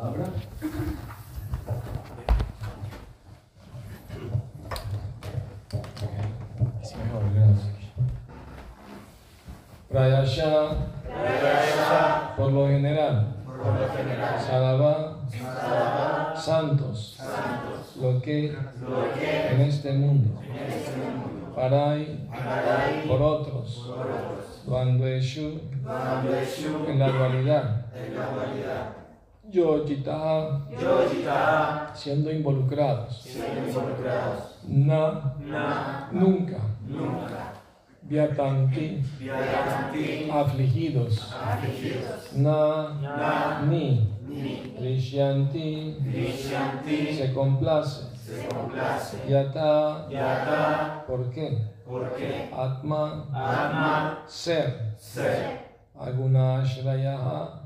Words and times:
palabra. 0.00 0.24
Prayasha, 9.88 10.68
por 12.36 12.52
lo 12.52 12.68
general, 12.68 13.34
Sarava, 14.38 15.18
santos, 16.36 17.18
lo 18.00 18.22
que 18.22 18.56
en 19.50 19.60
este 19.62 19.92
mundo, 19.92 20.40
Parai, 21.54 22.28
por 23.08 23.20
otros, 23.20 23.92
Dvandveshu, 24.64 25.60
en 26.88 26.98
la 26.98 27.08
dualidad, 27.08 27.86
Yojita, 29.52 30.60
siendo 31.94 32.30
involucrados, 32.30 33.26
Na, 34.68 35.34
nunca, 36.12 36.58
Vyatanti, 38.02 39.02
afligidos, 40.32 41.34
Na, 42.36 43.60
ni, 43.66 44.08
Rishyanti, 44.80 45.96
se 47.16 47.32
complace, 47.34 48.06
Yata, 49.28 50.06
¿por 51.06 51.30
qué? 51.30 51.58
Atma, 52.56 53.26
ser, 54.26 55.69
Aguna 56.00 56.64
Shrayaha, 56.64 57.60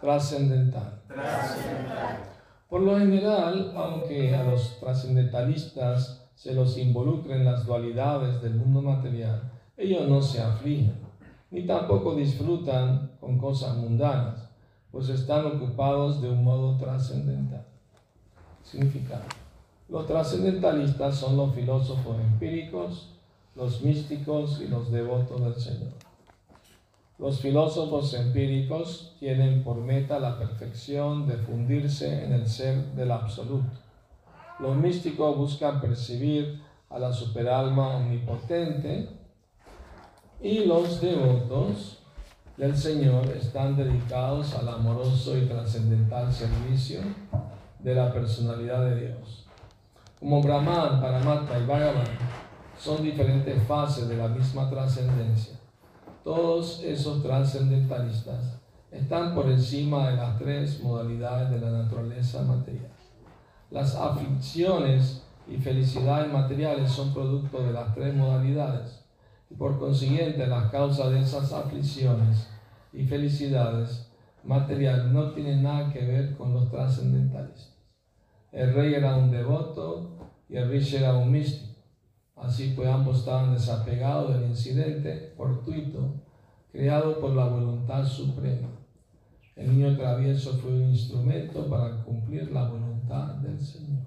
trascendental. 0.00 1.02
Por 2.70 2.80
lo 2.80 2.98
general, 2.98 3.70
aunque 3.76 4.34
a 4.34 4.42
los 4.42 4.80
trascendentalistas 4.80 6.30
se 6.34 6.54
los 6.54 6.78
involucre 6.78 7.34
en 7.34 7.44
las 7.44 7.66
dualidades 7.66 8.40
del 8.40 8.54
mundo 8.54 8.80
material, 8.80 9.42
ellos 9.76 10.08
no 10.08 10.22
se 10.22 10.40
afligen, 10.40 10.94
ni 11.50 11.66
tampoco 11.66 12.14
disfrutan 12.14 13.10
con 13.20 13.36
cosas 13.36 13.76
mundanas, 13.76 14.48
pues 14.90 15.10
están 15.10 15.44
ocupados 15.44 16.22
de 16.22 16.30
un 16.30 16.44
modo 16.44 16.78
trascendental. 16.78 17.66
Significado. 18.62 19.24
Los 19.90 20.06
trascendentalistas 20.06 21.14
son 21.14 21.36
los 21.36 21.54
filósofos 21.54 22.18
empíricos, 22.18 23.10
los 23.54 23.82
místicos 23.82 24.62
y 24.62 24.68
los 24.68 24.90
devotos 24.90 25.38
del 25.42 25.56
Señor. 25.56 26.11
Los 27.22 27.38
filósofos 27.38 28.14
empíricos 28.14 29.14
tienen 29.20 29.62
por 29.62 29.76
meta 29.76 30.18
la 30.18 30.36
perfección 30.40 31.28
de 31.28 31.36
fundirse 31.36 32.24
en 32.24 32.32
el 32.32 32.48
ser 32.48 32.84
del 32.96 33.12
absoluto. 33.12 33.78
Los 34.58 34.74
místicos 34.74 35.36
buscan 35.36 35.80
percibir 35.80 36.60
a 36.90 36.98
la 36.98 37.12
superalma 37.12 37.94
omnipotente 37.98 39.08
y 40.40 40.64
los 40.64 41.00
devotos 41.00 42.00
del 42.56 42.76
Señor 42.76 43.28
están 43.28 43.76
dedicados 43.76 44.54
al 44.54 44.68
amoroso 44.68 45.38
y 45.38 45.42
trascendental 45.42 46.32
servicio 46.32 47.02
de 47.78 47.94
la 47.94 48.12
personalidad 48.12 48.84
de 48.84 49.06
Dios. 49.06 49.46
Como 50.18 50.42
Brahman, 50.42 51.00
Paramatma 51.00 51.56
y 51.56 51.66
Bhagavan 51.66 52.18
son 52.76 53.00
diferentes 53.04 53.62
fases 53.62 54.08
de 54.08 54.16
la 54.16 54.26
misma 54.26 54.68
trascendencia 54.68 55.61
todos 56.24 56.82
esos 56.84 57.22
trascendentalistas 57.22 58.60
están 58.90 59.34
por 59.34 59.50
encima 59.50 60.10
de 60.10 60.16
las 60.16 60.38
tres 60.38 60.82
modalidades 60.82 61.50
de 61.50 61.60
la 61.60 61.70
naturaleza 61.70 62.42
material. 62.42 62.92
Las 63.70 63.94
aflicciones 63.94 65.24
y 65.48 65.56
felicidades 65.56 66.32
materiales 66.32 66.90
son 66.90 67.12
producto 67.12 67.62
de 67.62 67.72
las 67.72 67.94
tres 67.94 68.14
modalidades 68.14 69.04
y 69.50 69.54
por 69.54 69.78
consiguiente 69.78 70.46
las 70.46 70.70
causas 70.70 71.10
de 71.10 71.20
esas 71.20 71.52
aflicciones 71.52 72.48
y 72.92 73.04
felicidades 73.04 74.10
materiales 74.44 75.06
no 75.06 75.32
tienen 75.32 75.62
nada 75.62 75.92
que 75.92 76.04
ver 76.04 76.36
con 76.36 76.52
los 76.52 76.70
trascendentalistas. 76.70 77.74
El 78.52 78.74
rey 78.74 78.94
era 78.94 79.16
un 79.16 79.30
devoto 79.30 80.18
y 80.48 80.56
el 80.56 80.68
rishi 80.68 80.96
era 80.96 81.14
un 81.14 81.32
místico. 81.32 81.71
Así 82.42 82.72
pues 82.74 82.88
ambos 82.88 83.20
estaban 83.20 83.54
desapegados 83.54 84.34
del 84.34 84.50
incidente 84.50 85.32
fortuito 85.36 86.14
creado 86.72 87.20
por 87.20 87.36
la 87.36 87.44
voluntad 87.44 88.04
suprema. 88.04 88.68
El 89.54 89.76
niño 89.76 89.96
travieso 89.96 90.54
fue 90.54 90.72
un 90.72 90.88
instrumento 90.90 91.68
para 91.68 92.02
cumplir 92.02 92.50
la 92.50 92.68
voluntad 92.68 93.34
del 93.36 93.60
Señor. 93.60 94.06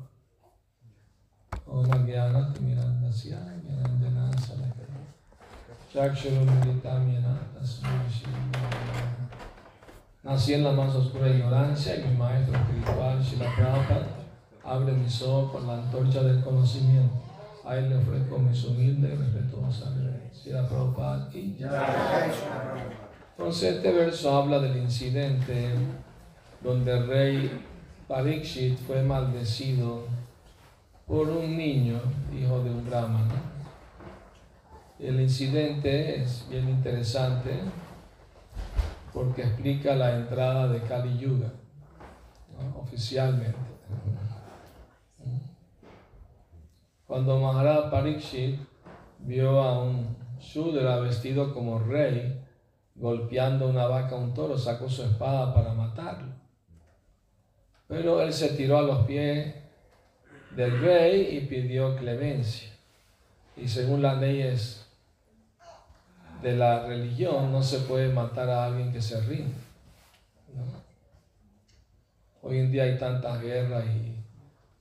Nací 10.23 10.53
en 10.55 10.63
la 10.63 10.71
más 10.71 10.93
oscura 10.93 11.29
ignorancia 11.29 11.99
y 11.99 12.09
mi 12.09 12.17
maestro 12.17 12.57
espiritual, 12.57 13.21
Shila 13.21 13.55
Prabhupada, 13.55 14.07
abre 14.63 14.93
mis 14.93 15.21
ojos 15.21 15.51
por 15.51 15.63
la 15.63 15.75
antorcha 15.75 16.23
del 16.23 16.43
conocimiento. 16.43 17.24
A 17.65 17.77
él 17.77 17.89
le 17.89 17.97
ofrezco 17.97 18.37
mis 18.37 18.63
humildes 18.63 19.13
y 19.13 19.15
respetuosas 19.15 19.89
Shila 20.33 20.67
Prabhupada 20.67 21.29
y 21.33 21.57
Entonces 23.37 23.75
este 23.75 23.91
verso 23.91 24.37
habla 24.37 24.59
del 24.59 24.77
incidente 24.77 25.69
donde 26.61 26.91
el 26.91 27.07
rey 27.07 27.61
Parikshit 28.07 28.77
fue 28.77 29.01
maldecido 29.01 30.03
por 31.07 31.27
un 31.27 31.57
niño, 31.57 31.99
hijo 32.31 32.63
de 32.63 32.69
un 32.69 32.85
brahmana. 32.85 33.41
El 34.99 35.19
incidente 35.19 36.21
es 36.21 36.47
bien 36.49 36.69
interesante 36.69 37.51
porque 39.11 39.41
explica 39.41 39.95
la 39.95 40.15
entrada 40.15 40.67
de 40.67 40.81
Kali 40.81 41.17
Yuga 41.17 41.51
oficialmente. 42.79 43.57
Cuando 47.07 47.39
Maharaj 47.39 47.91
Parikshit 47.91 48.59
vio 49.19 49.61
a 49.61 49.83
un 49.83 50.15
Shudra 50.39 50.99
vestido 50.99 51.53
como 51.53 51.79
rey, 51.79 52.41
golpeando 52.95 53.69
una 53.69 53.87
vaca 53.87 54.15
a 54.15 54.19
un 54.19 54.33
toro, 54.33 54.57
sacó 54.57 54.89
su 54.89 55.03
espada 55.03 55.53
para 55.53 55.73
matarlo. 55.73 56.33
Pero 57.87 58.21
él 58.21 58.33
se 58.33 58.49
tiró 58.49 58.77
a 58.79 58.81
los 58.81 59.05
pies 59.05 59.55
del 60.55 60.81
rey 60.81 61.37
y 61.37 61.45
pidió 61.47 61.95
clemencia. 61.95 62.69
Y 63.55 63.67
según 63.67 64.01
las 64.01 64.19
leyes 64.19 64.85
de 66.41 66.55
la 66.55 66.85
religión, 66.85 67.51
no 67.51 67.61
se 67.61 67.79
puede 67.79 68.11
matar 68.11 68.49
a 68.49 68.65
alguien 68.65 68.91
que 68.91 69.01
se 69.01 69.21
rinde. 69.21 69.55
Hoy 72.41 72.59
en 72.59 72.71
día 72.71 72.83
hay 72.83 72.97
tantas 72.97 73.41
guerras 73.41 73.85
y 73.85 74.24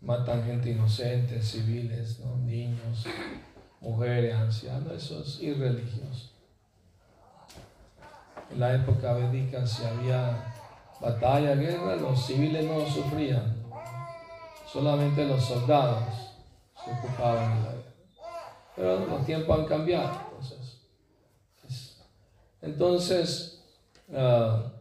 matan 0.05 0.45
gente 0.45 0.71
inocente, 0.71 1.41
civiles, 1.43 2.21
niños, 2.45 3.07
mujeres, 3.81 4.35
ancianos, 4.35 4.93
eso 4.93 5.23
es 5.23 5.41
irreligioso. 5.41 6.31
En 8.51 8.61
la 8.61 8.75
época 8.75 9.15
védica, 9.15 9.67
si 9.67 9.85
había 9.85 10.55
batalla, 11.01 11.55
guerra, 11.55 11.97
los 11.97 12.27
civiles 12.27 12.65
no 12.67 12.87
sufrían, 12.87 13.65
solamente 14.71 15.27
los 15.27 15.43
soldados 15.43 16.35
se 16.85 16.91
ocupaban 16.91 17.57
de 17.57 17.63
la 17.63 17.73
guerra. 17.73 17.95
Pero 18.77 19.07
los 19.07 19.25
tiempos 19.25 19.59
han 19.59 19.67
cambiado, 19.67 20.21
entonces. 20.27 20.81
Entonces, 22.61 23.63
uh, 24.09 24.74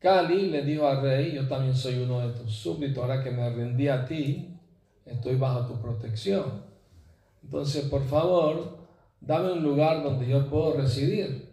Cali 0.00 0.50
le 0.50 0.62
dijo 0.62 0.88
al 0.88 1.02
rey, 1.02 1.32
yo 1.32 1.46
también 1.46 1.76
soy 1.76 2.02
uno 2.02 2.26
de 2.26 2.32
tus 2.32 2.54
súbditos, 2.54 3.02
ahora 3.02 3.22
que 3.22 3.30
me 3.30 3.50
rendí 3.50 3.86
a 3.86 4.06
ti, 4.06 4.56
estoy 5.04 5.36
bajo 5.36 5.66
tu 5.66 5.78
protección. 5.80 6.62
Entonces, 7.44 7.84
por 7.84 8.02
favor, 8.06 8.78
dame 9.20 9.52
un 9.52 9.62
lugar 9.62 10.02
donde 10.02 10.26
yo 10.26 10.48
puedo 10.48 10.74
residir. 10.74 11.50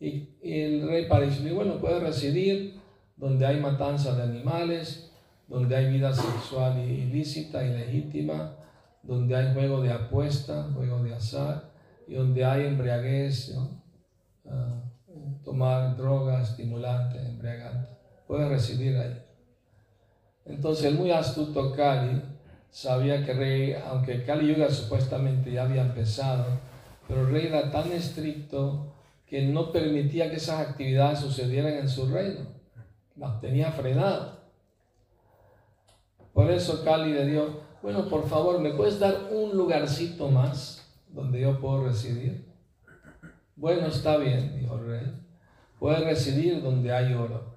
Y, 0.00 0.30
el 0.42 0.88
rey 0.88 1.06
dijo, 1.44 1.54
bueno, 1.54 1.78
puede 1.78 2.00
residir 2.00 2.80
donde 3.16 3.46
hay 3.46 3.60
matanza 3.60 4.16
de 4.16 4.24
animales, 4.24 5.12
donde 5.46 5.76
hay 5.76 5.92
vida 5.92 6.12
sexual 6.12 6.76
ilícita, 6.80 7.64
ilegítima, 7.64 8.56
donde 9.04 9.36
hay 9.36 9.54
juego 9.54 9.80
de 9.80 9.92
apuesta, 9.92 10.68
juego 10.74 11.04
de 11.04 11.14
azar, 11.14 11.70
y 12.08 12.14
donde 12.14 12.44
hay 12.44 12.66
embriaguez, 12.66 13.56
ah, 14.48 14.82
tomar 15.44 15.96
drogas, 15.96 16.50
estimulantes, 16.50 17.24
embriagantes. 17.24 17.96
Puede 18.26 18.48
residir 18.48 18.96
ahí. 18.96 19.22
Entonces 20.44 20.86
el 20.86 20.94
muy 20.94 21.10
astuto 21.10 21.72
Cali 21.72 22.22
sabía 22.70 23.24
que 23.24 23.32
rey, 23.32 23.76
aunque 23.86 24.24
Kali 24.24 24.52
Yuga 24.52 24.70
supuestamente 24.70 25.52
ya 25.52 25.64
había 25.64 25.82
empezado, 25.82 26.46
pero 27.06 27.26
rey 27.26 27.46
era 27.46 27.70
tan 27.70 27.92
estricto 27.92 28.94
que 29.26 29.46
no 29.46 29.72
permitía 29.72 30.30
que 30.30 30.36
esas 30.36 30.60
actividades 30.60 31.20
sucedieran 31.20 31.74
en 31.74 31.88
su 31.88 32.06
reino. 32.06 32.46
Las 33.16 33.40
tenía 33.40 33.70
frenadas. 33.72 34.38
Por 36.32 36.50
eso 36.50 36.82
Cali 36.84 37.12
le 37.12 37.26
dijo, 37.26 37.60
bueno, 37.82 38.08
por 38.08 38.28
favor, 38.28 38.58
¿me 38.60 38.72
puedes 38.72 38.98
dar 38.98 39.28
un 39.30 39.56
lugarcito 39.56 40.28
más 40.28 40.82
donde 41.08 41.40
yo 41.40 41.60
puedo 41.60 41.84
residir? 41.84 42.51
Bueno, 43.56 43.86
está 43.86 44.16
bien, 44.16 44.58
dijo 44.58 44.76
el 44.76 44.86
rey. 44.86 45.22
Puedes 45.78 46.04
residir 46.04 46.62
donde 46.62 46.92
hay 46.92 47.12
oro. 47.12 47.54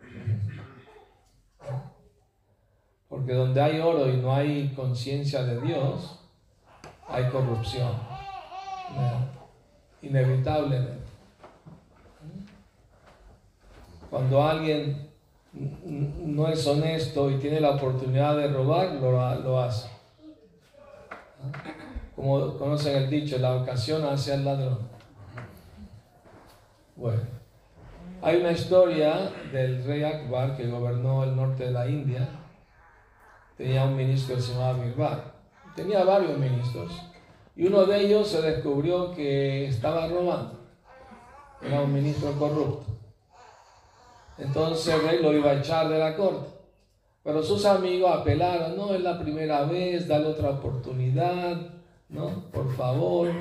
Porque 3.08 3.34
donde 3.34 3.62
hay 3.62 3.80
oro 3.80 4.10
y 4.10 4.18
no 4.18 4.36
hay 4.36 4.74
conciencia 4.76 5.44
de 5.44 5.62
Dios, 5.62 6.20
hay 7.08 7.30
corrupción. 7.30 7.94
Inevitablemente. 10.02 11.06
Cuando 14.10 14.44
alguien 14.44 15.10
no 15.54 16.48
es 16.48 16.66
honesto 16.68 17.32
y 17.32 17.38
tiene 17.38 17.60
la 17.60 17.72
oportunidad 17.72 18.38
de 18.38 18.48
robar, 18.48 18.96
lo, 18.96 19.60
hace. 19.62 19.90
Como 22.16 22.58
conocen 22.58 23.04
el 23.04 23.10
dicho, 23.10 23.38
la 23.38 23.56
ocasión 23.56 24.04
hacia 24.04 24.36
el 24.36 24.46
ladrón. 24.46 24.95
Bueno, 26.96 27.24
hay 28.22 28.38
una 28.38 28.54
historia 28.54 29.30
del 29.52 29.84
rey 29.84 30.04
Akbar 30.04 30.56
que 30.56 30.68
gobernó 30.68 31.26
el 31.26 31.36
norte 31.36 31.66
de 31.66 31.72
la 31.72 31.90
India. 31.90 32.26
Tenía 33.58 33.84
un 33.84 33.98
ministro 33.98 34.36
que 34.36 34.42
se 34.42 34.54
llamaba 34.54 34.82
Birbal. 34.82 35.24
Tenía 35.76 36.06
varios 36.06 36.38
ministros. 36.38 36.94
Y 37.58 37.68
uno 37.68 37.86
de 37.86 38.00
ellos 38.00 38.30
se 38.30 38.42
descubrió 38.42 39.14
que 39.14 39.68
estaba 39.68 40.08
robando. 40.08 40.58
Era 41.62 41.82
un 41.82 41.94
ministro 41.94 42.32
corrupto. 42.40 42.86
Entonces 44.38 44.94
el 44.94 45.02
rey 45.06 45.22
lo 45.22 45.34
iba 45.34 45.52
a 45.52 45.60
echar 45.60 45.90
de 45.90 46.00
la 46.00 46.16
corte. 46.16 46.50
Pero 47.24 47.44
sus 47.44 47.66
amigos 47.66 48.10
apelaron, 48.10 48.78
no, 48.78 48.94
es 48.94 49.02
la 49.02 49.20
primera 49.20 49.64
vez, 49.64 50.08
dale 50.08 50.28
otra 50.28 50.52
oportunidad, 50.52 51.58
¿no? 52.08 52.50
Por 52.52 52.74
favor, 52.74 53.32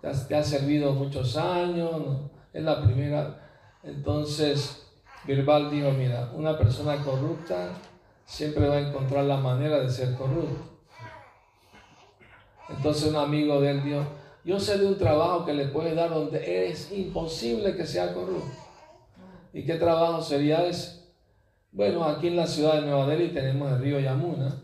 te 0.00 0.36
ha 0.36 0.42
servido 0.42 0.92
muchos 0.92 1.36
años, 1.36 2.30
es 2.52 2.62
la 2.62 2.82
primera. 2.82 3.50
Entonces 3.82 4.86
Birbal 5.24 5.70
dijo, 5.70 5.90
mira, 5.90 6.30
una 6.34 6.56
persona 6.56 6.96
corrupta 7.02 7.70
siempre 8.24 8.68
va 8.68 8.76
a 8.76 8.88
encontrar 8.88 9.24
la 9.24 9.36
manera 9.36 9.80
de 9.80 9.90
ser 9.90 10.14
corrupto. 10.14 10.78
Entonces 12.68 13.10
un 13.10 13.16
amigo 13.16 13.60
de 13.60 13.70
él 13.70 13.84
dijo, 13.84 14.02
yo 14.44 14.58
sé 14.58 14.78
de 14.78 14.86
un 14.86 14.98
trabajo 14.98 15.44
que 15.44 15.54
le 15.54 15.68
puede 15.68 15.94
dar 15.94 16.10
donde 16.10 16.70
es 16.70 16.92
imposible 16.92 17.76
que 17.76 17.86
sea 17.86 18.14
corrupto. 18.14 18.56
¿Y 19.52 19.64
qué 19.64 19.74
trabajo 19.74 20.22
sería 20.22 20.66
ese? 20.66 20.98
Bueno, 21.72 22.04
aquí 22.04 22.28
en 22.28 22.36
la 22.36 22.46
ciudad 22.46 22.74
de 22.74 22.82
Nueva 22.82 23.06
Delhi 23.06 23.28
tenemos 23.28 23.70
el 23.72 23.80
río 23.80 24.00
Yamuna. 24.00 24.62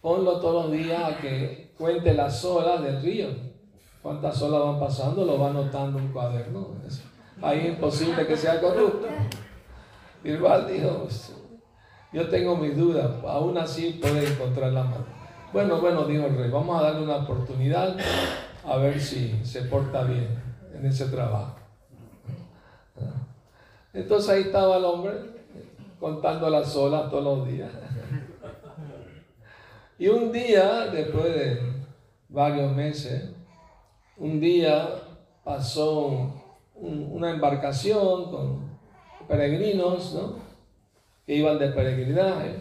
Ponlo 0.00 0.40
todos 0.40 0.66
los 0.66 0.72
días 0.72 1.02
a 1.02 1.18
que 1.18 1.72
cuente 1.78 2.14
las 2.14 2.44
olas 2.44 2.82
del 2.82 3.02
río. 3.02 3.28
Cuántas 4.04 4.42
olas 4.42 4.60
van 4.60 4.78
pasando, 4.78 5.24
lo 5.24 5.38
va 5.38 5.48
anotando 5.48 5.98
un 5.98 6.08
cuaderno. 6.08 6.74
Ahí 7.40 7.60
es 7.60 7.68
imposible 7.68 8.26
que 8.26 8.36
sea 8.36 8.60
corrupto. 8.60 9.06
Birbal 10.22 10.68
dijo, 10.68 11.04
pues, 11.04 11.32
yo 12.12 12.28
tengo 12.28 12.54
mis 12.54 12.76
dudas, 12.76 13.10
aún 13.26 13.56
así 13.56 13.98
puede 14.02 14.30
encontrar 14.30 14.72
la 14.72 14.84
mano. 14.84 15.06
Bueno, 15.54 15.80
bueno, 15.80 16.04
dijo 16.04 16.26
el 16.26 16.36
rey, 16.36 16.50
vamos 16.50 16.78
a 16.78 16.82
darle 16.82 17.02
una 17.02 17.16
oportunidad 17.16 17.96
a 18.66 18.76
ver 18.76 19.00
si 19.00 19.42
se 19.42 19.62
porta 19.62 20.02
bien 20.02 20.38
en 20.74 20.84
ese 20.84 21.06
trabajo. 21.06 21.56
Entonces 23.94 24.28
ahí 24.28 24.42
estaba 24.42 24.76
el 24.76 24.84
hombre 24.84 25.14
contando 25.98 26.50
las 26.50 26.76
olas 26.76 27.10
todos 27.10 27.24
los 27.24 27.48
días. 27.48 27.70
Y 29.98 30.08
un 30.08 30.30
día, 30.30 30.88
después 30.88 31.24
de 31.24 31.72
varios 32.28 32.70
meses, 32.70 33.33
un 34.16 34.40
día 34.40 34.88
pasó 35.42 36.32
una 36.74 37.30
embarcación 37.30 38.30
con 38.30 38.78
peregrinos, 39.28 40.14
¿no? 40.14 40.36
Que 41.26 41.36
iban 41.36 41.58
de 41.58 41.68
peregrinaje 41.68 42.56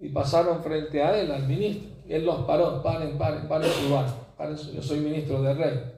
y 0.00 0.08
pasaron 0.10 0.62
frente 0.62 1.02
a 1.02 1.18
él, 1.18 1.30
al 1.30 1.46
ministro. 1.46 1.88
Él 2.08 2.24
los 2.24 2.44
paró, 2.44 2.82
paren, 2.82 3.18
paren, 3.18 3.48
paren 3.48 3.70
su 3.70 3.92
barco. 3.92 4.26
yo 4.72 4.82
soy 4.82 5.00
ministro 5.00 5.42
del 5.42 5.58
rey. 5.58 5.92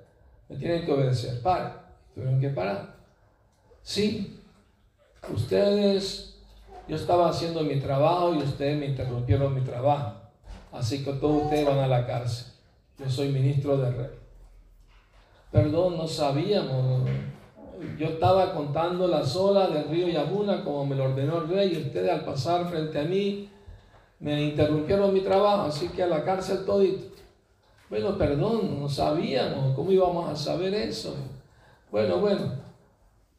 Me 0.48 0.56
tienen 0.56 0.84
que 0.84 0.92
obedecer, 0.92 1.40
paren. 1.42 1.72
Tuvieron 2.14 2.40
que 2.40 2.50
parar. 2.50 2.96
Sí, 3.82 4.40
ustedes, 5.32 6.40
yo 6.88 6.96
estaba 6.96 7.28
haciendo 7.28 7.62
mi 7.62 7.76
trabajo 7.76 8.34
y 8.34 8.38
ustedes 8.38 8.78
me 8.78 8.86
interrumpieron 8.86 9.54
mi 9.54 9.60
trabajo. 9.60 10.14
Así 10.72 11.04
que 11.04 11.12
todos 11.14 11.44
ustedes 11.44 11.66
van 11.66 11.78
a 11.78 11.86
la 11.86 12.06
cárcel. 12.06 12.52
Yo 12.98 13.08
soy 13.08 13.28
ministro 13.28 13.76
de 13.76 13.90
rey. 13.90 14.19
Perdón, 15.50 15.96
no 15.96 16.06
sabíamos. 16.06 17.08
Yo 17.98 18.06
estaba 18.06 18.54
contando 18.54 19.08
las 19.08 19.34
olas 19.36 19.72
del 19.72 19.88
río 19.88 20.08
Yamuna 20.08 20.62
como 20.62 20.86
me 20.86 20.96
lo 20.96 21.04
ordenó 21.04 21.38
el 21.38 21.48
rey 21.48 21.72
y 21.74 21.86
ustedes 21.86 22.10
al 22.10 22.24
pasar 22.24 22.68
frente 22.68 22.98
a 22.98 23.04
mí 23.04 23.48
me 24.20 24.42
interrumpieron 24.42 25.14
mi 25.14 25.20
trabajo, 25.20 25.62
así 25.62 25.88
que 25.88 26.02
a 26.02 26.06
la 26.06 26.22
cárcel 26.22 26.64
todito. 26.66 27.16
Bueno, 27.88 28.16
perdón, 28.16 28.78
no 28.80 28.88
sabíamos. 28.88 29.74
¿Cómo 29.74 29.90
íbamos 29.90 30.30
a 30.30 30.36
saber 30.36 30.74
eso? 30.74 31.16
Bueno, 31.90 32.18
bueno, 32.18 32.52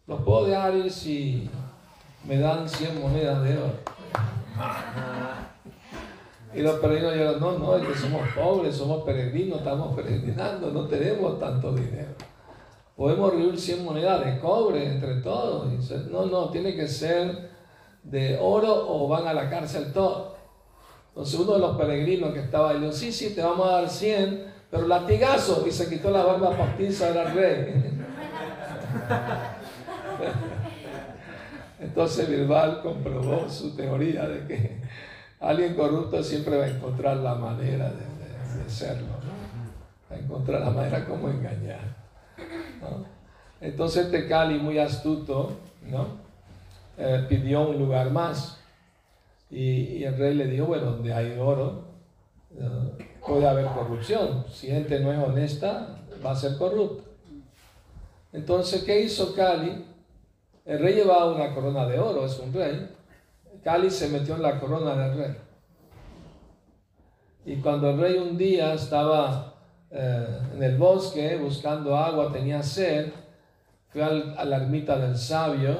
los 0.07 0.21
puedo 0.23 0.45
dejar 0.45 0.75
ir 0.75 0.91
si 0.91 1.49
me 2.25 2.37
dan 2.37 2.67
100 2.67 2.99
monedas 2.99 3.43
de 3.43 3.57
oro. 3.57 3.73
Y 6.53 6.61
los 6.61 6.79
peregrinos 6.79 7.13
dijeron, 7.13 7.39
no, 7.39 7.57
no, 7.57 7.77
es 7.77 7.87
que 7.87 7.95
somos 7.95 8.21
pobres, 8.35 8.75
somos 8.75 9.03
peregrinos, 9.03 9.59
estamos 9.59 9.95
peregrinando, 9.95 10.71
no 10.71 10.85
tenemos 10.85 11.39
tanto 11.39 11.73
dinero. 11.73 12.09
Podemos 12.95 13.31
reunir 13.31 13.59
100 13.59 13.85
monedas 13.85 14.25
de 14.25 14.39
cobre 14.39 14.85
entre 14.85 15.15
todos. 15.15 15.67
no, 16.11 16.25
no, 16.25 16.49
tiene 16.49 16.75
que 16.75 16.87
ser 16.87 17.49
de 18.03 18.37
oro 18.41 18.85
o 18.89 19.07
van 19.07 19.27
a 19.27 19.33
la 19.33 19.49
cárcel 19.49 19.93
todos. 19.93 20.33
Entonces 21.09 21.39
uno 21.39 21.53
de 21.53 21.59
los 21.59 21.77
peregrinos 21.77 22.33
que 22.33 22.39
estaba 22.41 22.71
ahí 22.71 22.79
dijo, 22.79 22.91
sí, 22.91 23.11
sí, 23.11 23.33
te 23.35 23.41
vamos 23.41 23.67
a 23.67 23.81
dar 23.81 23.89
100, 23.89 24.45
pero 24.69 24.87
latigazo. 24.87 25.65
Y 25.67 25.71
se 25.71 25.89
quitó 25.89 26.09
la 26.11 26.23
barba 26.23 26.55
postiza, 26.55 27.09
era 27.09 27.25
rey. 27.33 27.73
Entonces 31.79 32.29
Bilbao 32.29 32.81
comprobó 32.81 33.49
su 33.49 33.75
teoría 33.75 34.27
de 34.27 34.47
que 34.47 34.81
alguien 35.41 35.73
corrupto 35.73 36.23
siempre 36.23 36.57
va 36.57 36.65
a 36.65 36.69
encontrar 36.69 37.17
la 37.17 37.35
manera 37.35 37.89
de, 37.91 38.69
serlo, 38.69 39.07
va 40.09 40.15
a 40.15 40.19
encontrar 40.19 40.61
la 40.61 40.69
manera 40.69 41.03
como 41.05 41.29
engañar. 41.29 41.97
Entonces 43.59 44.05
este 44.05 44.27
Cali, 44.27 44.59
muy 44.59 44.77
astuto, 44.77 45.51
¿no? 45.89 46.21
Eh, 46.97 47.25
pidió 47.27 47.67
un 47.67 47.79
lugar 47.79 48.11
más 48.11 48.59
y, 49.49 50.03
el 50.03 50.17
rey 50.17 50.35
le 50.35 50.45
dijo, 50.45 50.67
bueno, 50.67 50.91
donde 50.91 51.13
hay 51.13 51.37
oro 51.37 51.91
puede 53.25 53.47
haber 53.47 53.65
corrupción, 53.65 54.45
si 54.51 54.67
gente 54.67 54.99
no 54.99 55.11
es 55.11 55.19
honesta 55.19 55.97
va 56.23 56.31
a 56.31 56.35
ser 56.35 56.57
corrupta. 56.57 57.03
Entonces, 58.33 58.83
¿qué 58.83 59.01
hizo 59.01 59.33
Cali? 59.35 59.85
El 60.65 60.79
rey 60.79 60.95
llevaba 60.95 61.33
una 61.33 61.53
corona 61.53 61.85
de 61.85 61.99
oro, 61.99 62.25
es 62.25 62.39
un 62.39 62.53
rey. 62.53 62.89
Cali 63.63 63.89
se 63.89 64.09
metió 64.09 64.35
en 64.35 64.41
la 64.41 64.59
corona 64.59 64.95
del 64.95 65.17
rey. 65.17 65.37
Y 67.45 67.55
cuando 67.57 67.89
el 67.89 67.99
rey 67.99 68.17
un 68.17 68.37
día 68.37 68.73
estaba 68.73 69.55
eh, 69.89 70.39
en 70.53 70.63
el 70.63 70.77
bosque 70.77 71.37
buscando 71.37 71.95
agua, 71.95 72.31
tenía 72.31 72.61
sed, 72.61 73.11
fue 73.89 74.03
a 74.03 74.45
la 74.45 74.57
ermita 74.57 74.97
del 74.97 75.17
sabio 75.17 75.75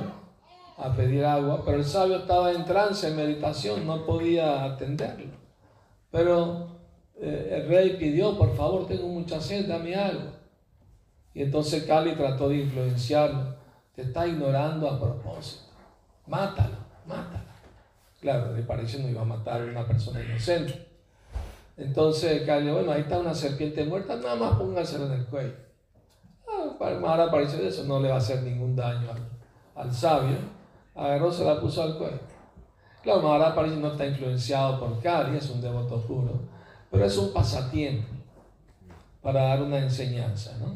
a 0.78 0.92
pedir 0.94 1.24
agua, 1.24 1.62
pero 1.64 1.78
el 1.78 1.86
sabio 1.86 2.18
estaba 2.18 2.52
en 2.52 2.66
trance, 2.66 3.08
en 3.08 3.16
meditación, 3.16 3.86
no 3.86 4.06
podía 4.06 4.64
atenderlo. 4.64 5.32
Pero 6.10 6.68
eh, 7.16 7.62
el 7.62 7.68
rey 7.68 7.98
pidió, 7.98 8.38
por 8.38 8.56
favor, 8.56 8.88
tengo 8.88 9.08
mucha 9.08 9.40
sed, 9.40 9.68
dame 9.68 9.96
agua. 9.96 10.34
Y 11.34 11.44
entonces 11.44 11.84
Cali 11.84 12.16
trató 12.16 12.50
de 12.50 12.58
influenciarlo 12.58 13.62
te 13.96 14.04
está 14.04 14.28
ignorando 14.28 14.90
a 14.90 15.00
propósito. 15.00 15.64
Mátalo, 16.28 16.78
mátalo. 17.06 17.41
Claro, 18.22 18.54
le 18.54 18.62
pareció 18.62 19.00
no 19.00 19.10
iba 19.10 19.24
a 19.24 19.26
matar 19.26 19.62
a 19.62 19.66
una 19.66 19.86
persona 19.86 20.24
inocente. 20.24 20.88
Entonces, 21.76 22.44
Cali, 22.46 22.70
bueno, 22.70 22.92
ahí 22.92 23.02
está 23.02 23.18
una 23.18 23.34
serpiente 23.34 23.84
muerta, 23.84 24.16
nada 24.18 24.36
más 24.36 24.58
póngaselo 24.58 25.08
en 25.08 25.14
el 25.14 25.26
cuello. 25.26 25.56
Ah, 26.48 27.30
pareció 27.32 27.60
eso, 27.60 27.84
no 27.86 28.00
le 28.00 28.10
va 28.10 28.16
a 28.16 28.18
hacer 28.20 28.44
ningún 28.44 28.76
daño 28.76 29.10
al, 29.76 29.92
sabio. 29.92 30.38
Agarró, 30.94 31.32
se 31.32 31.44
la 31.44 31.60
puso 31.60 31.82
al 31.82 31.98
cuello. 31.98 32.20
Claro, 33.02 33.24
Mahara 33.24 33.56
parece 33.56 33.78
no 33.78 33.88
está 33.94 34.06
influenciado 34.06 34.80
por 34.80 35.02
Cali, 35.02 35.38
es 35.38 35.50
un 35.50 35.60
devoto 35.60 36.00
puro, 36.02 36.42
pero 36.92 37.04
es 37.04 37.18
un 37.18 37.34
pasatiempo 37.34 38.08
para 39.24 39.42
dar 39.42 39.64
una 39.64 39.80
enseñanza, 39.80 40.56
¿no? 40.60 40.76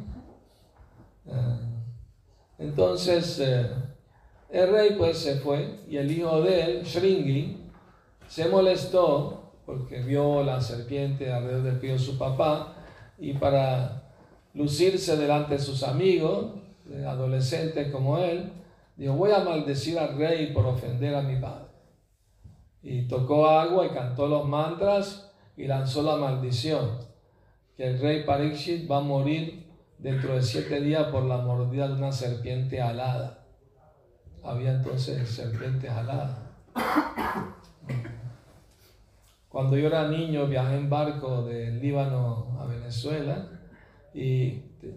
Ah, 1.31 1.59
Entonces, 2.57 3.39
eh, 3.39 3.69
el 4.49 4.71
rey 4.71 4.95
pues 4.97 5.17
se 5.17 5.35
fue 5.37 5.79
y 5.89 5.97
el 5.97 6.11
hijo 6.11 6.41
de 6.41 6.61
él, 6.61 6.83
Shringi, 6.83 7.57
se 8.27 8.47
molestó 8.47 9.51
porque 9.65 10.01
vio 10.01 10.43
la 10.43 10.61
serpiente 10.61 11.31
alrededor 11.31 11.63
del 11.63 11.79
pie 11.79 11.93
de 11.93 11.99
su 11.99 12.17
papá 12.17 12.75
y 13.17 13.33
para 13.33 14.03
lucirse 14.53 15.17
delante 15.17 15.55
de 15.55 15.59
sus 15.59 15.83
amigos, 15.83 16.53
adolescentes 17.05 17.91
como 17.91 18.17
él, 18.17 18.51
dijo, 18.95 19.13
voy 19.13 19.31
a 19.31 19.39
maldecir 19.39 19.97
al 19.97 20.17
rey 20.17 20.53
por 20.53 20.65
ofender 20.65 21.15
a 21.15 21.21
mi 21.21 21.39
padre. 21.39 21.65
Y 22.83 23.07
tocó 23.07 23.47
agua 23.47 23.87
y 23.87 23.89
cantó 23.89 24.27
los 24.27 24.47
mantras 24.47 25.31
y 25.57 25.65
lanzó 25.65 26.03
la 26.03 26.17
maldición, 26.17 26.91
que 27.75 27.87
el 27.87 27.99
rey 27.99 28.23
Parikshit 28.23 28.89
va 28.89 28.97
a 28.97 29.01
morir 29.01 29.65
dentro 29.97 30.35
de 30.35 30.41
siete 30.41 30.81
días 30.81 31.07
por 31.07 31.23
la 31.23 31.37
mordida 31.37 31.87
de 31.87 31.95
una 31.95 32.11
serpiente 32.11 32.81
alada. 32.81 33.44
Había 34.45 34.73
entonces 34.73 35.27
serpientes 35.29 35.89
aladas. 35.89 36.37
Cuando 39.49 39.77
yo 39.77 39.87
era 39.87 40.09
niño 40.09 40.47
viajé 40.47 40.75
en 40.75 40.89
barco 40.89 41.43
del 41.43 41.79
Líbano 41.79 42.57
a 42.59 42.65
Venezuela 42.65 43.47
y 44.13 44.51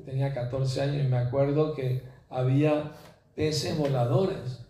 tenía 0.04 0.34
14 0.34 0.82
años 0.82 1.04
y 1.04 1.08
me 1.08 1.18
acuerdo 1.18 1.74
que 1.74 2.02
había 2.28 2.92
peces 3.34 3.78
voladores. 3.78 4.66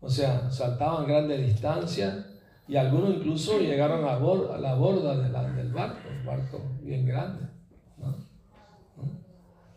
O 0.00 0.08
sea, 0.08 0.50
saltaban 0.50 1.06
grandes 1.06 1.44
distancias 1.44 2.26
y 2.68 2.76
algunos 2.76 3.14
incluso 3.16 3.58
llegaron 3.58 4.04
a, 4.04 4.14
a 4.14 4.58
la 4.58 4.74
borda 4.74 5.16
del 5.16 5.72
barco, 5.72 6.08
un 6.08 6.24
barco 6.24 6.60
bien 6.80 7.04
grande. 7.04 7.48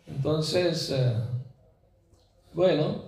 Entonces, 0.06 0.90
eh, 0.90 1.14
bueno, 2.54 3.07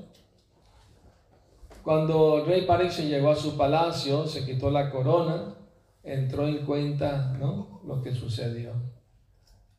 cuando 1.82 2.44
rey 2.44 2.66
París 2.66 2.98
llegó 2.98 3.30
a 3.30 3.36
su 3.36 3.56
palacio, 3.56 4.26
se 4.26 4.44
quitó 4.44 4.70
la 4.70 4.90
corona, 4.90 5.54
entró 6.02 6.46
en 6.46 6.64
cuenta 6.64 7.36
¿no? 7.38 7.80
lo 7.84 8.02
que 8.02 8.14
sucedió. 8.14 8.72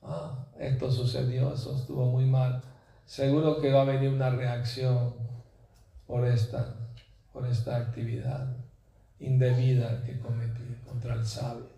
Ah, 0.01 0.45
esto 0.59 0.91
sucedió, 0.91 1.53
eso 1.53 1.75
estuvo 1.75 2.05
muy 2.05 2.25
mal. 2.25 2.61
Seguro 3.05 3.59
que 3.59 3.71
va 3.71 3.81
a 3.81 3.85
venir 3.85 4.09
una 4.09 4.29
reacción 4.29 5.13
por 6.07 6.25
esta, 6.25 6.75
por 7.31 7.45
esta 7.45 7.77
actividad 7.77 8.47
indebida 9.19 10.03
que 10.03 10.19
cometí 10.19 10.75
contra 10.87 11.13
el 11.13 11.25
sabio. 11.25 11.69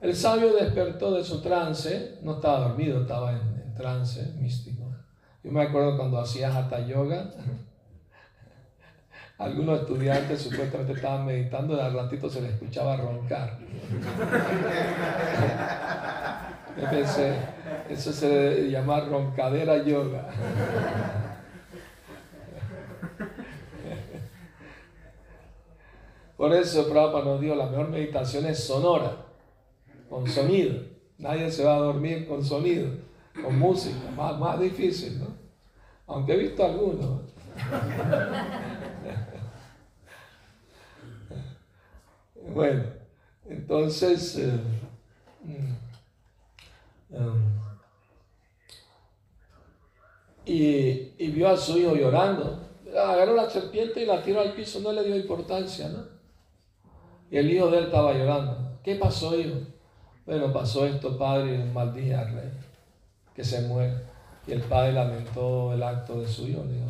El 0.00 0.14
sabio 0.14 0.52
despertó 0.54 1.12
de 1.12 1.24
su 1.24 1.40
trance, 1.40 2.18
no 2.22 2.34
estaba 2.34 2.68
dormido, 2.68 3.02
estaba 3.02 3.32
en, 3.32 3.62
en 3.64 3.74
trance 3.74 4.34
místico. 4.38 4.84
Yo 5.42 5.52
me 5.52 5.62
acuerdo 5.62 5.96
cuando 5.96 6.18
hacía 6.18 6.54
hatha 6.54 6.80
yoga, 6.80 7.30
algunos 9.38 9.80
estudiantes 9.80 10.42
supuestamente 10.42 10.92
estaban 10.92 11.26
meditando 11.26 11.76
y 11.76 11.80
al 11.80 11.92
ratito 11.92 12.30
se 12.30 12.40
les 12.40 12.52
escuchaba 12.52 12.96
roncar. 12.96 13.58
Yo 16.80 16.90
pensé, 16.90 17.36
eso 17.88 18.12
se 18.12 18.28
debe 18.28 18.70
llamar 18.70 19.08
roncadera 19.08 19.82
yoga. 19.84 20.28
Por 26.36 26.52
eso 26.52 26.88
Prabhupada 26.88 27.24
nos 27.24 27.40
dijo, 27.40 27.54
la 27.54 27.66
mejor 27.66 27.88
meditación 27.88 28.44
es 28.46 28.64
sonora, 28.64 29.16
con 30.10 30.26
sonido. 30.26 30.82
Nadie 31.16 31.50
se 31.50 31.64
va 31.64 31.76
a 31.76 31.78
dormir 31.78 32.26
con 32.26 32.44
sonido, 32.44 32.88
con 33.40 33.56
música, 33.58 34.10
más, 34.16 34.38
más 34.38 34.58
difícil, 34.58 35.20
¿no? 35.20 35.28
Aunque 36.06 36.34
he 36.34 36.36
visto 36.36 36.64
algunos. 36.64 37.20
Bueno, 42.54 42.84
entonces, 43.48 44.38
eh, 44.38 44.60
mm, 45.42 47.16
um, 47.16 47.42
y, 50.46 51.14
y, 51.18 51.28
vio 51.32 51.48
a 51.48 51.56
su 51.56 51.76
hijo 51.76 51.96
llorando. 51.96 52.60
Agarró 52.96 53.34
la 53.34 53.50
serpiente 53.50 54.02
y 54.02 54.06
la 54.06 54.22
tiró 54.22 54.40
al 54.40 54.52
piso, 54.52 54.78
no 54.78 54.92
le 54.92 55.02
dio 55.02 55.16
importancia, 55.16 55.88
¿no? 55.88 56.04
Y 57.28 57.38
el 57.38 57.50
hijo 57.50 57.68
de 57.70 57.78
él 57.78 57.84
estaba 57.86 58.12
llorando. 58.12 58.78
¿Qué 58.84 58.94
pasó, 58.94 59.36
hijo? 59.36 59.56
Bueno, 60.24 60.52
pasó 60.52 60.86
esto, 60.86 61.18
padre, 61.18 61.56
y 61.56 61.72
maldije 61.72 62.14
al 62.14 62.34
rey, 62.34 62.52
que 63.34 63.42
se 63.42 63.62
muere. 63.62 63.94
Y 64.46 64.52
el 64.52 64.62
padre 64.62 64.92
lamentó 64.92 65.72
el 65.72 65.82
acto 65.82 66.20
de 66.20 66.28
su 66.28 66.46
hijo. 66.46 66.62
Dijo, 66.62 66.86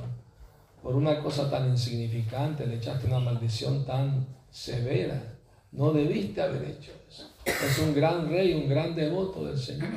por 0.83 0.94
una 0.94 1.23
cosa 1.23 1.49
tan 1.50 1.71
insignificante 1.71 2.66
le 2.66 2.76
echaste 2.76 3.06
una 3.06 3.21
maldición 3.21 3.87
tan 3.87 4.26
severa. 4.50 5.34
No 5.75 5.93
debiste 5.93 6.40
haber 6.40 6.64
hecho 6.64 6.93
eso. 7.09 7.28
Es 7.45 7.78
un 7.81 7.95
gran 7.95 8.28
rey, 8.28 8.54
un 8.54 8.69
gran 8.69 8.95
devoto 8.95 9.45
del 9.45 9.59
Señor. 9.59 9.90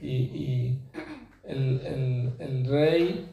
Y, 0.00 0.78
el, 1.44 2.64
rey 2.66 3.30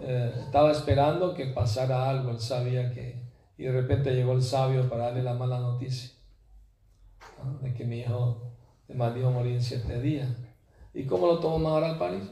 eh, 0.00 0.32
estaba 0.38 0.72
esperando 0.72 1.34
que 1.34 1.46
pasara 1.46 2.08
algo, 2.08 2.30
él 2.30 2.40
sabía 2.40 2.92
que... 2.92 3.16
Y 3.56 3.64
de 3.64 3.72
repente 3.72 4.14
llegó 4.14 4.34
el 4.34 4.42
sabio 4.42 4.88
para 4.88 5.06
darle 5.06 5.22
la 5.22 5.34
mala 5.34 5.58
noticia 5.58 6.10
de 7.62 7.74
que 7.74 7.84
mi 7.84 8.00
hijo 8.00 8.42
de 8.86 8.94
a 9.02 9.30
morir 9.30 9.54
en 9.54 9.62
siete 9.62 10.00
días. 10.00 10.28
¿Y 10.94 11.04
cómo 11.04 11.26
lo 11.26 11.40
tomó 11.40 11.58
Maharaj 11.58 11.98
París? 11.98 12.30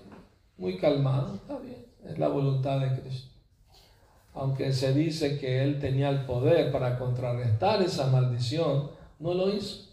Muy 0.57 0.78
calmado, 0.78 1.35
está 1.35 1.59
bien, 1.59 1.87
es 2.05 2.19
la 2.19 2.28
voluntad 2.28 2.81
de 2.81 3.00
Cristo 3.00 3.36
aunque 4.37 4.71
se 4.71 4.93
dice 4.93 5.38
que 5.38 5.64
él 5.64 5.81
tenía 5.81 6.11
el 6.11 6.26
poder 6.26 6.71
para 6.71 6.99
contrarrestar 6.99 7.81
esa 7.81 8.09
maldición, 8.09 8.90
no 9.19 9.33
lo 9.33 9.49
hizo. 9.49 9.87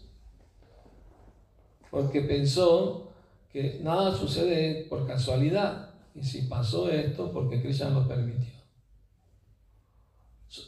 Porque 1.90 2.20
pensó 2.20 3.10
que 3.50 3.80
nada 3.82 4.14
sucede 4.14 4.84
por 4.84 5.06
casualidad. 5.06 5.94
Y 6.14 6.22
si 6.22 6.42
pasó 6.42 6.90
esto, 6.90 7.32
porque 7.32 7.62
Krishna 7.62 7.88
lo 7.88 8.06
permitió. 8.06 8.52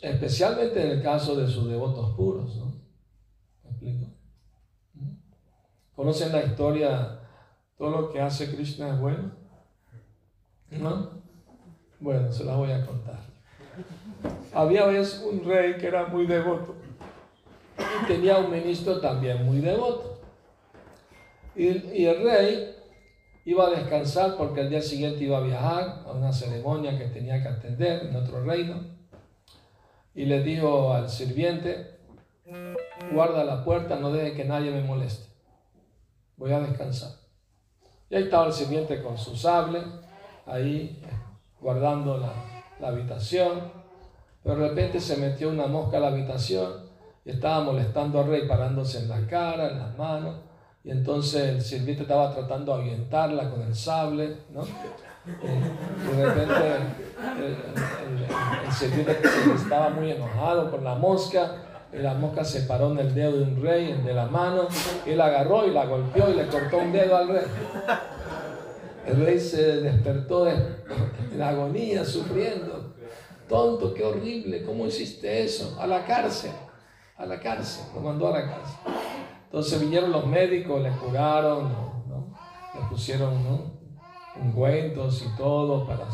Especialmente 0.00 0.82
en 0.82 0.92
el 0.92 1.02
caso 1.02 1.36
de 1.36 1.46
sus 1.46 1.68
devotos 1.68 2.16
puros, 2.16 2.56
¿no? 2.56 2.74
¿Me 3.62 3.70
explico? 3.70 4.06
¿Mm? 4.94 5.16
¿Conocen 5.94 6.32
la 6.32 6.44
historia? 6.44 7.20
Todo 7.76 7.90
lo 7.90 8.10
que 8.10 8.22
hace 8.22 8.54
Krishna 8.54 8.94
es 8.94 9.00
bueno. 9.00 9.32
¿No? 10.70 11.10
Bueno, 12.00 12.32
se 12.32 12.44
la 12.44 12.56
voy 12.56 12.70
a 12.70 12.84
contar. 12.84 13.35
Había 14.52 14.86
vez 14.86 15.22
un 15.30 15.44
rey 15.44 15.76
que 15.76 15.86
era 15.86 16.06
muy 16.06 16.26
devoto 16.26 16.74
y 17.78 18.06
tenía 18.06 18.38
un 18.38 18.50
ministro 18.50 19.00
también 19.00 19.44
muy 19.44 19.58
devoto. 19.58 20.20
Y, 21.54 22.04
el 22.04 22.22
rey 22.22 22.74
iba 23.44 23.66
a 23.66 23.70
descansar 23.70 24.36
porque 24.36 24.60
el 24.60 24.70
día 24.70 24.82
siguiente 24.82 25.24
iba 25.24 25.38
a 25.38 25.42
viajar 25.42 26.02
a 26.06 26.12
una 26.12 26.32
ceremonia 26.32 26.98
que 26.98 27.06
tenía 27.06 27.42
que 27.42 27.48
atender 27.48 28.06
en 28.06 28.16
otro 28.16 28.44
reino. 28.44 28.96
Y 30.14 30.24
le 30.24 30.42
dijo 30.42 30.92
al 30.92 31.08
sirviente, 31.08 31.98
guarda 33.12 33.44
la 33.44 33.64
puerta, 33.64 33.96
no 33.96 34.12
deje 34.12 34.34
que 34.34 34.44
nadie 34.44 34.70
me 34.70 34.82
moleste. 34.82 35.26
Voy 36.36 36.52
a 36.52 36.60
descansar. 36.60 37.12
Y 38.08 38.16
ahí 38.16 38.24
estaba 38.24 38.46
el 38.46 38.52
sirviente 38.52 39.02
con 39.02 39.18
su 39.18 39.36
sable, 39.36 39.82
ahí 40.46 41.02
guardando 41.60 42.18
la, 42.18 42.32
la 42.80 42.88
habitación, 42.88 43.60
pero 44.42 44.56
de 44.56 44.68
repente 44.68 45.00
se 45.00 45.16
metió 45.16 45.48
una 45.48 45.66
mosca 45.66 45.96
a 45.96 46.00
la 46.00 46.08
habitación 46.08 46.86
y 47.24 47.30
estaba 47.30 47.64
molestando 47.64 48.20
al 48.20 48.28
rey 48.28 48.46
parándose 48.46 48.98
en 48.98 49.08
la 49.08 49.26
cara, 49.26 49.70
en 49.70 49.78
las 49.78 49.96
manos, 49.98 50.36
y 50.84 50.90
entonces 50.90 51.42
el 51.42 51.62
sirviente 51.62 52.02
estaba 52.02 52.32
tratando 52.32 52.76
de 52.76 52.82
ahuyentarla 52.82 53.50
con 53.50 53.62
el 53.62 53.74
sable, 53.74 54.36
¿no? 54.52 54.62
Y 54.62 56.16
de 56.16 56.24
repente 56.24 56.54
el, 58.64 58.72
sirviente 58.72 59.18
estaba 59.56 59.90
muy 59.90 60.12
enojado 60.12 60.70
con 60.70 60.84
la 60.84 60.94
mosca, 60.94 61.62
y 61.92 61.98
la 61.98 62.14
mosca 62.14 62.44
se 62.44 62.62
paró 62.62 62.92
en 62.92 62.98
el 62.98 63.14
dedo 63.14 63.38
de 63.38 63.42
un 63.42 63.60
rey, 63.60 64.00
de 64.04 64.14
la 64.14 64.26
mano, 64.26 64.68
y 65.04 65.18
agarró 65.18 65.66
y 65.66 65.72
la 65.72 65.86
golpeó 65.86 66.28
y 66.30 66.34
le 66.34 66.46
cortó 66.46 66.78
un 66.78 66.92
dedo 66.92 67.16
al 67.16 67.28
rey. 67.28 67.44
El 69.06 69.24
rey 69.24 69.38
se 69.38 69.82
despertó 69.82 70.48
en 70.48 71.42
agonía, 71.42 72.04
sufriendo. 72.04 72.94
Tonto, 73.48 73.94
qué 73.94 74.04
horrible, 74.04 74.64
¿cómo 74.64 74.86
hiciste 74.86 75.44
eso? 75.44 75.76
A 75.80 75.86
la 75.86 76.04
cárcel, 76.04 76.50
a 77.16 77.24
la 77.24 77.38
cárcel, 77.38 77.86
lo 77.94 78.00
mandó 78.00 78.26
a 78.26 78.40
la 78.40 78.48
cárcel. 78.48 78.76
Entonces 79.44 79.80
vinieron 79.80 80.10
los 80.10 80.26
médicos, 80.26 80.82
le 80.82 80.90
curaron, 80.90 81.68
le 82.74 82.88
pusieron 82.90 83.32
ungüentos 84.40 85.22
y 85.22 85.36
todo 85.36 85.86
para, 85.86 86.06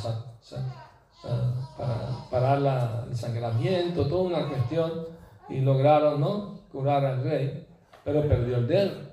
para 1.79 2.29
parar 2.31 3.07
el 3.09 3.17
sangramiento, 3.17 4.07
toda 4.07 4.23
una 4.25 4.49
cuestión, 4.49 5.07
y 5.49 5.61
lograron 5.61 6.21
¿no? 6.21 6.61
curar 6.71 7.05
al 7.05 7.25
rey, 7.25 7.67
pero 8.05 8.29
perdió 8.29 8.57
el 8.57 8.69
dedo. 8.69 9.13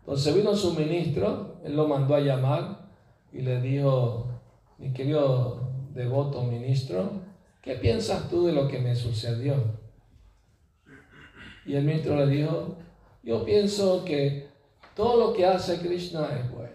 Entonces 0.00 0.34
vino 0.34 0.54
su 0.54 0.74
ministro, 0.74 1.53
él 1.64 1.74
lo 1.74 1.88
mandó 1.88 2.14
a 2.14 2.20
llamar 2.20 2.90
y 3.32 3.40
le 3.40 3.60
dijo, 3.60 4.26
mi 4.78 4.92
querido 4.92 5.68
devoto 5.94 6.42
ministro, 6.42 7.10
¿qué 7.62 7.74
piensas 7.76 8.28
tú 8.28 8.46
de 8.46 8.52
lo 8.52 8.68
que 8.68 8.78
me 8.78 8.94
sucedió? 8.94 9.54
Y 11.64 11.74
el 11.74 11.84
ministro 11.84 12.16
le 12.16 12.26
dijo, 12.26 12.76
yo 13.22 13.44
pienso 13.44 14.04
que 14.04 14.48
todo 14.94 15.16
lo 15.16 15.32
que 15.32 15.46
hace 15.46 15.80
Krishna 15.80 16.28
es 16.38 16.50
bueno. 16.52 16.74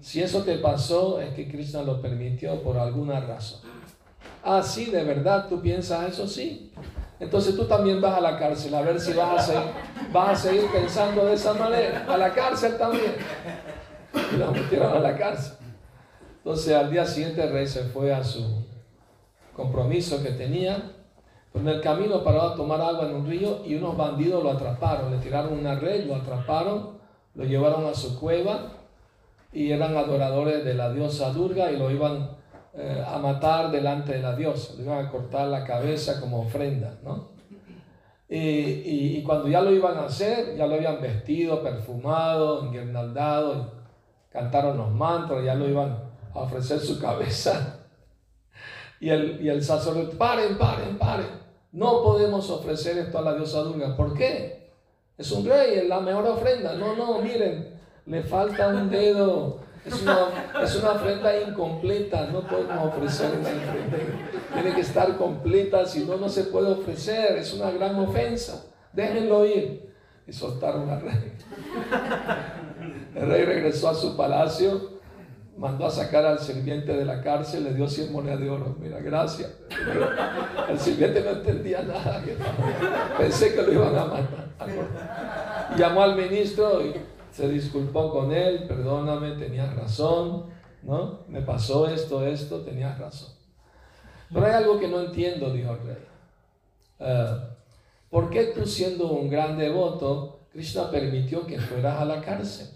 Si 0.00 0.22
eso 0.22 0.42
te 0.42 0.58
pasó, 0.58 1.20
es 1.20 1.34
que 1.34 1.48
Krishna 1.48 1.82
lo 1.82 2.02
permitió 2.02 2.62
por 2.62 2.76
alguna 2.76 3.20
razón. 3.20 3.60
Ah, 4.42 4.62
sí, 4.62 4.86
de 4.86 5.04
verdad, 5.04 5.48
tú 5.48 5.60
piensas 5.60 6.12
eso, 6.12 6.26
sí. 6.26 6.72
Entonces 7.20 7.54
tú 7.54 7.66
también 7.66 8.00
vas 8.00 8.16
a 8.16 8.20
la 8.22 8.38
cárcel 8.38 8.74
a 8.74 8.80
ver 8.80 8.98
si 8.98 9.12
vas 9.12 9.50
a 10.14 10.34
seguir, 10.34 10.66
pensando 10.72 11.26
de 11.26 11.34
esa 11.34 11.52
manera. 11.52 12.06
A 12.08 12.16
la 12.16 12.32
cárcel 12.32 12.78
también. 12.78 13.14
Y 14.32 14.36
lo 14.36 14.50
metieron 14.50 14.96
a 14.96 15.00
la 15.00 15.16
cárcel. 15.16 15.58
Entonces 16.38 16.74
al 16.74 16.90
día 16.90 17.04
siguiente 17.04 17.42
el 17.42 17.52
rey 17.52 17.66
se 17.66 17.84
fue 17.84 18.14
a 18.14 18.24
su 18.24 18.64
compromiso 19.54 20.22
que 20.22 20.30
tenía. 20.30 20.92
en 21.52 21.68
el 21.68 21.82
camino 21.82 22.24
paró 22.24 22.40
a 22.42 22.54
tomar 22.56 22.80
agua 22.80 23.06
en 23.06 23.16
un 23.16 23.28
río 23.28 23.60
y 23.66 23.74
unos 23.74 23.98
bandidos 23.98 24.42
lo 24.42 24.50
atraparon. 24.50 25.10
Le 25.10 25.18
tiraron 25.18 25.52
una 25.52 25.74
red, 25.74 26.06
lo 26.06 26.16
atraparon, 26.16 26.98
lo 27.34 27.44
llevaron 27.44 27.84
a 27.84 27.92
su 27.92 28.18
cueva 28.18 28.72
y 29.52 29.72
eran 29.72 29.94
adoradores 29.94 30.64
de 30.64 30.72
la 30.72 30.90
diosa 30.90 31.32
Durga 31.32 31.70
y 31.70 31.76
lo 31.76 31.90
iban 31.90 32.39
eh, 32.74 33.04
a 33.06 33.18
matar 33.18 33.70
delante 33.70 34.12
de 34.12 34.22
la 34.22 34.36
diosa, 34.36 34.74
le 34.74 34.84
iban 34.84 35.06
a 35.06 35.10
cortar 35.10 35.48
la 35.48 35.64
cabeza 35.64 36.20
como 36.20 36.42
ofrenda, 36.42 36.98
¿no? 37.02 37.30
Y, 38.32 39.24
cuando 39.24 39.48
ya 39.48 39.60
lo 39.60 39.72
iban 39.72 39.98
a 39.98 40.04
hacer, 40.04 40.56
ya 40.56 40.66
lo 40.66 40.76
habían 40.76 41.00
vestido, 41.00 41.64
perfumado, 41.64 42.64
enguirnaldado, 42.64 43.72
cantaron 44.30 44.76
los 44.76 44.92
mantras, 44.92 45.44
ya 45.44 45.56
lo 45.56 45.68
iban 45.68 45.98
a 46.32 46.38
ofrecer 46.38 46.78
su 46.78 47.00
cabeza. 47.00 47.80
Y 49.00 49.08
el, 49.08 49.40
y 49.42 49.48
el 49.48 49.64
sacerdote, 49.64 50.14
paren, 50.14 50.56
paren, 50.58 50.96
paren, 50.96 51.40
no 51.72 52.02
podemos 52.04 52.48
ofrecer 52.50 52.98
esto 52.98 53.18
a 53.18 53.22
la 53.22 53.34
diosa 53.34 53.62
Durga. 53.62 53.96
¿Por 53.96 54.14
qué? 54.14 54.70
Es 55.18 55.32
un 55.32 55.44
rey, 55.44 55.78
es 55.78 55.88
la 55.88 56.00
mejor 56.00 56.26
ofrenda. 56.26 56.74
No, 56.74 56.94
no, 56.94 57.20
miren, 57.20 57.74
le 58.06 58.22
falta 58.22 58.68
un 58.68 58.90
dedo 58.90 59.60
es 59.84 60.02
una, 60.02 60.28
es 60.62 60.76
una 60.76 60.92
ofrenda 60.92 61.40
incompleta, 61.40 62.26
no 62.26 62.46
podemos 62.46 62.94
ofrecer 62.94 63.30
una 63.38 63.48
ofrenda. 63.48 63.98
Tiene 64.52 64.74
que 64.74 64.80
estar 64.82 65.16
completa, 65.16 65.86
si 65.86 66.04
no, 66.04 66.16
no 66.16 66.28
se 66.28 66.44
puede 66.44 66.72
ofrecer. 66.72 67.36
Es 67.36 67.54
una 67.54 67.70
gran 67.70 67.98
ofensa. 67.98 68.66
Déjenlo 68.92 69.46
ir. 69.46 69.90
Y 70.26 70.32
soltaron 70.32 70.88
al 70.90 71.00
rey. 71.00 71.32
El 73.14 73.28
rey 73.28 73.44
regresó 73.44 73.88
a 73.88 73.94
su 73.94 74.16
palacio, 74.16 75.00
mandó 75.56 75.86
a 75.86 75.90
sacar 75.90 76.24
al 76.24 76.38
sirviente 76.38 76.96
de 76.96 77.04
la 77.04 77.20
cárcel, 77.22 77.64
le 77.64 77.74
dio 77.74 77.88
100 77.88 78.12
monedas 78.12 78.40
de 78.40 78.50
oro. 78.50 78.76
Mira, 78.78 79.00
gracias. 79.00 79.50
el 80.68 80.78
sirviente 80.78 81.22
no 81.22 81.30
entendía 81.30 81.82
nada. 81.82 82.22
Pensé 83.18 83.54
que 83.54 83.62
lo 83.62 83.72
iban 83.72 83.96
a 83.96 84.04
matar. 84.04 84.50
Llamó 85.76 86.02
al 86.02 86.16
ministro 86.16 86.84
y 86.84 86.94
se 87.32 87.48
disculpó 87.48 88.10
con 88.10 88.32
él, 88.32 88.64
perdóname, 88.66 89.32
tenías 89.32 89.74
razón, 89.74 90.46
¿no? 90.82 91.20
Me 91.28 91.42
pasó 91.42 91.88
esto, 91.88 92.26
esto, 92.26 92.60
tenías 92.60 92.98
razón. 92.98 93.32
Pero 94.32 94.46
hay 94.46 94.52
algo 94.52 94.78
que 94.78 94.88
no 94.88 95.00
entiendo, 95.00 95.52
dijo 95.52 95.72
el 95.72 95.80
rey. 95.80 96.04
Eh, 97.00 97.36
¿Por 98.10 98.30
qué 98.30 98.46
tú 98.46 98.66
siendo 98.66 99.12
un 99.12 99.28
gran 99.28 99.56
devoto, 99.56 100.46
Krishna 100.52 100.90
permitió 100.90 101.46
que 101.46 101.60
fueras 101.60 102.00
a 102.00 102.04
la 102.04 102.20
cárcel? 102.20 102.68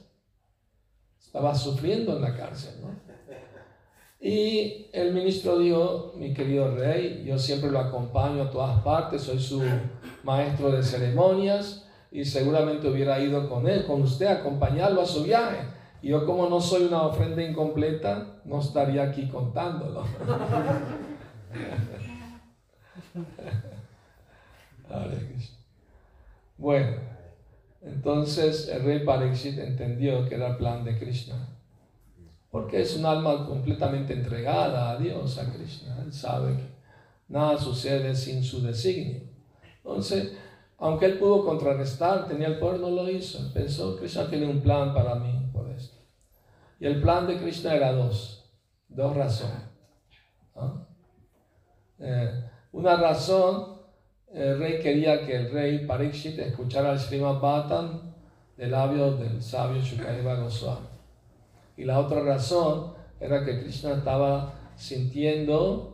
Estabas 1.21 1.61
sufriendo 1.61 2.17
en 2.17 2.23
la 2.23 2.37
cárcel, 2.37 2.81
¿no? 2.81 3.05
Y 4.21 4.87
el 4.93 5.13
ministro 5.13 5.59
dijo, 5.59 6.15
mi 6.17 6.33
querido 6.33 6.75
rey, 6.75 7.25
yo 7.27 7.39
siempre 7.39 7.71
lo 7.71 7.79
acompaño 7.79 8.45
a 8.45 8.51
todas 8.51 8.83
partes, 8.83 9.21
soy 9.21 9.39
su 9.39 9.63
maestro 10.23 10.71
de 10.71 10.83
ceremonias, 10.83 11.84
y 12.15 12.25
seguramente 12.25 12.89
hubiera 12.89 13.19
ido 13.19 13.47
con 13.49 13.69
él, 13.69 13.85
con 13.87 14.01
usted, 14.03 14.27
a 14.27 14.35
acompañarlo 14.35 15.03
a 15.03 15.07
su 15.07 15.25
viaje. 15.25 15.67
Y 16.01 16.11
yo 16.11 16.25
como 16.25 16.49
no 16.49 16.61
soy 16.61 16.85
una 16.85 17.03
ofrenda 17.03 17.43
incompleta, 17.43 18.37
no 18.45 18.61
estaría 18.61 19.03
aquí 19.03 19.27
contándolo. 19.27 20.05
bueno, 26.57 26.99
entonces 27.83 28.69
el 28.69 28.85
rey 28.85 29.05
Pariksit 29.05 29.59
entendió 29.59 30.29
que 30.29 30.37
era 30.37 30.51
el 30.51 30.57
plan 30.57 30.85
de 30.85 30.97
Krishna. 30.97 31.49
Porque 32.53 32.81
es 32.81 32.97
un 32.97 33.07
alma 33.07 33.45
completamente 33.45 34.13
entregada 34.13 34.91
a 34.91 34.99
Dios, 34.99 35.37
a 35.39 35.53
Krishna. 35.53 36.01
Él 36.05 36.13
sabe 36.13 36.59
que 36.59 36.69
nada 37.27 37.59
sucede 37.59 38.15
sin 38.15 38.45
su 38.45 38.63
designio. 38.63 39.23
Entonces, 39.79 40.44
aunque 40.79 41.07
él 41.07 41.19
pudo 41.19 41.45
contrarrestar, 41.45 42.27
tenía 42.27 42.49
el 42.49 42.59
poder, 42.59 42.81
no 42.81 42.91
lo 42.91 43.09
hizo. 43.09 43.53
Pensó, 43.53 43.97
Krishna 43.97 44.29
tiene 44.29 44.47
un 44.47 44.61
plan 44.61 44.93
para 44.93 45.15
mí 45.15 45.49
por 45.53 45.71
esto. 45.71 45.97
Y 46.81 46.87
el 46.87 47.01
plan 47.01 47.27
de 47.27 47.39
Krishna 47.39 47.75
era 47.75 47.93
dos, 47.93 48.53
dos 48.89 49.17
razones. 49.17 49.63
Eh, 51.99 52.45
una 52.73 52.97
razón, 52.97 53.79
el 54.33 54.59
rey 54.59 54.81
quería 54.81 55.25
que 55.25 55.37
el 55.37 55.53
rey 55.53 55.87
Parikshit 55.87 56.39
escuchara 56.39 56.93
el 56.93 56.99
Srimad 56.99 57.41
Bhattan 57.41 58.15
de 58.57 58.67
labios 58.67 59.19
del 59.21 59.43
sabio 59.43 59.81
Shukadeva 59.81 60.35
Goswami. 60.35 60.89
Y 61.77 61.85
la 61.85 62.01
otra 62.01 62.21
razón 62.21 62.95
era 63.21 63.45
que 63.45 63.61
Krishna 63.61 63.95
estaba 63.95 64.55
sintiendo 64.77 65.94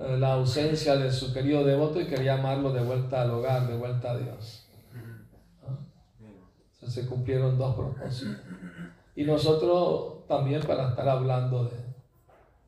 la 0.00 0.32
ausencia 0.32 0.96
de 0.96 1.12
su 1.12 1.32
querido 1.32 1.62
devoto 1.62 2.00
y 2.00 2.06
quería 2.06 2.34
amarlo 2.34 2.72
de 2.72 2.80
vuelta 2.80 3.20
al 3.22 3.32
hogar, 3.32 3.68
de 3.68 3.76
vuelta 3.76 4.12
a 4.12 4.16
Dios. 4.16 4.66
se 6.88 7.06
cumplieron 7.06 7.58
dos 7.58 7.76
propósitos. 7.76 8.38
Y 9.14 9.24
nosotros 9.24 10.26
también 10.26 10.62
para 10.62 10.88
estar 10.88 11.06
hablando 11.08 11.64
de, 11.64 11.76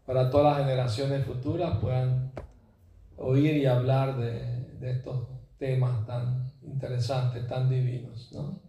para 0.05 0.29
todas 0.31 0.59
las 0.59 0.67
generaciones 0.67 1.25
futuras 1.25 1.79
puedan 1.79 2.33
oír 3.17 3.57
y 3.57 3.67
hablar 3.67 4.19
de, 4.19 4.67
de 4.79 4.91
estos 4.91 5.27
temas 5.59 6.05
tan 6.07 6.53
interesantes, 6.63 7.49
tan 7.49 7.71
divinos. 7.71 8.31
¿no? 8.33 8.61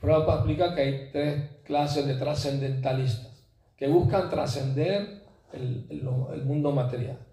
Prabhupada 0.00 0.38
explica 0.38 0.74
que 0.74 0.80
hay 0.80 1.10
tres 1.12 1.50
clases 1.64 2.06
de 2.06 2.14
trascendentalistas 2.14 3.44
que 3.76 3.88
buscan 3.88 4.30
trascender 4.30 5.24
el, 5.52 5.86
el 5.90 6.44
mundo 6.44 6.72
material. 6.72 7.27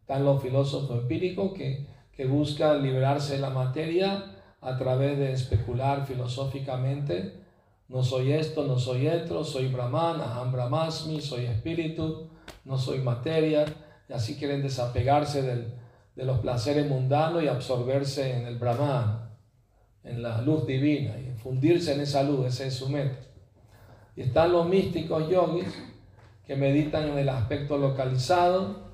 Están 0.00 0.24
los 0.24 0.42
filósofos 0.42 1.02
empíricos 1.02 1.52
que, 1.52 1.86
que 2.12 2.26
buscan 2.26 2.82
liberarse 2.82 3.34
de 3.34 3.40
la 3.40 3.50
materia 3.50 4.24
a 4.60 4.76
través 4.76 5.18
de 5.18 5.32
especular 5.32 6.06
filosóficamente. 6.06 7.34
No 7.88 8.02
soy 8.02 8.32
esto, 8.32 8.66
no 8.66 8.78
soy 8.78 9.06
esto, 9.06 9.44
soy 9.44 9.68
Brahman, 9.68 10.20
Aham 10.20 10.52
Brahmasmi, 10.52 11.20
soy 11.20 11.46
espíritu, 11.46 12.28
no 12.64 12.78
soy 12.78 13.00
materia. 13.00 13.64
Y 14.08 14.12
así 14.12 14.36
quieren 14.36 14.62
desapegarse 14.62 15.42
del, 15.42 15.74
de 16.16 16.24
los 16.24 16.40
placeres 16.40 16.88
mundanos 16.88 17.44
y 17.44 17.48
absorberse 17.48 18.36
en 18.36 18.46
el 18.46 18.58
Brahman, 18.58 19.30
en 20.02 20.22
la 20.22 20.42
luz 20.42 20.66
divina, 20.66 21.16
y 21.18 21.30
fundirse 21.38 21.94
en 21.94 22.00
esa 22.00 22.24
luz, 22.24 22.46
ese 22.46 22.66
es 22.66 22.74
su 22.74 22.88
meta. 22.88 23.20
Y 24.16 24.22
están 24.22 24.50
los 24.50 24.68
místicos 24.68 25.28
yogis 25.30 25.68
que 26.44 26.56
meditan 26.56 27.10
en 27.10 27.18
el 27.18 27.28
aspecto 27.28 27.78
localizado 27.78 28.87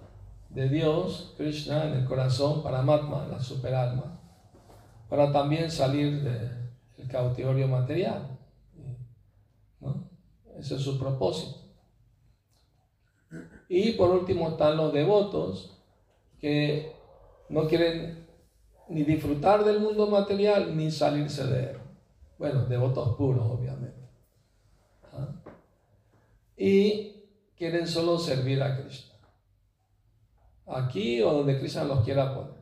de 0.55 0.69
Dios, 0.69 1.35
Krishna, 1.37 1.85
en 1.85 1.95
el 1.95 2.05
corazón, 2.05 2.63
para 2.63 2.79
Paramatma, 2.85 3.27
la 3.27 3.41
superalma, 3.41 4.21
para 5.09 5.33
también 5.33 5.71
salir 5.71 6.23
del 6.23 7.09
cautiverio 7.09 7.67
material. 7.67 8.39
¿no? 9.81 10.09
Ese 10.57 10.77
es 10.77 10.81
su 10.81 10.99
propósito. 10.99 11.59
Y 13.69 13.93
por 13.93 14.11
último 14.11 14.51
están 14.51 14.77
los 14.77 14.93
devotos 14.93 15.83
que 16.39 16.93
no 17.49 17.67
quieren 17.67 18.25
ni 18.89 19.03
disfrutar 19.03 19.65
del 19.65 19.81
mundo 19.81 20.07
material 20.07 20.77
ni 20.77 20.91
salirse 20.91 21.47
de 21.47 21.71
él. 21.71 21.79
Bueno, 22.39 22.67
devotos 22.67 23.17
puros, 23.17 23.45
obviamente. 23.51 24.09
¿Ah? 25.13 25.35
Y 26.57 27.25
quieren 27.57 27.89
solo 27.89 28.19
servir 28.19 28.63
a 28.63 28.81
Krishna 28.81 29.14
aquí 30.67 31.23
o 31.23 31.33
donde 31.33 31.59
Cristo 31.59 31.85
los 31.85 32.05
quiera 32.05 32.35
poner. 32.35 32.55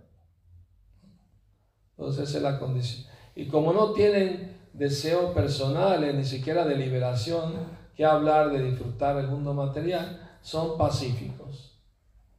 Entonces 1.97 2.29
esa 2.29 2.38
es 2.38 2.43
la 2.43 2.59
condición. 2.59 3.07
Y 3.35 3.47
como 3.47 3.73
no 3.73 3.93
tienen 3.93 4.61
deseos 4.73 5.33
personales, 5.33 6.15
ni 6.15 6.25
siquiera 6.25 6.65
de 6.65 6.77
liberación, 6.77 7.55
que 7.95 8.05
hablar 8.05 8.51
de 8.51 8.62
disfrutar 8.62 9.17
el 9.19 9.29
mundo 9.29 9.55
material, 9.55 10.38
son 10.41 10.77
pacíficos. 10.77 11.79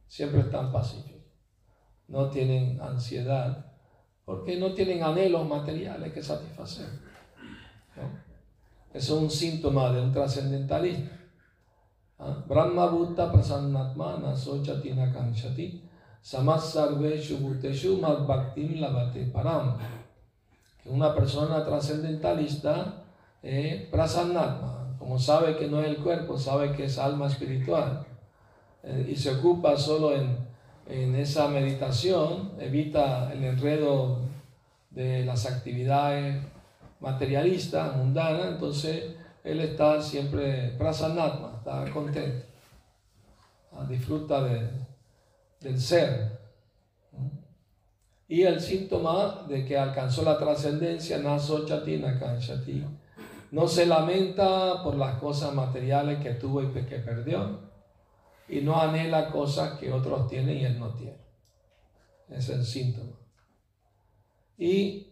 Siempre 0.06 0.40
están 0.40 0.72
pacíficos. 0.72 1.22
No 2.08 2.28
tienen 2.28 2.80
ansiedad, 2.80 3.72
porque 4.24 4.56
no 4.58 4.74
tienen 4.74 5.02
anhelos 5.02 5.48
materiales 5.48 6.12
que 6.12 6.22
satisfacer. 6.22 6.86
Eso 8.92 9.16
es 9.16 9.22
un 9.22 9.30
síntoma 9.30 9.90
de 9.90 10.00
un 10.00 10.12
trascendentalista. 10.12 11.23
Brahma 12.18 12.86
Bhutta 12.86 13.32
Prasannatma 13.32 14.20
Nasochati 14.20 14.94
Nakanshati 14.94 15.80
Samas 16.22 16.72
Sarveshu 16.72 17.38
Bhuteshu 17.38 18.00
Bhaktim 18.00 18.78
Lavate 18.78 19.32
Param. 19.32 19.76
Una 20.86 21.14
persona 21.14 21.64
trascendentalista, 21.64 23.04
eh, 23.42 23.88
Prasannatma, 23.90 24.96
como 24.98 25.18
sabe 25.18 25.56
que 25.56 25.66
no 25.66 25.80
es 25.80 25.88
el 25.88 25.96
cuerpo, 25.96 26.38
sabe 26.38 26.72
que 26.72 26.84
es 26.84 26.98
alma 26.98 27.26
espiritual, 27.26 28.06
eh, 28.82 29.08
y 29.10 29.16
se 29.16 29.30
ocupa 29.30 29.76
solo 29.76 30.14
en, 30.14 30.36
en 30.86 31.14
esa 31.16 31.48
meditación, 31.48 32.52
evita 32.60 33.32
el 33.32 33.44
enredo 33.44 34.20
de 34.90 35.24
las 35.24 35.46
actividades 35.46 36.44
materialistas, 37.00 37.96
mundanas, 37.96 38.52
entonces 38.52 39.16
él 39.44 39.60
está 39.60 40.00
siempre 40.00 40.74
prasanatma, 40.78 41.58
está 41.58 41.84
contento, 41.92 42.46
ah, 43.72 43.84
disfruta 43.86 44.42
de, 44.42 44.70
del 45.60 45.78
ser. 45.78 46.40
Y 48.26 48.42
el 48.42 48.58
síntoma 48.58 49.44
de 49.46 49.66
que 49.66 49.76
alcanzó 49.76 50.22
la 50.22 50.38
trascendencia, 50.38 51.18
naso 51.18 51.66
chatina 51.66 52.18
kanshati, 52.18 52.84
no 53.50 53.68
se 53.68 53.84
lamenta 53.84 54.82
por 54.82 54.96
las 54.96 55.18
cosas 55.18 55.54
materiales 55.54 56.20
que 56.20 56.30
tuvo 56.30 56.62
y 56.62 56.68
que 56.68 56.96
perdió, 56.96 57.60
y 58.48 58.62
no 58.62 58.80
anhela 58.80 59.30
cosas 59.30 59.78
que 59.78 59.92
otros 59.92 60.26
tienen 60.28 60.56
y 60.56 60.64
él 60.64 60.78
no 60.78 60.94
tiene. 60.94 61.18
Es 62.30 62.48
el 62.48 62.64
síntoma. 62.64 63.12
Y 64.56 65.06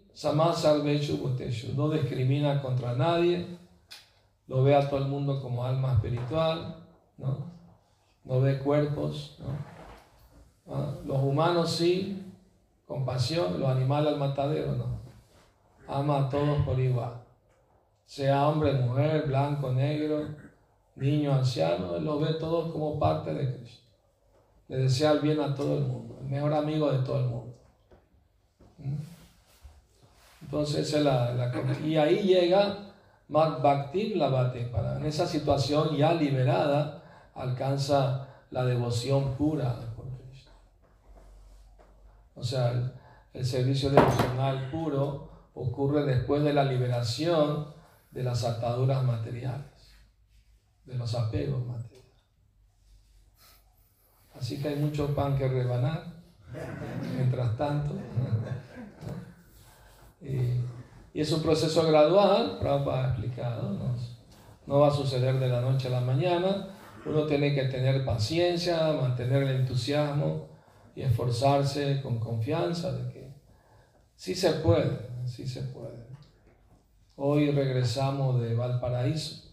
no 1.75 1.91
discrimina 1.91 2.63
contra 2.63 2.95
nadie, 2.95 3.62
lo 4.53 4.63
ve 4.63 4.75
a 4.75 4.87
todo 4.87 5.01
el 5.01 5.09
mundo 5.09 5.41
como 5.41 5.65
alma 5.65 5.95
espiritual, 5.95 6.77
¿no? 7.17 7.51
No 8.23 8.41
ve 8.43 8.59
cuerpos, 8.59 9.39
¿no? 9.39 10.75
¿Ah? 10.75 10.95
Los 11.07 11.23
humanos 11.23 11.71
sí, 11.71 12.23
compasión, 12.87 13.59
los 13.59 13.71
animales 13.71 14.13
al 14.13 14.19
matadero 14.19 14.75
no. 14.75 15.01
Ama 15.89 16.19
a 16.19 16.29
todos 16.29 16.61
por 16.67 16.79
igual. 16.79 17.15
Sea 18.05 18.47
hombre, 18.47 18.75
mujer, 18.75 19.27
blanco, 19.27 19.73
negro, 19.73 20.27
niño, 20.97 21.33
anciano, 21.33 21.97
él 21.97 22.05
los 22.05 22.21
ve 22.21 22.35
todos 22.35 22.73
como 22.73 22.99
parte 22.99 23.33
de 23.33 23.57
Cristo. 23.57 23.87
Le 24.69 24.77
desea 24.77 25.13
el 25.13 25.21
bien 25.21 25.41
a 25.41 25.55
todo 25.55 25.79
el 25.79 25.85
mundo, 25.85 26.19
el 26.21 26.27
mejor 26.27 26.53
amigo 26.53 26.93
de 26.93 26.99
todo 26.99 27.21
el 27.21 27.27
mundo. 27.27 27.55
¿Mm? 28.77 28.97
Entonces, 30.43 30.93
la, 31.03 31.51
y 31.83 31.97
ahí 31.97 32.19
llega 32.19 32.92
Bhakti 33.33 34.15
Lavate, 34.15 34.67
para 34.67 34.99
en 34.99 35.07
esa 35.07 35.27
situación 35.27 35.97
ya 35.97 36.13
liberada, 36.13 37.03
alcanza 37.35 38.29
la 38.51 38.65
devoción 38.65 39.35
pura 39.37 39.75
por 39.97 40.07
Cristo. 40.19 40.51
O 42.35 42.45
sea, 42.45 42.93
el, 43.33 43.47
servicio 43.47 43.89
devocional 43.91 44.71
puro 44.71 45.31
ocurre 45.55 46.05
después 46.05 46.43
de 46.45 46.53
la 46.53 46.65
liberación 46.65 47.69
de 48.11 48.23
las 48.23 48.45
ataduras 48.45 49.03
materiales, 49.03 49.97
de 50.85 50.95
los 50.97 51.15
apegos 51.15 51.65
materiales. 51.67 52.03
Así 54.39 54.61
que 54.61 54.69
hay 54.69 54.77
mucho 54.77 55.15
pan 55.15 55.39
que 55.39 55.49
rebanar, 55.49 56.05
mientras 57.17 57.57
tanto. 57.57 57.95
Es 61.21 61.33
un 61.33 61.43
proceso 61.43 61.87
gradual, 61.87 62.59
Prabhupada 62.59 63.05
ha 63.05 63.09
explicado, 63.11 63.71
¿no? 63.73 63.95
no 64.67 64.81
va 64.81 64.89
a 64.89 64.93
suceder 64.93 65.39
de 65.39 65.49
la 65.49 65.61
noche 65.61 65.89
a 65.89 65.93
la 65.93 66.01
mañana. 66.01 66.69
Uno 67.05 67.27
tiene 67.27 67.55
que 67.55 67.65
tener 67.65 68.05
paciencia, 68.05 68.93
mantener 68.93 69.43
el 69.43 69.61
entusiasmo 69.61 70.49
y 70.95 71.03
esforzarse 71.03 72.01
con 72.01 72.21
confianza 72.21 72.93
de 72.93 73.13
que 73.13 73.35
sí 74.15 74.35
se 74.35 74.53
puede, 74.55 74.99
sí 75.27 75.47
se 75.47 75.63
puede. 75.63 76.07
Hoy 77.17 77.51
regresamos 77.51 78.41
de 78.41 78.55
Valparaíso. 78.55 79.51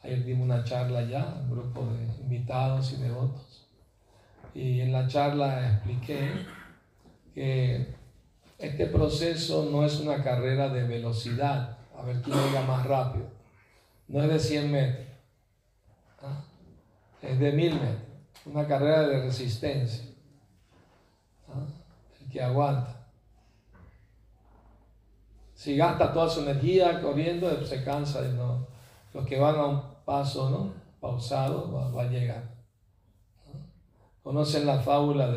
Ayer 0.00 0.24
dimos 0.24 0.46
una 0.46 0.64
charla 0.64 1.00
allá, 1.00 1.36
un 1.42 1.50
grupo 1.50 1.86
de 1.86 2.22
invitados 2.22 2.92
y 2.92 2.96
devotos. 2.96 3.68
Y 4.54 4.80
en 4.80 4.92
la 4.92 5.06
charla 5.06 5.74
expliqué 5.74 6.30
que 7.34 7.94
este 8.62 8.86
proceso 8.86 9.68
no 9.70 9.84
es 9.84 9.98
una 9.98 10.22
carrera 10.22 10.68
de 10.68 10.84
velocidad, 10.84 11.78
a 11.96 12.02
ver 12.02 12.22
quién 12.22 12.36
llega 12.36 12.62
más 12.62 12.86
rápido. 12.86 13.26
No 14.06 14.22
es 14.22 14.28
de 14.28 14.38
100 14.38 14.70
metros, 14.70 15.06
¿ah? 16.22 16.44
es 17.20 17.38
de 17.38 17.52
1000 17.52 17.74
metros. 17.74 18.02
Una 18.46 18.66
carrera 18.66 19.08
de 19.08 19.22
resistencia. 19.22 20.04
¿ah? 21.48 21.66
El 22.20 22.30
que 22.30 22.40
aguanta. 22.40 23.02
Si 25.54 25.76
gasta 25.76 26.12
toda 26.12 26.28
su 26.28 26.40
energía 26.40 27.00
corriendo, 27.00 27.64
se 27.64 27.84
cansa 27.84 28.24
y 28.26 28.32
no. 28.32 28.66
Los 29.12 29.26
que 29.26 29.38
van 29.38 29.56
a 29.56 29.66
un 29.66 29.82
paso 30.04 30.50
¿no? 30.50 30.72
pausado 31.00 31.72
va, 31.72 32.02
a 32.02 32.06
llegar. 32.06 32.42
¿Conocen 34.22 34.66
la 34.66 34.78
fábula 34.78 35.28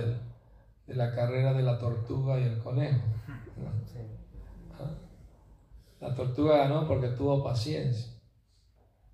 de 0.87 0.95
la 0.95 1.13
carrera 1.13 1.53
de 1.53 1.63
la 1.63 1.77
tortuga 1.79 2.39
y 2.39 2.43
el 2.43 2.59
conejo? 2.59 3.01
La 5.99 6.13
tortuga 6.13 6.57
ganó 6.57 6.87
porque 6.87 7.07
tuvo 7.09 7.43
paciencia 7.43 8.13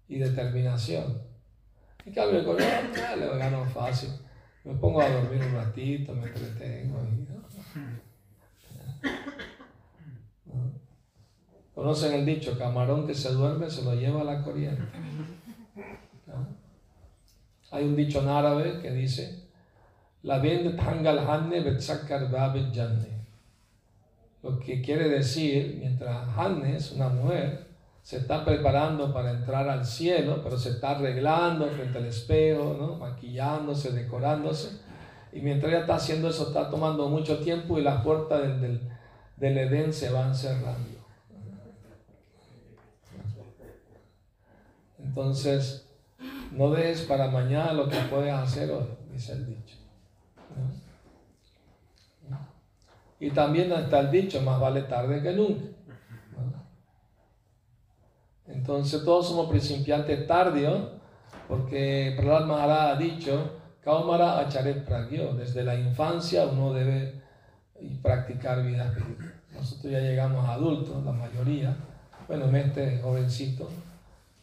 y 0.07 0.17
determinación. 0.17 1.21
En 2.05 2.13
cambio, 2.13 2.39
el 2.39 2.45
conejo 2.45 2.69
le 3.17 3.37
ganó 3.37 3.65
fácil. 3.65 4.09
Me 4.63 4.75
pongo 4.75 5.01
a 5.01 5.09
dormir 5.09 5.41
un 5.41 5.53
ratito, 5.53 6.13
me 6.13 6.27
entretengo. 6.27 6.99
Conocen 11.73 12.13
el 12.13 12.25
dicho, 12.25 12.57
camarón 12.57 13.07
que 13.07 13.15
se 13.15 13.31
duerme 13.31 13.69
se 13.69 13.83
lo 13.83 13.95
lleva 13.95 14.21
a 14.21 14.25
la 14.25 14.43
corriente. 14.43 14.83
Hay 17.71 17.85
un 17.85 17.95
dicho 17.95 18.21
en 18.21 18.27
árabe 18.27 18.81
que 18.81 18.91
dice, 18.91 19.49
la. 20.23 20.37
Lo 24.43 24.59
que 24.59 24.81
quiere 24.81 25.09
decir, 25.09 25.77
mientras 25.79 26.27
Hannes, 26.35 26.91
una 26.93 27.09
mujer, 27.09 27.67
se 28.03 28.17
está 28.17 28.43
preparando 28.43 29.13
para 29.13 29.31
entrar 29.31 29.69
al 29.69 29.85
cielo, 29.85 30.41
pero 30.43 30.57
se 30.57 30.71
está 30.71 30.91
arreglando 30.91 31.67
frente 31.67 31.99
al 31.99 32.05
espejo, 32.05 32.97
maquillándose, 32.99 33.91
decorándose, 33.91 34.79
y 35.31 35.39
mientras 35.41 35.71
ella 35.71 35.81
está 35.81 35.95
haciendo 35.95 36.29
eso 36.29 36.47
está 36.47 36.69
tomando 36.69 37.07
mucho 37.07 37.39
tiempo 37.39 37.77
y 37.77 37.83
las 37.83 38.03
puertas 38.03 38.41
del, 38.41 38.81
del, 39.37 39.57
Edén 39.57 39.93
se 39.93 40.09
van 40.09 40.35
cerrando. 40.35 40.99
Entonces, 44.99 45.87
no 46.51 46.71
dejes 46.71 47.01
para 47.03 47.29
mañana 47.29 47.73
lo 47.73 47.87
que 47.87 47.97
puedes 48.09 48.33
hacer 48.33 48.71
hoy, 48.71 48.87
dice 49.11 49.33
el 49.33 49.45
dicho. 49.45 49.80
Y 53.19 53.29
también 53.31 53.71
está 53.71 53.99
el 53.99 54.09
dicho, 54.09 54.41
más 54.41 54.59
vale 54.59 54.81
tarde 54.83 55.21
que 55.21 55.31
nunca. 55.31 55.65
Entonces 58.47 59.05
todos 59.05 59.27
somos 59.27 59.47
principiantes 59.49 60.25
tardíos, 60.27 60.89
porque 61.47 62.15
Prahlad 62.17 62.47
Maharaj 62.47 62.91
ha 62.91 62.95
dicho, 62.95 63.59
Kaumara 63.83 64.39
Acharet 64.39 64.85
Pragyo, 64.85 65.33
desde 65.33 65.63
la 65.63 65.75
infancia 65.75 66.45
uno 66.45 66.73
debe 66.73 67.21
practicar 68.01 68.63
vida 68.63 68.85
espiritual. 68.85 69.33
Nosotros 69.53 69.91
ya 69.91 69.99
llegamos 69.99 70.47
adultos, 70.47 71.03
la 71.03 71.11
mayoría. 71.11 71.75
Bueno, 72.27 72.45
este 72.55 72.99
jovencito 73.01 73.69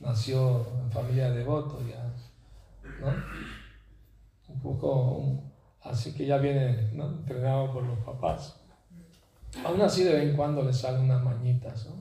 nació 0.01 0.67
en 0.83 0.91
familia 0.91 1.31
de 1.31 1.39
devotos 1.39 1.81
ya. 1.89 2.05
Un 4.49 4.61
poco, 4.61 5.43
así 5.91 6.15
que 6.15 6.27
ya 6.27 6.39
viene 6.39 6.91
entrenado 6.93 7.73
por 7.73 7.83
los 7.83 7.99
papás. 8.01 8.61
Aún 9.65 9.81
así 9.81 10.05
de 10.05 10.13
vez 10.13 10.23
en 10.25 10.37
cuando 10.37 10.63
le 10.63 10.73
salen 10.73 11.03
unas 11.03 11.23
mañitas, 11.23 11.87
¿no? 11.87 11.97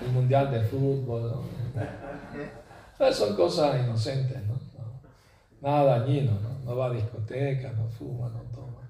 El 0.00 0.12
mundial 0.12 0.50
de 0.50 0.60
fútbol, 0.60 1.32
¿no? 1.32 3.12
son 3.12 3.36
cosas 3.36 3.80
inocentes, 3.84 4.38
¿no? 4.46 4.58
Nada 5.60 5.98
dañino, 5.98 6.32
¿no? 6.40 6.58
No 6.64 6.76
va 6.76 6.86
a 6.86 6.90
discoteca, 6.90 7.72
no 7.72 7.88
fuma, 7.88 8.28
no 8.28 8.42
toma. 8.54 8.88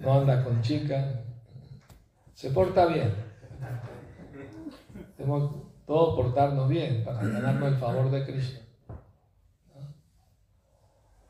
No, 0.00 0.20
anda 0.20 0.44
con 0.44 0.60
chicas. 0.62 1.04
Se 2.34 2.50
porta 2.50 2.86
bien. 2.86 3.12
Tenemos 5.16 5.54
todos 5.86 6.16
portarnos 6.16 6.68
bien 6.68 7.04
para 7.04 7.22
ganarnos 7.22 7.72
el 7.72 7.78
favor 7.78 8.10
de 8.10 8.24
Cristo. 8.24 8.60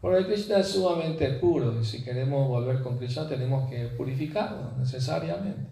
Porque 0.02 0.26
Krishna 0.26 0.58
es 0.58 0.66
sumamente 0.66 1.28
puro 1.34 1.80
y 1.80 1.84
si 1.84 2.02
queremos 2.02 2.48
volver 2.48 2.82
con 2.82 2.98
Krishna 2.98 3.28
tenemos 3.28 3.70
que 3.70 3.86
purificarlo 3.86 4.72
necesariamente. 4.76 5.70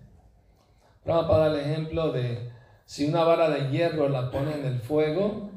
Vamos 1.04 1.26
para 1.26 1.48
dar 1.48 1.58
el 1.58 1.68
ejemplo 1.68 2.12
de 2.12 2.48
Si 2.84 3.08
una 3.08 3.24
vara 3.24 3.50
de 3.50 3.70
hierro 3.72 4.08
la 4.08 4.30
pone 4.30 4.54
en 4.54 4.66
el 4.66 4.78
fuego 4.78 5.50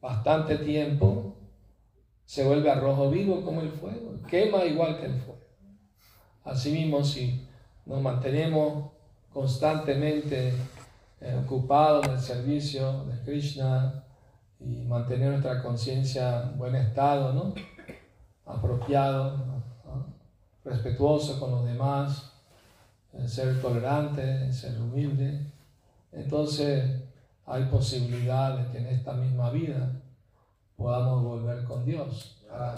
bastante 0.00 0.58
tiempo, 0.58 1.36
se 2.26 2.44
vuelve 2.44 2.74
rojo 2.74 3.10
vivo 3.10 3.44
como 3.44 3.60
el 3.60 3.70
fuego, 3.70 4.16
quema 4.28 4.64
igual 4.64 4.98
que 4.98 5.06
el 5.06 5.14
fuego. 5.14 5.40
Asimismo, 6.42 7.04
si 7.04 7.46
nos 7.86 8.02
mantenemos 8.02 8.90
constantemente 9.32 10.52
eh, 11.20 11.40
ocupados 11.44 12.06
en 12.06 12.12
el 12.14 12.20
servicio 12.20 13.04
de 13.04 13.22
Krishna 13.22 14.04
y 14.58 14.84
mantener 14.84 15.30
nuestra 15.30 15.62
conciencia 15.62 16.42
en 16.42 16.58
buen 16.58 16.74
estado, 16.74 17.32
¿no? 17.32 17.54
Apropiado, 18.46 19.62
respetuoso 20.64 21.38
con 21.38 21.50
los 21.50 21.64
demás, 21.64 22.32
eh, 23.12 23.28
ser 23.28 23.60
tolerante, 23.60 24.52
ser 24.52 24.80
humilde, 24.80 25.46
entonces 26.12 27.02
hay 27.46 27.64
posibilidad 27.64 28.58
de 28.58 28.72
que 28.72 28.78
en 28.78 28.86
esta 28.86 29.12
misma 29.12 29.50
vida 29.50 29.92
podamos 30.76 31.22
volver 31.22 31.64
con 31.64 31.84
Dios 31.84 32.42
a, 32.50 32.74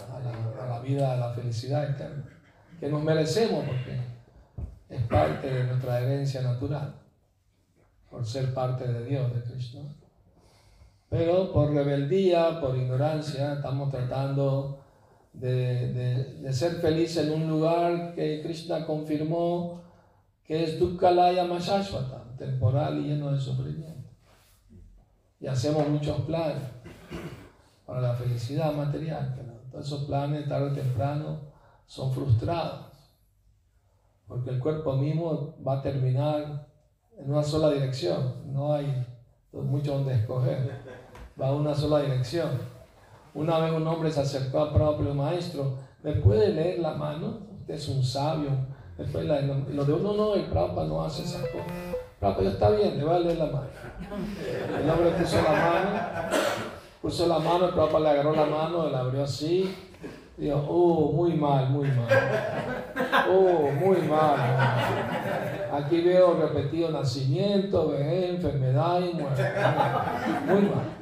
la, 0.68 0.81
vida, 0.81 1.12
a 1.12 1.16
la 1.16 1.33
felicidad 1.33 1.90
eterna, 1.90 2.24
que 2.81 2.88
nos 2.88 3.02
merecemos 3.02 3.64
porque 3.64 4.00
es 4.88 5.02
parte 5.07 5.52
de 5.52 5.64
nuestra 5.64 6.00
herencia 6.00 6.42
natural, 6.42 6.94
por 8.11 8.26
ser 8.26 8.52
parte 8.55 8.87
de 8.87 9.05
Dios, 9.05 9.33
de 9.35 9.42
Krishna. 9.42 9.83
Pero 11.09 11.52
por 11.52 11.72
rebeldía, 11.72 12.61
por 12.61 12.76
ignorancia, 12.76 13.55
estamos 13.55 13.90
tratando 13.90 14.81
de, 15.40 15.92
de, 16.40 16.53
ser 16.53 16.77
felices 16.77 17.27
en 17.27 17.33
un 17.33 17.49
lugar 17.49 18.14
que 18.14 18.42
Krishna 18.42 18.87
confirmó 18.87 19.83
que 20.44 20.64
es 20.64 20.79
Dukkalaya 20.79 21.44
Mashashvata, 21.44 22.25
temporal 22.38 22.99
y 22.99 23.09
lleno 23.09 23.33
de 23.33 23.38
sufrimiento. 23.38 24.09
Y 25.40 25.46
hacemos 25.46 25.88
muchos 25.88 26.20
planes 26.22 26.62
para 27.85 28.01
la 28.01 28.14
felicidad 28.14 28.72
material, 28.72 29.35
pero 29.37 29.53
todos 29.70 29.87
esos 29.87 30.05
planes 30.05 30.49
tarde 30.49 30.70
o 30.70 30.72
temprano 30.72 31.40
son 31.87 32.12
frustrados, 32.12 32.87
porque 34.27 34.51
el 34.51 34.59
cuerpo 34.59 34.96
mismo 34.96 35.55
va 35.66 35.79
a 35.79 35.83
terminar 35.83 36.66
en 37.18 37.31
una 37.31 37.42
sola 37.42 37.70
dirección, 37.70 38.53
no 38.53 38.72
hay 38.72 39.07
mucho 39.53 39.94
donde 39.94 40.14
escoger, 40.14 40.83
va 41.40 41.49
a 41.49 41.53
una 41.55 41.75
sola 41.75 42.01
dirección. 42.01 42.75
Una 43.37 43.59
vez 43.59 43.70
un 43.70 43.87
hombre 43.87 44.11
se 44.11 44.20
acercó 44.20 44.62
al 44.62 44.72
propio 44.72 45.12
maestro, 45.12 45.75
¿me 46.03 46.12
puede 46.12 46.55
leer 46.55 46.79
la 46.79 46.94
mano? 46.94 47.40
Usted 47.61 47.75
es 47.75 47.88
un 47.88 48.03
sabio. 48.03 48.49
Después 48.96 49.27
lo 49.27 49.85
de 49.85 49.92
uno 49.92 50.14
no, 50.14 50.35
el 50.35 50.46
Prabhupada 50.46 50.88
no 50.88 51.05
hace 51.05 51.22
esas 51.22 51.42
cosas. 51.42 51.66
Prabhupada 52.18 52.49
está 52.49 52.70
bien, 52.70 52.96
le 52.96 53.05
voy 53.05 53.14
a 53.14 53.18
leer 53.18 53.37
la 53.37 53.44
mano. 53.44 53.66
El 54.83 54.88
hombre 54.88 55.11
puso 55.11 55.37
la 55.37 55.51
mano, 55.51 55.90
puso 57.03 57.27
la 57.27 57.38
mano, 57.38 57.66
el 57.66 57.75
Prabhupada 57.75 58.05
le 58.05 58.09
agarró 58.09 58.35
la 58.35 58.46
mano, 58.46 58.88
la 58.88 59.01
abrió 59.01 59.25
así. 59.25 59.77
Dijo, 60.38 60.64
oh, 60.68 61.12
muy 61.12 61.35
mal, 61.35 61.68
muy 61.68 61.88
mal. 61.88 62.09
Oh, 63.31 63.70
muy 63.70 63.99
mal. 63.99 64.37
Aquí 65.75 66.01
veo 66.01 66.38
repetido 66.40 66.90
nacimiento, 66.90 67.94
enfermedad 67.99 69.01
y 69.01 69.12
muerte. 69.12 69.42
Muy 70.46 70.62
mal. 70.62 70.95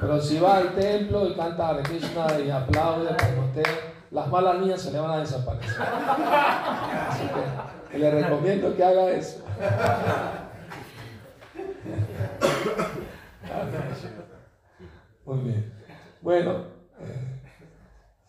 Pero 0.00 0.20
si 0.20 0.38
va 0.38 0.56
al 0.58 0.74
templo 0.74 1.26
y 1.26 1.34
canta 1.34 1.68
Hare 1.68 1.82
Krishna 1.82 2.26
y 2.44 2.50
aplaude 2.50 3.16
como 3.16 3.46
usted, 3.46 3.66
las 4.10 4.28
malas 4.28 4.58
niñas 4.60 4.82
se 4.82 4.92
le 4.92 4.98
van 4.98 5.10
a 5.12 5.18
desaparecer. 5.18 5.82
Así 7.08 7.24
que 7.90 7.98
le 7.98 8.10
recomiendo 8.10 8.74
que 8.74 8.84
haga 8.84 9.10
eso. 9.10 9.44
Muy 15.24 15.38
bien. 15.40 15.72
Bueno, 16.22 16.64
eh, 17.00 17.40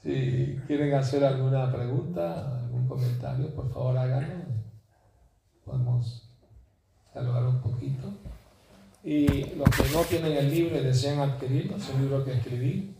si 0.01 0.59
quieren 0.67 0.93
hacer 0.93 1.23
alguna 1.25 1.71
pregunta, 1.71 2.57
algún 2.59 2.87
comentario, 2.87 3.53
por 3.55 3.71
favor 3.71 3.97
háganlo. 3.97 4.45
Podemos 5.65 6.29
dialogar 7.13 7.43
un 7.45 7.61
poquito. 7.61 8.20
Y 9.03 9.55
los 9.55 9.69
que 9.69 9.89
no 9.93 10.01
tienen 10.03 10.33
el 10.33 10.51
libro 10.51 10.77
y 10.77 10.83
desean 10.83 11.19
adquirirlo, 11.19 11.77
es 11.77 11.89
un 11.89 12.01
libro 12.01 12.23
que 12.23 12.33
escribí, 12.33 12.95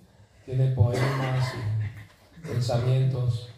tiene 0.46 0.72
poemas 0.72 1.54
y 1.54 2.48
pensamientos 2.48 3.50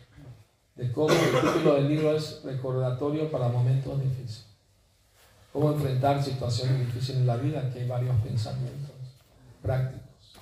de 0.75 0.91
cómo 0.91 1.13
el 1.13 1.41
título 1.41 1.75
del 1.75 1.87
libro 1.87 2.15
es 2.15 2.41
Recordatorio 2.43 3.31
para 3.31 3.47
momentos 3.47 4.01
difíciles. 4.01 4.45
Cómo 5.53 5.71
enfrentar 5.71 6.21
situaciones 6.21 6.79
difíciles 6.79 7.21
en 7.21 7.27
la 7.27 7.37
vida, 7.37 7.61
aquí 7.61 7.79
hay 7.79 7.87
varios 7.87 8.15
pensamientos 8.21 8.91
prácticos 9.61 10.35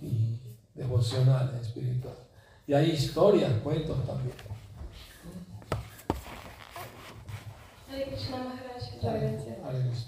y 0.00 0.38
devocionales, 0.74 1.60
espirituales. 1.60 2.20
Y 2.66 2.72
hay 2.72 2.90
historias, 2.92 3.52
cuentos 3.62 4.06
también. 4.06 4.34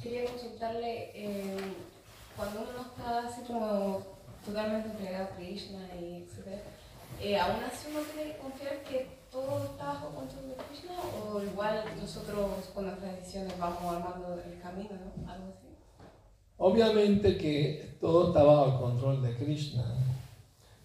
Quería 0.03 0.25
consultarle, 0.27 1.11
eh, 1.15 1.75
cuando 2.37 2.61
uno 2.61 2.73
no 2.73 2.83
está 2.83 3.27
así 3.27 3.43
como 3.43 4.03
totalmente 4.45 4.89
entregado 4.91 5.25
a 5.25 5.37
Krishna 5.37 5.89
y 6.01 6.23
etc., 6.23 6.61
eh, 7.21 7.39
¿aún 7.39 7.65
así 7.65 7.89
uno 7.91 8.01
tiene 8.13 8.33
que 8.33 8.39
confiar 8.39 8.83
que 8.83 9.09
todo 9.31 9.65
está 9.65 9.87
bajo 9.87 10.15
control 10.15 10.49
de 10.49 10.55
Krishna 10.55 10.95
o 11.03 11.43
igual 11.43 11.85
nosotros 12.01 12.67
con 12.75 12.87
nuestras 12.87 13.17
decisiones 13.17 13.59
vamos 13.59 13.83
armando 13.83 14.41
el 14.45 14.61
camino, 14.61 14.91
¿no? 14.91 15.31
Algo 15.31 15.55
así. 15.57 15.67
Obviamente 16.59 17.37
que 17.37 17.97
todo 18.01 18.29
está 18.29 18.43
bajo 18.43 18.81
control 18.81 19.23
de 19.23 19.35
Krishna, 19.37 19.85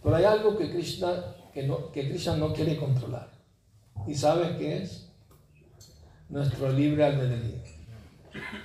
pero 0.04 0.16
hay 0.16 0.24
algo 0.24 0.58
que 0.58 0.70
Krishna, 0.72 1.36
que, 1.54 1.64
no, 1.64 1.92
que 1.92 2.10
Krishna 2.10 2.36
no 2.38 2.54
quiere 2.54 2.78
controlar. 2.78 3.30
¿Y 4.08 4.16
sabe 4.16 4.58
qué 4.58 4.84
es? 4.84 5.11
Nuestro 6.32 6.72
libre 6.72 7.04
albedrío. 7.04 7.60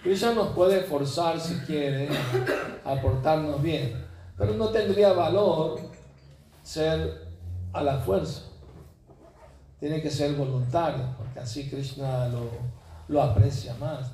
Krishna 0.05 0.33
nos 0.35 0.55
puede 0.55 0.83
forzar 0.83 1.41
si 1.41 1.57
quiere 1.67 2.09
a 2.85 2.95
portarnos 3.03 3.61
bien, 3.61 4.05
pero 4.39 4.55
no 4.55 4.69
tendría 4.69 5.13
valor 5.13 5.81
ser 6.63 7.27
a 7.73 7.83
la 7.83 7.99
fuerza. 7.99 8.43
Tiene 9.81 10.01
que 10.01 10.11
ser 10.11 10.35
voluntario, 10.35 11.15
porque 11.19 11.41
así 11.41 11.69
Krishna 11.69 12.29
lo, 12.29 12.51
lo 13.09 13.21
aprecia 13.21 13.75
más. 13.75 14.13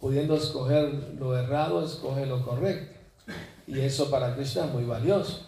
pudiendo 0.00 0.34
escoger 0.34 1.14
lo 1.18 1.38
errado, 1.38 1.84
escoge 1.84 2.26
lo 2.26 2.44
correcto. 2.44 2.98
Y 3.68 3.78
eso 3.78 4.10
para 4.10 4.34
Krishna 4.34 4.64
es 4.64 4.72
muy 4.72 4.84
valioso, 4.84 5.46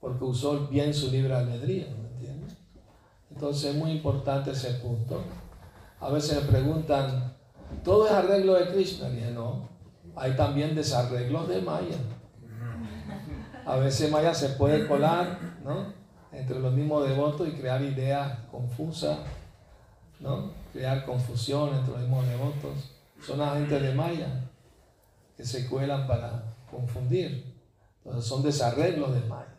porque, 0.00 0.24
usó 0.24 0.68
bien 0.68 0.92
su 0.92 1.10
libre 1.10 1.34
albedrío, 1.34 1.86
¿me 1.88 2.08
entiendes? 2.08 2.56
Entonces 3.30 3.70
es 3.70 3.76
muy 3.76 3.92
importante 3.92 4.50
ese 4.50 4.74
punto. 4.74 5.22
A 6.04 6.10
veces 6.10 6.36
me 6.36 6.50
preguntan, 6.50 7.34
todo 7.82 8.04
es 8.04 8.12
arreglo 8.12 8.52
de 8.56 8.68
Krishna. 8.68 9.08
Dije, 9.08 9.30
no, 9.30 9.70
hay 10.14 10.36
también 10.36 10.74
desarreglos 10.74 11.48
de 11.48 11.62
Maya. 11.62 11.96
A 13.64 13.76
veces 13.76 14.10
Maya 14.10 14.34
se 14.34 14.50
puede 14.50 14.86
colar 14.86 15.38
¿no? 15.64 15.94
entre 16.30 16.60
los 16.60 16.74
mismos 16.74 17.08
devotos 17.08 17.48
y 17.48 17.52
crear 17.52 17.80
ideas 17.80 18.38
confusas, 18.50 19.16
¿no? 20.20 20.50
crear 20.74 21.06
confusión 21.06 21.74
entre 21.74 21.92
los 21.92 22.00
mismos 22.02 22.26
devotos. 22.26 22.90
Son 23.22 23.40
agentes 23.40 23.80
de 23.80 23.94
Maya 23.94 24.44
que 25.38 25.46
se 25.46 25.66
cuelan 25.66 26.06
para 26.06 26.54
confundir. 26.70 27.54
Entonces 28.04 28.28
son 28.28 28.42
desarreglos 28.42 29.14
de 29.14 29.20
Maya. 29.22 29.56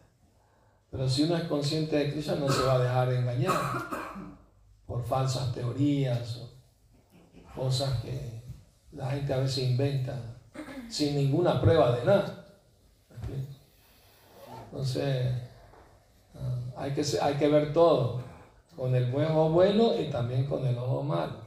Pero 0.92 1.10
si 1.10 1.24
uno 1.24 1.38
es 1.38 1.46
consciente 1.46 1.96
de 1.96 2.12
Krishna 2.12 2.36
no 2.36 2.48
se 2.48 2.62
va 2.62 2.76
a 2.76 2.80
dejar 2.80 3.12
engañar 3.14 3.56
por 4.86 5.04
falsas 5.06 5.54
teorías 5.54 6.42
cosas 7.56 8.02
que 8.02 8.42
la 8.92 9.12
gente 9.12 9.34
a 9.34 9.38
veces 9.38 9.70
inventa 9.70 10.14
sin 10.90 11.16
ninguna 11.16 11.60
prueba 11.62 11.96
de 11.96 12.06
nada. 12.06 12.46
Entonces, 14.66 15.34
ah, 16.36 16.58
hay 16.78 16.92
que, 16.92 17.04
hay 17.22 17.36
que 17.36 17.48
ver 17.48 17.72
todo, 17.72 18.22
con 18.76 18.94
el 18.94 19.10
buen 19.10 19.32
ojo 19.32 19.50
bueno 19.50 19.98
y 19.98 20.10
también 20.10 20.46
con 20.46 20.66
el 20.68 20.78
ojo 20.78 21.02
malo. 21.02 21.46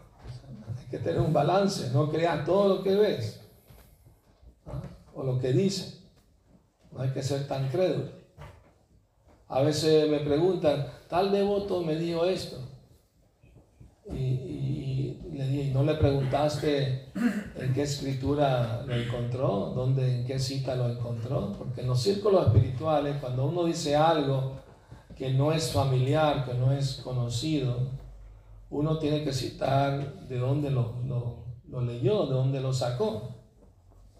Hay 0.78 0.86
que 0.90 0.98
tener 0.98 1.20
un 1.20 1.32
balance, 1.32 1.90
no 1.90 2.10
creas 2.10 2.44
todo 2.44 2.76
lo 2.76 2.82
que 2.82 2.94
ves 2.94 3.40
¿ah? 4.66 4.80
o 5.14 5.22
lo 5.22 5.38
que 5.38 5.52
dicen. 5.52 5.98
No 6.90 7.02
hay 7.02 7.10
que 7.10 7.22
ser 7.22 7.46
tan 7.46 7.68
crédulo. 7.68 8.10
A 9.48 9.60
veces 9.60 10.10
me 10.10 10.20
preguntan, 10.20 10.86
tal 11.08 11.30
devoto 11.30 11.82
me 11.82 11.96
dijo 11.96 12.24
esto. 12.24 12.58
Y, 14.12 15.16
le 15.32 15.48
dije, 15.48 15.70
¿no 15.72 15.84
le 15.84 15.94
preguntaste 15.94 17.10
en 17.56 17.72
qué 17.72 17.82
escritura 17.82 18.82
lo 18.86 18.94
encontró? 18.94 19.72
¿Dónde, 19.74 20.20
en 20.20 20.26
qué 20.26 20.38
cita 20.38 20.74
lo 20.74 20.88
encontró? 20.88 21.52
Porque 21.56 21.82
en 21.82 21.86
los 21.86 22.02
círculos 22.02 22.46
espirituales, 22.46 23.16
cuando 23.20 23.46
uno 23.46 23.64
dice 23.64 23.94
algo 23.94 24.56
que 25.16 25.30
no 25.30 25.52
es 25.52 25.72
familiar, 25.72 26.44
que 26.44 26.54
no 26.54 26.72
es 26.72 27.00
conocido, 27.04 27.76
uno 28.70 28.98
tiene 28.98 29.22
que 29.22 29.32
citar 29.32 30.26
de 30.28 30.38
dónde 30.38 30.70
lo, 30.70 30.94
lo, 31.06 31.44
lo 31.68 31.80
leyó, 31.82 32.26
de 32.26 32.34
dónde 32.34 32.60
lo 32.60 32.72
sacó. 32.72 33.36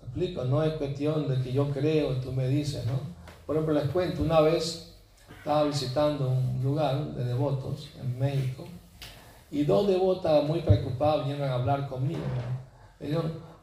explico, 0.03 0.45
no 0.45 0.63
es 0.63 0.75
cuestión 0.75 1.29
de 1.29 1.41
que 1.43 1.53
yo 1.53 1.71
creo 1.71 2.13
y 2.13 2.21
tú 2.21 2.33
me 2.33 2.49
dices, 2.49 2.87
¿no? 2.87 3.01
Por 3.45 3.57
ejemplo, 3.57 3.75
les 3.75 3.91
cuento, 3.91 4.23
una 4.23 4.41
vez 4.41 4.97
estaba 5.39 5.65
visitando 5.65 6.29
un 6.29 6.63
lugar 6.63 7.15
de 7.15 7.25
devotos 7.25 7.89
en 8.01 8.19
México 8.19 8.65
y 9.51 9.65
dos 9.65 9.87
devotas 9.87 10.45
muy 10.45 10.61
preocupadas 10.61 11.27
vinieron 11.27 11.49
a 11.49 11.55
hablar 11.55 11.89
conmigo. 11.89 12.21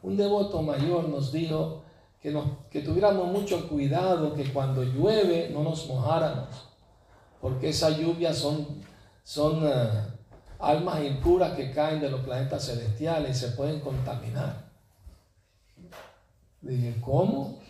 un 0.02 0.16
devoto 0.16 0.62
mayor 0.62 1.08
nos 1.08 1.32
dijo 1.32 1.82
que 2.70 2.80
tuviéramos 2.80 3.28
mucho 3.28 3.68
cuidado, 3.68 4.34
que 4.34 4.52
cuando 4.52 4.82
llueve 4.82 5.50
no 5.52 5.62
nos 5.62 5.86
mojáramos, 5.86 6.48
porque 7.40 7.68
esas 7.68 7.98
lluvias 7.98 8.36
son, 8.36 8.66
son 9.22 9.64
eh, 9.64 9.88
almas 10.58 11.04
impuras 11.04 11.52
que 11.52 11.70
caen 11.70 12.00
de 12.00 12.10
los 12.10 12.22
planetas 12.22 12.66
celestiales 12.66 13.36
y 13.36 13.40
se 13.40 13.52
pueden 13.52 13.78
contaminar. 13.80 14.66
Dije, 16.60 16.96
¿cómo? 17.00 17.60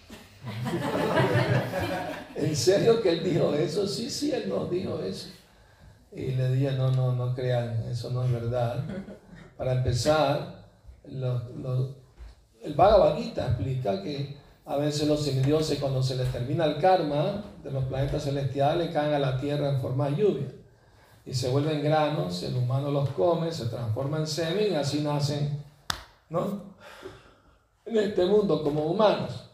¿En 2.35 2.57
serio 2.57 3.03
que 3.03 3.11
él 3.11 3.25
dijo 3.25 3.53
eso? 3.53 3.87
Sí, 3.87 4.09
sí, 4.09 4.33
él 4.33 4.49
nos 4.49 4.71
dijo 4.71 5.01
eso. 5.01 5.29
Y 6.17 6.33
le 6.33 6.51
dije, 6.51 6.73
no, 6.73 6.91
no, 6.93 7.13
no 7.13 7.35
crean, 7.35 7.85
eso 7.91 8.11
no 8.11 8.25
es 8.25 8.33
verdad. 8.33 8.83
Para 9.59 9.75
empezar, 9.75 10.65
el 11.05 12.75
Bhagavad 12.75 13.19
Gita 13.19 13.49
explica 13.49 14.03
que 14.03 14.35
a 14.65 14.77
veces 14.77 15.07
los 15.07 15.23
semidioses 15.23 15.79
cuando 15.79 16.03
se 16.03 16.17
les 16.17 16.33
termina 16.33 16.65
el 16.65 16.79
karma 16.79 17.45
de 17.63 17.71
los 17.71 17.85
planetas 17.85 18.25
celestiales 18.25 18.93
caen 18.95 19.13
a 19.13 19.19
la 19.19 19.39
tierra 19.39 19.69
en 19.69 19.81
forma 19.81 20.09
de 20.09 20.17
lluvia 20.17 20.49
y 21.27 21.35
se 21.35 21.51
vuelven 21.51 21.83
granos, 21.83 22.43
el 22.45 22.57
humano 22.57 22.91
los 22.91 23.11
come, 23.11 23.53
se 23.53 23.67
transforma 23.67 24.19
en 24.19 24.27
semen 24.27 24.73
y 24.73 24.77
así 24.77 25.01
nacen, 25.01 25.63
¿no? 26.31 26.63
En 27.85 27.99
este 27.99 28.25
mundo 28.25 28.63
como 28.63 28.87
humanos. 28.87 29.51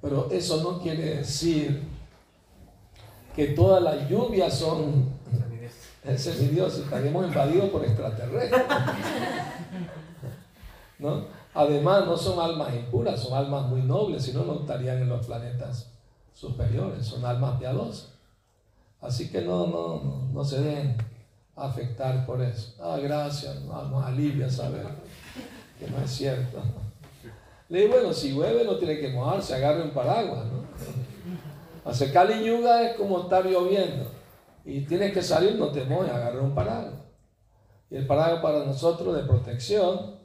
Pero 0.00 0.28
eso 0.32 0.62
no 0.62 0.80
quiere 0.80 1.16
decir 1.16 1.86
que 3.36 3.48
todas 3.48 3.82
las 3.82 4.08
lluvias 4.08 4.54
son 4.54 5.17
semidioses, 6.16 6.84
estaríamos 6.84 7.26
invadidos 7.26 7.68
por 7.70 7.84
extraterrestres. 7.84 8.62
¿No? 10.98 11.26
Además, 11.54 12.06
no 12.06 12.16
son 12.16 12.40
almas 12.40 12.74
impuras, 12.74 13.20
son 13.20 13.36
almas 13.36 13.66
muy 13.66 13.82
nobles, 13.82 14.24
si 14.24 14.32
no, 14.32 14.44
no 14.44 14.60
estarían 14.60 14.98
en 14.98 15.08
los 15.08 15.26
planetas 15.26 15.90
superiores, 16.32 17.06
son 17.06 17.24
almas 17.24 17.58
piadosas. 17.58 18.12
Así 19.00 19.30
que 19.30 19.42
no, 19.42 19.66
no, 19.66 20.28
no, 20.32 20.44
se 20.44 20.60
dejen 20.60 20.96
afectar 21.56 22.24
por 22.26 22.40
eso. 22.40 22.74
Ah, 22.80 22.98
gracias, 23.00 23.60
nos 23.62 24.04
alivia 24.04 24.48
saber 24.48 24.86
que 25.78 25.88
no 25.88 25.98
es 25.98 26.10
cierto. 26.10 26.62
Le 27.68 27.80
digo, 27.82 27.94
bueno, 27.94 28.12
si 28.12 28.32
llueve 28.32 28.64
no 28.64 28.76
tiene 28.76 28.98
que 28.98 29.10
mojarse, 29.10 29.54
agarre 29.54 29.82
un 29.82 29.90
paraguas, 29.90 30.46
¿no? 30.46 31.90
Hacer 31.90 32.12
Kali 32.12 32.44
Yuga 32.44 32.88
es 32.88 32.96
como 32.96 33.20
estar 33.20 33.44
lloviendo 33.44 34.17
y 34.68 34.82
tienes 34.82 35.14
que 35.14 35.22
salir, 35.22 35.56
no 35.56 35.68
te 35.68 35.82
mojes, 35.84 36.12
agarre 36.12 36.40
un 36.40 36.54
paraguas. 36.54 37.00
Y 37.90 37.96
el 37.96 38.06
paraguas 38.06 38.42
para 38.42 38.66
nosotros 38.66 39.16
de 39.16 39.22
protección 39.22 40.16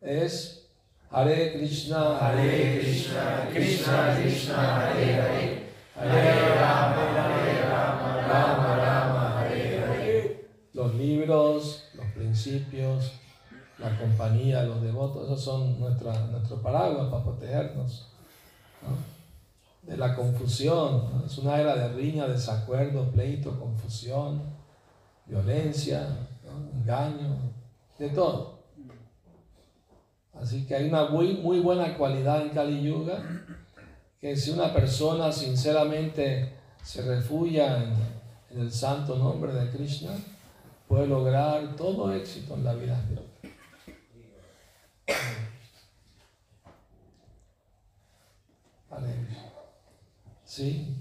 es 0.00 0.70
Hare 1.10 1.52
Krishna, 1.52 2.16
Hare 2.16 2.80
Krishna, 2.80 3.46
Krishna 3.52 4.16
Krishna, 4.18 4.76
Hare 4.76 5.14
Hare, 5.14 5.62
Hare 5.94 6.54
Rama, 6.54 6.96
Hare 6.96 7.62
Rama, 7.68 8.26
Rama 8.26 8.76
Rama, 8.76 9.40
Hare 9.40 9.84
Hare. 9.84 10.48
Los 10.72 10.94
libros, 10.94 11.90
los 11.92 12.06
principios, 12.12 13.12
la 13.76 13.98
compañía, 13.98 14.62
los 14.62 14.80
devotos, 14.80 15.24
esos 15.24 15.44
son 15.44 15.78
nuestra, 15.78 16.18
nuestro 16.28 16.62
paraguas 16.62 17.08
para 17.10 17.22
protegernos 17.22 18.10
de 19.90 19.96
la 19.96 20.14
confusión. 20.14 21.24
Es 21.26 21.36
una 21.38 21.60
era 21.60 21.74
de 21.74 21.88
riña, 21.88 22.28
desacuerdo, 22.28 23.10
pleito, 23.10 23.58
confusión, 23.58 24.40
violencia, 25.26 26.06
engaño, 26.74 27.36
de 27.98 28.08
todo. 28.10 28.60
Así 30.40 30.64
que 30.64 30.76
hay 30.76 30.88
una 30.88 31.06
muy, 31.06 31.34
muy 31.34 31.58
buena 31.58 31.98
cualidad 31.98 32.42
en 32.42 32.50
Kali 32.50 32.82
Yuga, 32.82 33.20
que 34.20 34.36
si 34.36 34.52
una 34.52 34.72
persona 34.72 35.32
sinceramente 35.32 36.54
se 36.82 37.02
refugia 37.02 37.82
en, 37.82 38.20
el 38.50 38.72
santo 38.72 39.16
nombre 39.16 39.52
de 39.52 39.70
Krishna, 39.70 40.10
puede 40.88 41.06
lograr 41.06 41.76
todo 41.76 42.12
éxito 42.12 42.54
en 42.54 42.64
la 42.64 42.74
vida 42.74 42.98
espiritual. 42.98 43.26
Sí. 50.50 50.96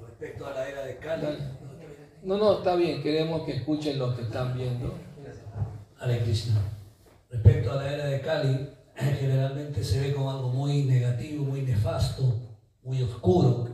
respecto 0.00 0.46
a 0.46 0.54
la 0.54 0.66
era 0.66 0.84
de 0.86 0.96
Cali. 0.96 1.26
No, 2.22 2.38
no, 2.38 2.58
está 2.58 2.76
bien, 2.76 3.02
queremos 3.02 3.44
que 3.44 3.56
escuchen 3.56 3.98
lo 3.98 4.16
que 4.16 4.22
están 4.22 4.56
viendo. 4.56 4.94
Ale 5.98 6.22
Krishna. 6.22 6.62
Respecto 7.28 7.72
a 7.72 7.76
la 7.76 7.92
era 7.92 8.06
de 8.06 8.22
Cali, 8.22 8.70
generalmente 8.96 9.84
se 9.84 10.00
ve 10.00 10.14
como 10.14 10.30
algo 10.30 10.48
muy 10.48 10.84
negativo, 10.84 11.44
muy 11.44 11.60
nefasto, 11.60 12.40
muy 12.82 13.02
oscuro, 13.02 13.68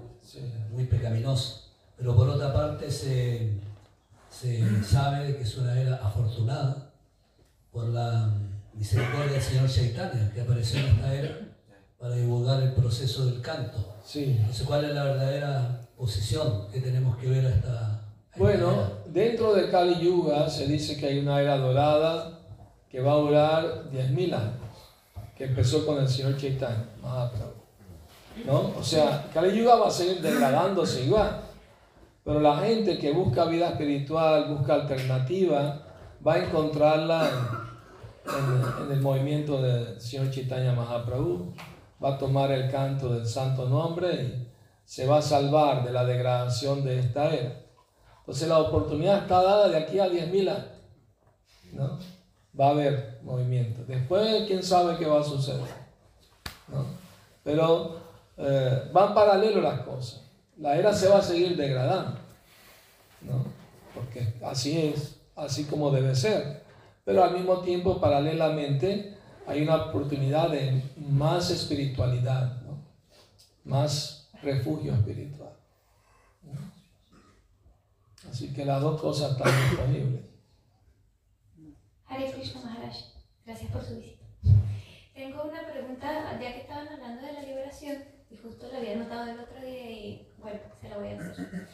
muy 0.72 0.86
pecaminoso. 0.86 1.70
Pero 1.96 2.16
por 2.16 2.28
otra 2.28 2.52
parte 2.52 2.90
se, 2.90 3.60
se 4.28 4.82
sabe 4.82 5.36
que 5.36 5.44
es 5.44 5.56
una 5.56 5.80
era 5.80 6.04
afortunada 6.04 6.90
por 7.70 7.84
la 7.90 8.28
misericordia 8.74 9.34
del 9.34 9.42
Señor 9.42 9.70
Chaitanya, 9.70 10.32
que 10.34 10.40
apareció 10.40 10.80
en 10.80 10.86
esta 10.86 11.14
era 11.14 11.55
para 12.06 12.18
divulgar 12.18 12.62
el 12.62 12.72
proceso 12.72 13.26
del 13.26 13.40
canto. 13.40 13.78
Sí. 14.04 14.38
No 14.46 14.52
sé 14.52 14.64
cuál 14.64 14.84
es 14.84 14.94
la 14.94 15.04
verdadera 15.04 15.88
posición 15.96 16.68
que 16.72 16.80
tenemos 16.80 17.16
que 17.16 17.28
ver 17.28 17.46
a 17.46 17.48
esta. 17.48 18.00
bueno, 18.36 18.92
dentro 19.06 19.54
de 19.54 19.68
Kali 19.68 19.98
Yuga 19.98 20.48
se 20.48 20.66
dice 20.66 20.96
que 20.96 21.06
hay 21.06 21.18
una 21.18 21.40
era 21.40 21.56
dorada 21.58 22.38
que 22.88 23.00
va 23.00 23.12
a 23.12 23.16
durar 23.16 23.90
10.000 23.90 24.34
años, 24.34 24.54
que 25.36 25.44
empezó 25.46 25.84
con 25.84 25.98
el 25.98 26.08
Señor 26.08 26.36
Chaitanya, 26.36 26.86
Mahaprabhu. 27.02 27.54
¿No? 28.46 28.72
O 28.78 28.82
sea, 28.84 29.28
Kali 29.34 29.58
Yuga 29.58 29.74
va 29.74 29.88
a 29.88 29.90
seguir 29.90 30.20
degradándose 30.20 31.06
igual, 31.06 31.40
pero 32.22 32.38
la 32.38 32.58
gente 32.58 32.98
que 32.98 33.10
busca 33.10 33.46
vida 33.46 33.70
espiritual, 33.70 34.54
busca 34.54 34.74
alternativa, 34.74 35.82
va 36.24 36.34
a 36.34 36.44
encontrarla 36.44 37.30
en, 38.26 38.92
el 38.92 39.00
movimiento 39.00 39.60
del 39.60 40.00
Señor 40.00 40.30
Chaitanya 40.30 40.72
Mahaprabhu, 40.72 41.52
va 42.02 42.14
a 42.14 42.18
tomar 42.18 42.50
el 42.50 42.70
canto 42.70 43.08
del 43.08 43.26
santo 43.26 43.68
nombre 43.68 44.14
y 44.14 44.48
se 44.84 45.06
va 45.06 45.18
a 45.18 45.22
salvar 45.22 45.84
de 45.84 45.92
la 45.92 46.04
degradación 46.04 46.84
de 46.84 46.98
esta 47.00 47.32
era. 47.34 47.62
Entonces 48.20 48.48
la 48.48 48.58
oportunidad 48.58 49.22
está 49.22 49.42
dada 49.42 49.68
de 49.68 49.76
aquí 49.76 49.98
a 49.98 50.08
10.000 50.08 50.50
años. 50.50 50.66
¿no? 51.72 51.98
Va 52.58 52.68
a 52.68 52.70
haber 52.70 53.20
movimiento. 53.22 53.84
Después, 53.86 54.44
quién 54.46 54.62
sabe 54.62 54.96
qué 54.96 55.06
va 55.06 55.20
a 55.20 55.24
suceder. 55.24 55.66
¿no? 56.68 56.84
Pero 57.44 58.00
eh, 58.36 58.90
van 58.92 59.14
paralelo 59.14 59.60
las 59.60 59.80
cosas. 59.80 60.22
La 60.58 60.76
era 60.76 60.92
se 60.92 61.08
va 61.08 61.18
a 61.18 61.22
seguir 61.22 61.56
degradando. 61.56 62.18
¿no? 63.22 63.44
Porque 63.94 64.34
así 64.44 64.88
es, 64.88 65.20
así 65.34 65.64
como 65.64 65.90
debe 65.90 66.14
ser 66.14 66.66
pero 67.06 67.22
al 67.22 67.34
mismo 67.34 67.60
tiempo, 67.60 68.00
paralelamente, 68.00 69.15
hay 69.46 69.62
una 69.62 69.76
oportunidad 69.86 70.50
de 70.50 70.82
más 70.96 71.50
espiritualidad, 71.50 72.62
más 73.64 74.30
refugio 74.42 74.94
espiritual. 74.94 75.52
Así 78.30 78.52
que 78.52 78.64
las 78.64 78.80
dos 78.80 79.00
cosas 79.00 79.32
están 79.32 79.52
disponibles. 79.68 80.24
Hare 82.08 82.32
Krishna 82.32 82.60
Maharaj, 82.62 82.96
gracias 83.44 83.70
por 83.70 83.82
su 83.84 83.96
visita. 83.96 84.24
Tengo 85.14 85.44
una 85.44 85.66
pregunta, 85.70 86.38
ya 86.40 86.52
que 86.52 86.60
estaban 86.60 86.88
hablando 86.88 87.26
de 87.26 87.32
la 87.32 87.42
liberación, 87.42 88.04
y 88.30 88.36
justo 88.36 88.68
la 88.70 88.78
había 88.78 88.96
notado 88.96 89.30
el 89.30 89.40
otro 89.40 89.60
día 89.60 89.90
y 89.90 90.28
bueno, 90.38 90.60
se 90.80 90.88
la 90.88 90.98
voy 90.98 91.08
a 91.08 91.20
hacer. 91.20 91.68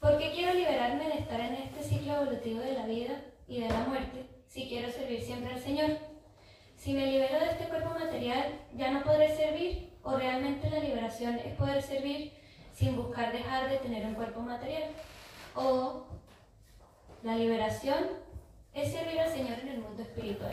¿Por 0.00 0.18
qué 0.18 0.32
quiero 0.32 0.54
liberarme 0.54 1.08
de 1.08 1.18
estar 1.18 1.40
en 1.40 1.54
este 1.54 1.82
ciclo 1.82 2.14
evolutivo 2.14 2.60
de 2.60 2.74
la 2.74 2.86
vida 2.86 3.20
y 3.48 3.60
de 3.60 3.68
la 3.68 3.80
muerte 3.86 4.26
si 4.46 4.68
quiero 4.68 4.90
servir 4.90 5.20
siempre 5.20 5.52
al 5.52 5.60
Señor. 5.60 6.15
Si 6.86 6.94
me 6.94 7.04
libero 7.04 7.40
de 7.40 7.46
este 7.46 7.64
cuerpo 7.64 7.98
material, 7.98 8.60
ya 8.76 8.92
no 8.92 9.02
podré 9.02 9.36
servir 9.36 9.90
o 10.04 10.16
realmente 10.16 10.70
la 10.70 10.78
liberación 10.78 11.34
es 11.34 11.52
poder 11.56 11.82
servir 11.82 12.32
sin 12.72 12.94
buscar 12.94 13.32
dejar 13.32 13.68
de 13.68 13.78
tener 13.78 14.06
un 14.06 14.14
cuerpo 14.14 14.40
material. 14.40 14.84
O 15.56 16.04
la 17.24 17.34
liberación 17.34 17.98
es 18.72 18.92
servir 18.92 19.18
al 19.18 19.32
Señor 19.32 19.58
en 19.62 19.68
el 19.70 19.80
mundo 19.80 20.00
espiritual. 20.00 20.52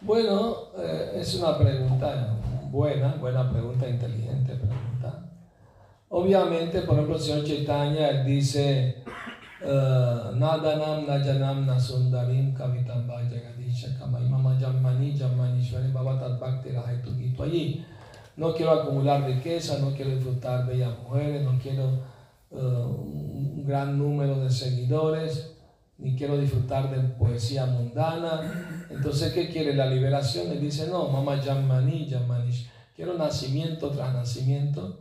Bueno, 0.00 0.68
eh, 0.78 1.12
es 1.16 1.34
una 1.34 1.58
pregunta 1.58 2.38
buena, 2.70 3.16
buena 3.16 3.52
pregunta, 3.52 3.86
inteligente 3.86 4.54
pregunta. 4.54 5.26
Obviamente, 6.08 6.80
por 6.80 6.94
ejemplo, 6.94 7.16
el 7.16 7.22
señor 7.22 7.44
Chaitanya 7.44 8.24
dice 8.24 9.04
Nadanam 9.60 11.06
Najanam 11.06 11.66
Nasundarim 11.66 12.54
Kavitamba 12.54 13.20
Jagadisha 13.72 13.98
Kamai 13.98 14.28
Mama 14.28 14.58
Bhavatat 15.92 16.38
Bhakti 16.38 16.70
Rahaitu 16.70 17.42
allí. 17.42 17.84
No 18.36 18.54
quiero 18.54 18.72
acumular 18.72 19.24
riqueza, 19.24 19.78
no 19.78 19.94
quiero 19.94 20.10
disfrutar 20.12 20.66
bellas 20.66 20.98
mujeres, 21.02 21.44
no 21.44 21.58
quiero 21.58 22.00
uh, 22.50 22.56
un 22.56 23.64
gran 23.66 23.98
número 23.98 24.40
de 24.40 24.50
seguidores, 24.50 25.54
ni 25.98 26.16
quiero 26.16 26.38
disfrutar 26.38 26.90
de 26.90 26.98
poesía 27.18 27.66
mundana. 27.66 28.86
Entonces, 28.88 29.32
¿qué 29.34 29.50
quiere? 29.50 29.74
La 29.74 29.86
liberación. 29.86 30.50
Él 30.50 30.60
dice, 30.60 30.86
no, 30.88 31.08
Mama 31.08 31.40
Jammani 31.42 32.08
Jammanish. 32.08 32.70
Quiero 32.96 33.18
nacimiento 33.18 33.90
tras 33.90 34.14
nacimiento, 34.14 34.98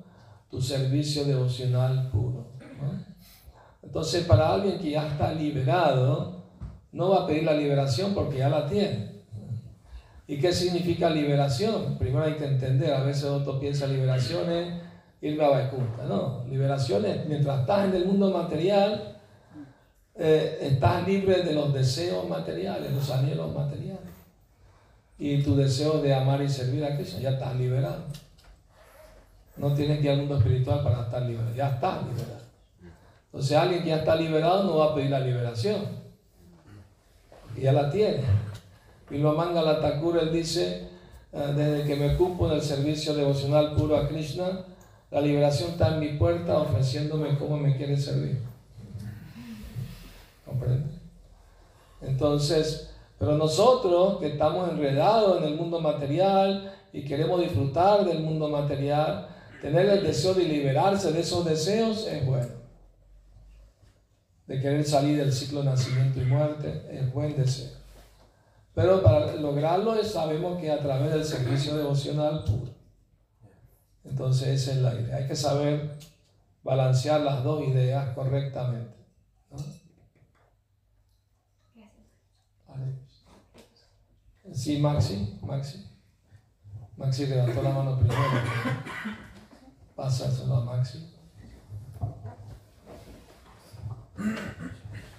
tu 0.49 0.61
servicio 0.61 1.23
devocional 1.23 2.09
puro. 2.09 2.51
Entonces, 3.81 4.25
para 4.25 4.53
alguien 4.53 4.77
que 4.77 4.91
ya 4.91 5.07
está 5.07 5.33
liberado, 5.33 6.40
no 6.91 7.09
va 7.09 7.23
a 7.23 7.27
pedir 7.27 7.43
la 7.43 7.53
liberación 7.53 8.13
porque 8.13 8.37
ya 8.37 8.49
la 8.49 8.67
tiene. 8.67 9.11
¿Y 10.27 10.37
qué 10.37 10.53
significa 10.53 11.09
liberación? 11.09 11.97
Primero 11.97 12.23
hay 12.23 12.35
que 12.35 12.45
entender, 12.45 12.93
a 12.93 13.03
veces 13.03 13.25
otro 13.25 13.59
piensa 13.59 13.87
liberación 13.87 14.49
es 14.49 14.81
irme 15.21 15.43
a 15.43 15.49
Vaikunta. 15.49 16.03
No, 16.05 16.45
liberación 16.49 17.05
es 17.05 17.25
mientras 17.25 17.61
estás 17.61 17.85
en 17.89 17.95
el 17.95 18.05
mundo 18.05 18.31
material, 18.31 19.17
eh, 20.15 20.57
estás 20.61 21.07
libre 21.07 21.43
de 21.43 21.53
los 21.53 21.73
deseos 21.73 22.27
materiales, 22.27 22.91
los 22.93 23.09
anhelos 23.09 23.53
materiales. 23.53 23.99
Y 25.17 25.43
tu 25.43 25.55
deseo 25.55 26.01
de 26.01 26.13
amar 26.13 26.41
y 26.41 26.49
servir 26.49 26.83
a 26.83 26.95
Cristo, 26.95 27.19
ya 27.19 27.31
estás 27.31 27.55
liberado. 27.55 28.03
No 29.57 29.73
tienes 29.73 29.99
que 29.99 30.05
ir 30.05 30.11
al 30.11 30.17
mundo 30.17 30.37
espiritual 30.37 30.81
para 30.81 31.01
estar 31.01 31.21
libre, 31.23 31.45
ya 31.55 31.69
estás 31.69 32.05
liberado. 32.05 32.41
Entonces 33.25 33.57
alguien 33.57 33.83
que 33.83 33.89
ya 33.89 33.97
está 33.97 34.15
liberado 34.15 34.63
no 34.63 34.77
va 34.77 34.91
a 34.91 34.95
pedir 34.95 35.11
la 35.11 35.19
liberación. 35.19 36.00
Ya 37.61 37.71
la 37.71 37.91
tiene. 37.91 38.23
Y 39.11 39.19
lo 39.19 39.33
manga 39.33 39.61
la 39.61 39.79
Thakur, 39.79 40.17
él 40.17 40.31
dice, 40.31 40.87
eh, 41.31 41.53
desde 41.55 41.83
que 41.85 41.95
me 41.95 42.15
ocupo 42.15 42.49
del 42.49 42.61
servicio 42.61 43.13
devocional 43.13 43.75
puro 43.75 43.97
a 43.97 44.07
Krishna, 44.07 44.65
la 45.11 45.21
liberación 45.21 45.71
está 45.71 45.93
en 45.93 45.99
mi 45.99 46.07
puerta 46.17 46.57
ofreciéndome 46.57 47.37
cómo 47.37 47.57
me 47.57 47.75
quiere 47.77 47.97
servir. 47.97 48.41
¿Comprende? 50.45 50.89
Entonces, 52.01 52.89
pero 53.19 53.37
nosotros 53.37 54.17
que 54.19 54.29
estamos 54.29 54.69
enredados 54.69 55.37
en 55.37 55.43
el 55.49 55.55
mundo 55.55 55.79
material 55.79 56.73
y 56.91 57.03
queremos 57.03 57.41
disfrutar 57.41 58.05
del 58.05 58.21
mundo 58.21 58.47
material, 58.47 59.27
tener 59.61 59.85
el 59.87 60.03
deseo 60.03 60.33
de 60.33 60.45
liberarse 60.45 61.11
de 61.11 61.19
esos 61.19 61.45
deseos 61.45 62.07
es 62.07 62.25
bueno 62.25 62.60
de 64.51 64.59
querer 64.59 64.85
salir 64.85 65.17
del 65.17 65.31
ciclo 65.31 65.59
de 65.59 65.69
nacimiento 65.69 66.19
y 66.19 66.25
muerte, 66.25 66.85
es 66.91 67.13
buen 67.13 67.37
deseo. 67.37 67.71
Pero 68.75 69.01
para 69.01 69.33
lograrlo 69.35 70.03
sabemos 70.03 70.59
que 70.59 70.69
a 70.69 70.79
través 70.79 71.13
del 71.13 71.23
servicio 71.23 71.77
devocional 71.77 72.43
puro. 72.43 72.73
Entonces 74.03 74.49
esa 74.49 74.71
es 74.71 74.77
la 74.79 74.93
idea. 74.93 75.15
Hay 75.15 75.27
que 75.27 75.37
saber 75.37 75.97
balancear 76.63 77.21
las 77.21 77.45
dos 77.45 77.65
ideas 77.65 78.13
correctamente. 78.13 78.93
Sí, 84.53 84.79
Maxi, 84.79 85.39
Maxi. 85.43 85.87
Maxi 86.97 87.25
levantó 87.25 87.63
la 87.63 87.69
mano 87.69 87.97
primero. 87.97 88.19
Pásaselo 89.95 90.55
a 90.57 90.65
Maxi. 90.65 91.10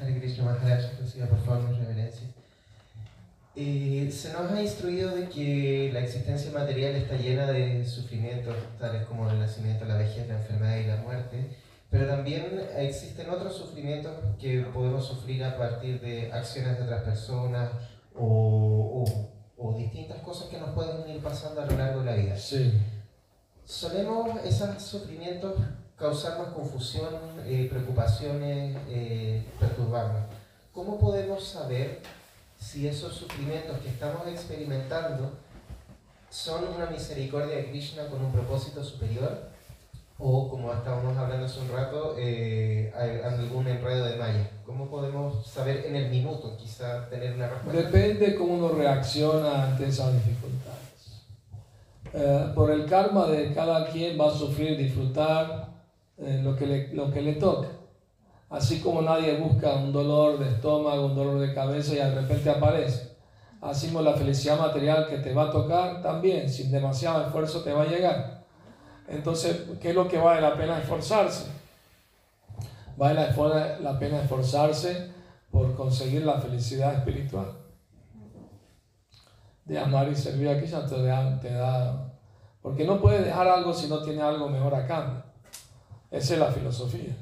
Hare 0.00 0.18
Krishna 0.18 0.44
Maharaj, 0.44 0.84
por 1.28 1.38
favor, 1.44 1.68
mi 1.68 1.78
reverencia. 1.78 2.28
Eh, 3.54 4.08
se 4.10 4.32
nos 4.32 4.50
ha 4.50 4.62
instruido 4.62 5.14
de 5.14 5.28
que 5.28 5.90
la 5.92 6.00
existencia 6.00 6.50
material 6.52 6.94
está 6.94 7.16
llena 7.16 7.46
de 7.46 7.84
sufrimientos, 7.84 8.56
tales 8.78 9.04
como 9.06 9.28
el 9.30 9.38
nacimiento, 9.38 9.84
la 9.84 9.96
vejez, 9.96 10.26
la 10.26 10.38
enfermedad 10.38 10.78
y 10.78 10.86
la 10.86 10.96
muerte, 10.96 11.58
pero 11.90 12.06
también 12.06 12.66
existen 12.78 13.28
otros 13.28 13.54
sufrimientos 13.54 14.12
que 14.40 14.62
podemos 14.72 15.04
sufrir 15.04 15.44
a 15.44 15.58
partir 15.58 16.00
de 16.00 16.32
acciones 16.32 16.78
de 16.78 16.84
otras 16.84 17.02
personas 17.02 17.70
o, 18.14 19.04
o, 19.58 19.74
distintas 19.76 20.18
cosas 20.22 20.48
que 20.48 20.58
nos 20.58 20.70
pueden 20.70 21.08
ir 21.10 21.22
pasando 21.22 21.60
a 21.60 21.66
lo 21.66 21.76
largo 21.76 22.00
de 22.00 22.06
la 22.06 22.16
vida. 22.16 22.36
Sí. 22.36 22.72
Solemos 23.64 24.42
esos 24.44 24.82
sufrimientos 24.82 25.54
causarnos 25.96 26.48
confusión, 26.48 27.14
eh, 27.46 27.68
preocupaciones, 27.70 28.76
eh, 28.88 29.44
perturbarnos. 29.58 30.22
¿Cómo 30.72 30.98
podemos 30.98 31.44
saber 31.44 32.00
si 32.58 32.88
esos 32.88 33.14
sufrimientos 33.14 33.78
que 33.80 33.88
estamos 33.88 34.26
experimentando 34.26 35.30
son 36.30 36.64
una 36.74 36.86
misericordia 36.86 37.56
de 37.56 37.70
Krishna 37.70 38.06
con 38.06 38.24
un 38.24 38.32
propósito 38.32 38.82
superior? 38.82 39.50
O, 40.18 40.48
como 40.48 40.72
estábamos 40.72 41.16
hablando 41.16 41.46
hace 41.46 41.60
un 41.60 41.72
rato, 41.72 42.14
eh, 42.16 42.92
algún 43.24 43.66
enredo 43.66 44.04
de 44.04 44.16
malla. 44.16 44.50
¿Cómo 44.64 44.88
podemos 44.88 45.44
saber 45.44 45.84
en 45.86 45.96
el 45.96 46.10
minuto, 46.10 46.56
quizá, 46.56 47.08
tener 47.08 47.34
una 47.34 47.48
respuesta? 47.48 47.82
Depende 47.82 48.34
cómo 48.36 48.54
uno 48.54 48.68
reacciona 48.68 49.64
ante 49.64 49.88
esas 49.88 50.14
dificultades. 50.14 50.82
Eh, 52.14 52.52
por 52.54 52.70
el 52.70 52.86
karma 52.86 53.26
de 53.26 53.52
cada 53.52 53.90
quien 53.90 54.20
va 54.20 54.28
a 54.28 54.30
sufrir, 54.30 54.76
disfrutar 54.76 55.71
eh, 56.22 56.40
lo, 56.42 56.56
que 56.56 56.66
le, 56.66 56.94
lo 56.94 57.10
que 57.10 57.20
le 57.20 57.34
toca. 57.34 57.68
Así 58.48 58.80
como 58.80 59.02
nadie 59.02 59.38
busca 59.38 59.74
un 59.74 59.92
dolor 59.92 60.38
de 60.38 60.48
estómago, 60.48 61.06
un 61.06 61.16
dolor 61.16 61.40
de 61.40 61.54
cabeza 61.54 61.94
y 61.94 61.96
de 61.96 62.14
repente 62.14 62.50
aparece. 62.50 63.16
Así 63.60 63.88
como 63.88 64.02
la 64.02 64.14
felicidad 64.14 64.58
material 64.58 65.06
que 65.08 65.18
te 65.18 65.32
va 65.32 65.44
a 65.44 65.50
tocar 65.50 66.02
también, 66.02 66.48
sin 66.48 66.70
demasiado 66.70 67.24
esfuerzo 67.24 67.62
te 67.62 67.72
va 67.72 67.82
a 67.82 67.86
llegar. 67.86 68.44
Entonces, 69.08 69.62
¿qué 69.80 69.90
es 69.90 69.94
lo 69.94 70.06
que 70.06 70.18
vale 70.18 70.40
la 70.40 70.56
pena 70.56 70.78
esforzarse? 70.78 71.46
Vale 72.96 73.14
la 73.80 73.98
pena 73.98 74.22
esforzarse 74.22 75.10
por 75.50 75.74
conseguir 75.74 76.24
la 76.24 76.40
felicidad 76.40 76.94
espiritual. 76.94 77.52
De 79.64 79.78
amar 79.78 80.08
y 80.08 80.16
servir 80.16 80.48
a 80.48 80.58
Cristo 80.58 80.84
te 80.86 80.96
te 81.40 81.54
da... 81.54 82.12
Porque 82.60 82.84
no 82.84 83.00
puedes 83.00 83.24
dejar 83.24 83.48
algo 83.48 83.72
si 83.72 83.88
no 83.88 84.02
tiene 84.02 84.22
algo 84.22 84.48
mejor 84.48 84.74
a 84.74 84.86
cambio. 84.86 85.21
Esa 86.12 86.34
es 86.34 86.40
la 86.40 86.52
filosofía. 86.52 87.16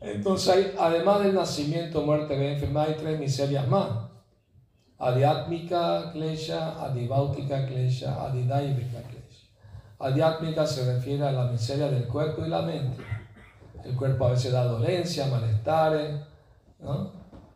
Entonces, 0.00 0.72
además 0.78 1.22
del 1.22 1.34
nacimiento, 1.34 2.00
muerte, 2.02 2.38
vida, 2.38 2.82
hay 2.82 2.94
tres 2.94 3.20
miserias 3.20 3.68
más. 3.68 3.90
Adiátmica 4.98 6.10
klesha, 6.12 6.82
adibáutica 6.82 7.66
klesha, 7.66 8.24
adidaivika 8.24 9.02
klesha. 9.02 9.46
Adiátmica 9.98 10.66
se 10.66 10.94
refiere 10.94 11.26
a 11.26 11.32
la 11.32 11.44
miseria 11.44 11.90
del 11.90 12.08
cuerpo 12.08 12.46
y 12.46 12.48
la 12.48 12.62
mente. 12.62 13.04
El 13.84 13.94
cuerpo 13.94 14.26
a 14.26 14.30
veces 14.30 14.52
da 14.52 14.64
dolencia, 14.64 15.26
malestares. 15.26 16.18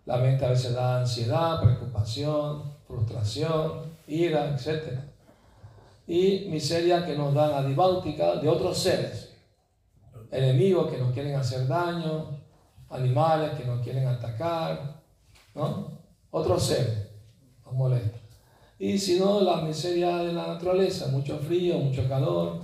La 0.04 0.16
mente 0.18 0.44
a 0.44 0.50
veces 0.50 0.74
da 0.74 1.00
ansiedad, 1.00 1.62
preocupación, 1.62 2.74
frustración, 2.86 3.84
ira, 4.06 4.50
etc. 4.50 4.98
Y 6.06 6.48
miseria 6.50 7.06
que 7.06 7.16
nos 7.16 7.32
dan 7.32 7.54
adibáutica 7.54 8.36
de 8.36 8.48
otros 8.48 8.76
seres 8.78 9.31
enemigos 10.32 10.90
que 10.90 10.98
nos 10.98 11.12
quieren 11.12 11.36
hacer 11.36 11.68
daño, 11.68 12.38
animales 12.88 13.52
que 13.52 13.64
nos 13.64 13.82
quieren 13.82 14.08
atacar, 14.08 15.02
¿no? 15.54 15.98
Otros 16.30 16.64
seres 16.64 17.08
nos 17.64 17.74
molestan. 17.74 18.20
Y 18.78 18.98
si 18.98 19.20
no, 19.20 19.42
la 19.42 19.58
miseria 19.58 20.16
de 20.18 20.32
la 20.32 20.46
naturaleza, 20.48 21.08
mucho 21.08 21.38
frío, 21.38 21.78
mucho 21.78 22.08
calor, 22.08 22.60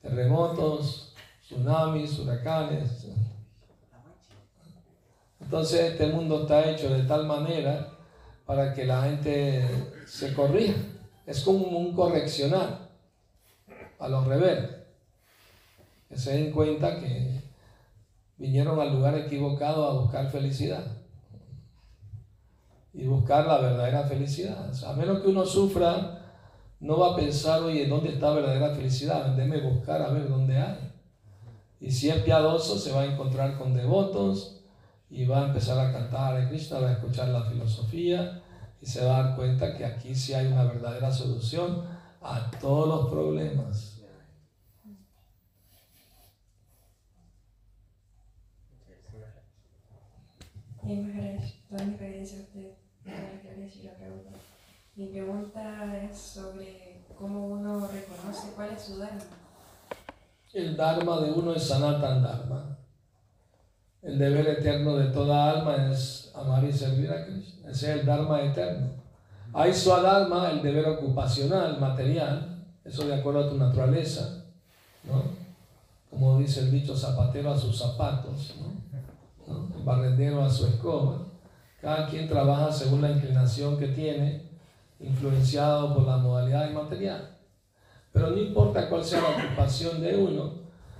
terremotos, 0.00 1.14
tsunamis, 1.46 2.18
huracanes. 2.18 3.06
Entonces 5.40 5.92
este 5.92 6.06
mundo 6.08 6.42
está 6.42 6.68
hecho 6.70 6.90
de 6.90 7.04
tal 7.04 7.26
manera 7.26 7.92
para 8.44 8.72
que 8.72 8.84
la 8.84 9.02
gente 9.02 9.64
se 10.06 10.34
corrija. 10.34 10.74
Es 11.26 11.42
como 11.42 11.66
un 11.78 11.94
correccional 11.94 12.88
a 13.98 14.08
los 14.08 14.26
rebeldes 14.26 14.77
que 16.08 16.16
se 16.16 16.32
den 16.32 16.52
cuenta 16.52 16.98
que 17.00 17.40
vinieron 18.36 18.80
al 18.80 18.94
lugar 18.94 19.16
equivocado 19.16 19.86
a 19.86 20.00
buscar 20.00 20.30
felicidad 20.30 20.84
y 22.94 23.06
buscar 23.06 23.46
la 23.46 23.58
verdadera 23.58 24.04
felicidad. 24.04 24.72
a 24.84 24.92
menos 24.94 25.20
que 25.20 25.28
uno 25.28 25.44
sufra, 25.44 26.18
no 26.80 26.98
va 26.98 27.12
a 27.12 27.16
pensar, 27.16 27.62
oye, 27.62 27.86
¿dónde 27.86 28.10
está 28.10 28.30
la 28.30 28.36
verdadera 28.36 28.74
felicidad? 28.74 29.26
Déme 29.36 29.60
buscar 29.60 30.02
a 30.02 30.10
ver 30.10 30.28
dónde 30.28 30.56
hay. 30.56 30.92
Y 31.80 31.90
si 31.90 32.08
es 32.08 32.22
piadoso, 32.22 32.78
se 32.78 32.92
va 32.92 33.02
a 33.02 33.06
encontrar 33.06 33.56
con 33.56 33.74
devotos 33.74 34.60
y 35.10 35.26
va 35.26 35.42
a 35.42 35.46
empezar 35.48 35.78
a 35.78 35.92
cantar 35.92 36.36
a 36.36 36.48
Krishna, 36.48 36.80
va 36.80 36.88
a 36.88 36.92
escuchar 36.92 37.28
la 37.28 37.44
filosofía 37.44 38.42
y 38.80 38.86
se 38.86 39.04
va 39.04 39.18
a 39.18 39.22
dar 39.22 39.36
cuenta 39.36 39.76
que 39.76 39.84
aquí 39.84 40.14
sí 40.14 40.34
hay 40.34 40.46
una 40.46 40.64
verdadera 40.64 41.12
solución 41.12 41.84
a 42.20 42.50
todos 42.60 42.88
los 42.88 43.10
problemas. 43.10 43.97
Mi 54.96 55.06
pregunta 55.06 56.02
es 56.02 56.16
sobre 56.16 57.04
cómo 57.14 57.48
uno 57.48 57.86
reconoce 57.86 58.52
cuál 58.56 58.70
es 58.70 58.80
su 58.80 58.96
Dharma. 58.96 59.20
El 60.54 60.76
Dharma 60.78 61.20
de 61.20 61.32
uno 61.32 61.52
es 61.52 61.62
Sanatan 61.64 62.22
Dharma. 62.22 62.78
El 64.00 64.18
deber 64.18 64.48
eterno 64.48 64.96
de 64.96 65.08
toda 65.08 65.50
alma 65.50 65.92
es 65.92 66.32
amar 66.34 66.64
y 66.64 66.72
servir 66.72 67.12
a 67.12 67.26
Krishna. 67.26 67.70
Ese 67.70 67.92
es 67.92 68.00
el 68.00 68.06
Dharma 68.06 68.40
eterno. 68.40 68.88
Hay 69.52 69.74
su 69.74 69.90
Dharma, 69.90 70.50
el 70.52 70.62
deber 70.62 70.86
ocupacional, 70.86 71.78
material, 71.78 72.64
eso 72.82 73.06
de 73.06 73.14
acuerdo 73.14 73.44
a 73.44 73.50
tu 73.50 73.58
naturaleza, 73.58 74.46
¿no? 75.04 75.22
Como 76.08 76.38
dice 76.38 76.60
el 76.60 76.70
dicho, 76.70 76.96
zapatero 76.96 77.50
a 77.50 77.58
sus 77.58 77.76
zapatos. 77.76 78.54
El 79.48 79.84
barrendero 79.84 80.44
a 80.44 80.50
su 80.50 80.66
escoba. 80.66 81.26
Cada 81.80 82.06
quien 82.08 82.28
trabaja 82.28 82.72
según 82.72 83.02
la 83.02 83.10
inclinación 83.10 83.78
que 83.78 83.88
tiene, 83.88 84.48
influenciado 85.00 85.94
por 85.94 86.06
la 86.06 86.16
modalidad 86.16 86.70
material. 86.72 87.36
Pero 88.12 88.30
no 88.30 88.38
importa 88.38 88.88
cuál 88.88 89.04
sea 89.04 89.20
la 89.20 89.44
ocupación 89.46 90.00
de 90.00 90.16
uno, 90.16 90.54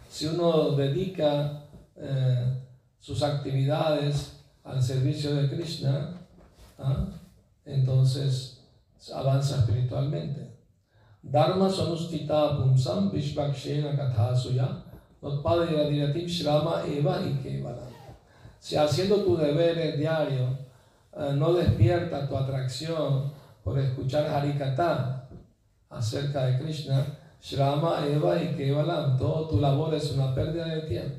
si 0.09 0.27
uno 0.27 0.71
dedica 0.71 1.65
eh, 1.97 2.63
sus 2.99 3.23
actividades 3.23 4.41
al 4.65 4.83
servicio 4.83 5.35
de 5.35 5.49
Krishna, 5.49 6.15
¿ah? 6.79 7.07
entonces 7.65 8.65
avanza 9.15 9.61
espiritualmente. 9.61 10.57
Dharma 11.23 11.69
sonustita 11.69 12.57
pumsam 12.57 13.11
vishvakshena 13.11 13.97
kathasuya 13.97 14.85
shrama 16.27 16.85
eva 16.87 17.21
y 17.23 17.35
Si 18.61 18.77
haciendo 18.77 19.25
tu 19.25 19.37
deber 19.37 19.97
diario 19.97 20.59
eh, 21.17 21.33
no 21.35 21.53
despierta 21.53 22.29
tu 22.29 22.37
atracción 22.37 23.33
por 23.65 23.79
escuchar 23.79 24.27
Harikata 24.27 25.29
acerca 25.91 26.47
de 26.47 26.59
Krishna, 26.59 27.05
Shrama, 27.41 28.07
Eva 28.07 28.41
y 28.41 28.55
Kevalam, 28.55 29.17
todo 29.17 29.49
tu 29.49 29.61
labor 29.61 29.95
es 29.95 30.13
una 30.13 30.35
pérdida 30.35 30.67
de 30.67 30.83
tiempo. 30.83 31.17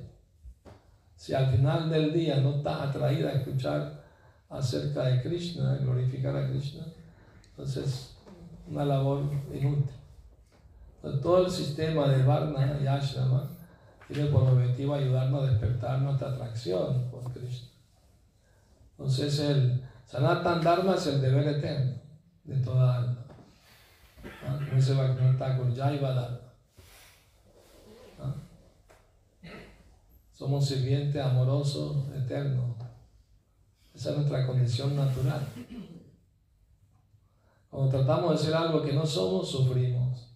Si 1.16 1.34
al 1.34 1.48
final 1.48 1.90
del 1.90 2.14
día 2.14 2.38
no 2.38 2.58
estás 2.58 2.82
atraída 2.82 3.30
a 3.30 3.34
escuchar 3.34 4.04
acerca 4.50 5.04
de 5.04 5.22
Krishna, 5.22 5.78
glorificar 5.82 6.36
a 6.36 6.48
Krishna, 6.50 6.86
entonces 7.52 8.16
una 8.70 8.86
labor 8.86 9.24
inútil. 9.54 9.90
todo 11.22 11.46
el 11.46 11.52
sistema 11.52 12.08
de 12.08 12.24
Varna 12.24 12.80
y 12.82 12.88
Ashrama 12.88 13.50
tiene 14.08 14.30
por 14.30 14.44
objetivo 14.44 14.94
ayudarnos 14.94 15.44
a 15.44 15.52
despertar 15.52 16.00
nuestra 16.00 16.30
atracción 16.30 17.09
Krishna. 17.26 17.70
Entonces 18.91 19.39
el 19.39 19.84
Sanatan 20.05 20.61
Dharma 20.61 20.95
es 20.95 21.07
el 21.07 21.22
deber 21.22 21.47
eterno 21.47 21.95
de 22.43 22.57
toda 22.57 22.95
alma. 22.95 23.26
Como 24.41 24.76
dice 24.76 24.93
Bhaktivinoda 24.93 25.76
Jaiva 25.76 26.13
Dharma. 26.13 26.39
Somos 30.34 30.65
sirvientes 30.65 31.22
amorosos, 31.22 31.97
eternos. 32.15 32.78
Esa 33.93 34.11
es 34.11 34.17
nuestra 34.17 34.47
condición 34.47 34.95
natural. 34.95 35.45
Cuando 37.70 37.89
tratamos 37.89 38.39
de 38.39 38.45
ser 38.45 38.55
algo 38.55 38.82
que 38.82 38.93
no 38.93 39.05
somos, 39.05 39.51
sufrimos. 39.51 40.30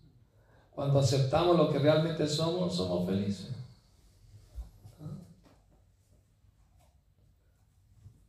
Cuando 0.71 0.99
aceptamos 0.99 1.55
lo 1.57 1.71
que 1.71 1.79
realmente 1.79 2.27
somos, 2.27 2.75
somos 2.75 3.05
felices. 3.05 3.62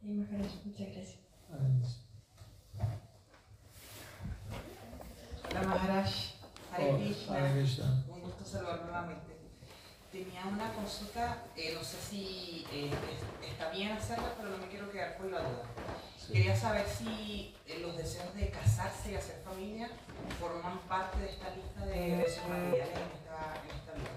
Muchas 0.05 0.88
gracias. 0.94 1.16
Hola 5.50 5.62
Maharaj, 5.66 6.11
Hare 6.72 7.55
Krishna. 7.55 8.05
Un 8.09 8.20
gusto 8.20 8.44
saludar 8.44 8.82
nuevamente 8.82 9.34
tenía 10.12 10.46
una 10.46 10.72
consulta, 10.74 11.44
eh, 11.57 11.72
no 11.74 11.82
sé 11.82 11.96
si 12.09 12.64
eh, 12.72 12.90
está 13.42 13.70
bien 13.70 13.92
hacerla, 13.92 14.34
pero 14.36 14.50
no 14.50 14.59
me 14.59 14.68
quiero 14.68 14.90
quedar 14.90 15.16
con 15.16 15.32
la 15.32 15.40
duda. 15.40 15.64
Quería 16.30 16.57
saber 16.57 16.86
si 16.86 17.55
eh, 17.66 17.80
los 17.80 17.96
deseos 17.96 18.32
de 18.34 18.50
casarse 18.50 19.12
y 19.12 19.14
hacer 19.16 19.42
familia 19.44 19.90
forman 20.38 20.78
parte 20.80 21.18
de 21.18 21.30
esta 21.30 21.50
lista 21.50 21.84
de 21.86 22.16
deseos 22.16 22.48
materiales 22.48 22.88
en 22.90 23.11
esta, 23.16 23.55
en 23.64 23.76
esta 23.76 23.92
vida. 23.94 24.11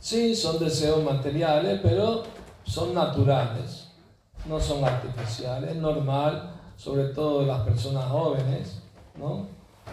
Sí, 0.00 0.34
son 0.34 0.58
deseos 0.58 1.04
materiales, 1.04 1.80
pero 1.82 2.24
son 2.64 2.94
naturales, 2.94 3.83
no 4.46 4.60
son 4.60 4.84
artificiales. 4.84 5.70
Es 5.70 5.76
normal, 5.76 6.54
sobre 6.76 7.04
todo 7.08 7.44
las 7.44 7.60
personas 7.62 8.04
jóvenes, 8.06 8.82
¿no? 9.16 9.46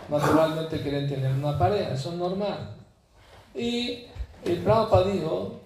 Naturalmente 0.09 0.81
quieren 0.81 1.07
tener 1.07 1.31
una 1.33 1.57
pareja, 1.57 1.93
eso 1.93 2.11
es 2.11 2.15
normal. 2.17 2.75
Y 3.53 4.05
el 4.45 4.57
Prabhupada 4.63 5.07
dijo 5.07 5.59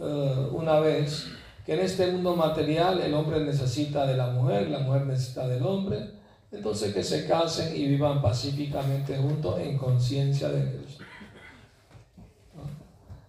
eh, 0.00 0.48
una 0.52 0.80
vez 0.80 1.26
que 1.66 1.74
en 1.74 1.80
este 1.80 2.10
mundo 2.10 2.34
material 2.34 3.00
el 3.00 3.14
hombre 3.14 3.40
necesita 3.40 4.06
de 4.06 4.16
la 4.16 4.28
mujer, 4.28 4.68
la 4.70 4.80
mujer 4.80 5.06
necesita 5.06 5.46
del 5.46 5.64
hombre, 5.64 6.10
entonces 6.50 6.92
que 6.92 7.02
se 7.02 7.26
casen 7.26 7.74
y 7.76 7.86
vivan 7.86 8.20
pacíficamente 8.20 9.16
juntos 9.16 9.58
en 9.60 9.78
conciencia 9.78 10.48
de 10.48 10.76
Cristo. 10.76 11.04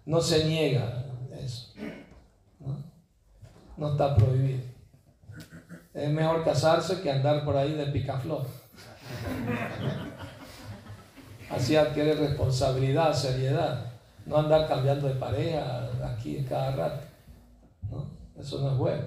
¿No? 0.05 0.19
se 0.19 0.45
niega 0.45 1.05
eso. 1.39 1.69
¿no? 3.77 3.91
está 3.91 4.15
prohibido. 4.15 4.72
Es 5.93 6.09
mejor 6.09 6.43
casarse 6.43 7.01
que 7.01 7.11
andar 7.11 7.45
por 7.45 7.55
ahí 7.55 7.73
de 7.73 7.85
picaflor. 7.87 8.45
Así 11.49 11.75
adquiere 11.75 12.15
responsabilidad, 12.15 13.13
seriedad. 13.13 13.91
No 14.25 14.37
andar 14.37 14.67
cambiando 14.67 15.07
de 15.07 15.15
pareja 15.15 15.87
aquí 16.03 16.43
cada 16.49 16.71
rato. 16.75 17.03
¿no? 17.91 18.07
Eso 18.41 18.59
no 18.59 18.71
es 18.71 18.77
bueno. 18.77 19.03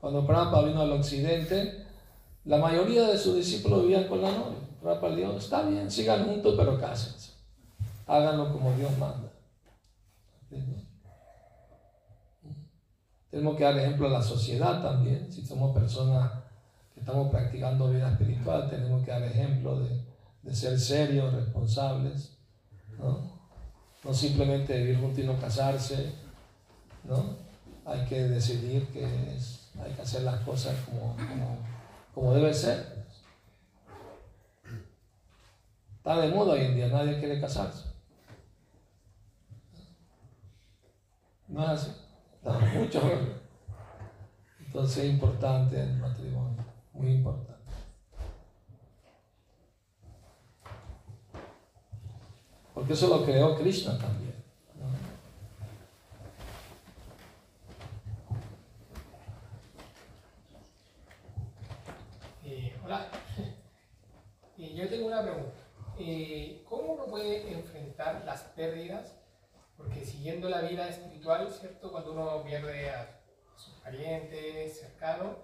Cuando 0.00 0.26
Prabhupada 0.26 0.66
vino 0.66 0.80
al 0.80 0.92
occidente, 0.92 1.86
la 2.44 2.58
mayoría 2.58 3.08
de 3.08 3.18
sus 3.18 3.36
discípulos 3.36 3.82
vivían 3.82 4.06
con 4.08 4.22
la 4.22 4.30
novia. 4.30 4.58
Prabhupada 4.80 5.16
dijo, 5.16 5.32
está 5.32 5.62
bien, 5.62 5.90
sigan 5.90 6.24
juntos, 6.24 6.54
pero 6.56 6.78
cásense. 6.78 7.32
Háganlo 8.06 8.52
como 8.52 8.72
Dios 8.74 8.96
manda. 8.98 9.30
Tenemos 13.34 13.56
que 13.56 13.64
dar 13.64 13.76
ejemplo 13.76 14.06
a 14.06 14.10
la 14.10 14.22
sociedad 14.22 14.80
también. 14.80 15.30
Si 15.32 15.44
somos 15.44 15.74
personas 15.74 16.30
que 16.94 17.00
estamos 17.00 17.30
practicando 17.30 17.90
vida 17.90 18.12
espiritual, 18.12 18.70
tenemos 18.70 19.04
que 19.04 19.10
dar 19.10 19.24
ejemplo 19.24 19.80
de 19.80 20.14
de 20.44 20.54
ser 20.54 20.78
serios, 20.78 21.32
responsables, 21.32 22.36
¿no? 22.98 23.32
No 24.04 24.14
simplemente 24.14 24.76
vivir 24.78 25.00
juntos 25.00 25.18
y 25.18 25.26
no 25.26 25.40
casarse, 25.40 26.12
¿no? 27.04 27.36
Hay 27.86 28.04
que 28.04 28.24
decidir 28.24 28.86
que 28.88 29.04
hay 29.04 29.92
que 29.92 30.02
hacer 30.02 30.22
las 30.22 30.40
cosas 30.40 30.76
como, 30.84 31.16
como, 32.14 32.34
debe 32.34 32.52
ser. 32.52 33.06
Está 35.96 36.20
de 36.20 36.28
moda 36.28 36.52
hoy 36.52 36.60
en 36.60 36.74
día, 36.74 36.88
nadie 36.88 37.18
quiere 37.18 37.40
casarse. 37.40 37.84
No 41.48 41.64
es 41.64 41.70
así. 41.70 42.03
Mucho. 42.44 43.00
Entonces 44.66 45.04
es 45.04 45.10
importante 45.10 45.80
el 45.80 45.96
matrimonio, 45.96 46.62
muy 46.92 47.12
importante. 47.12 47.54
Porque 52.74 52.92
eso 52.92 53.08
lo 53.08 53.24
creó 53.24 53.56
Krishna 53.56 53.96
también. 53.96 54.34
Eh, 62.44 62.76
hola, 62.84 63.06
eh, 64.58 64.74
yo 64.74 64.88
tengo 64.88 65.06
una 65.06 65.22
pregunta. 65.22 65.50
Eh, 65.98 66.62
¿Cómo 66.68 66.92
uno 66.92 67.06
puede 67.06 67.50
enfrentar 67.54 68.22
las 68.26 68.42
pérdidas? 68.54 69.23
Porque 69.84 70.04
siguiendo 70.04 70.48
la 70.48 70.62
vida 70.62 70.88
espiritual, 70.88 71.48
¿cierto? 71.50 71.92
Cuando 71.92 72.12
uno 72.12 72.42
pierde 72.42 72.90
a 72.90 73.20
sus 73.56 73.74
parientes, 73.74 74.80
cercanos, 74.80 75.36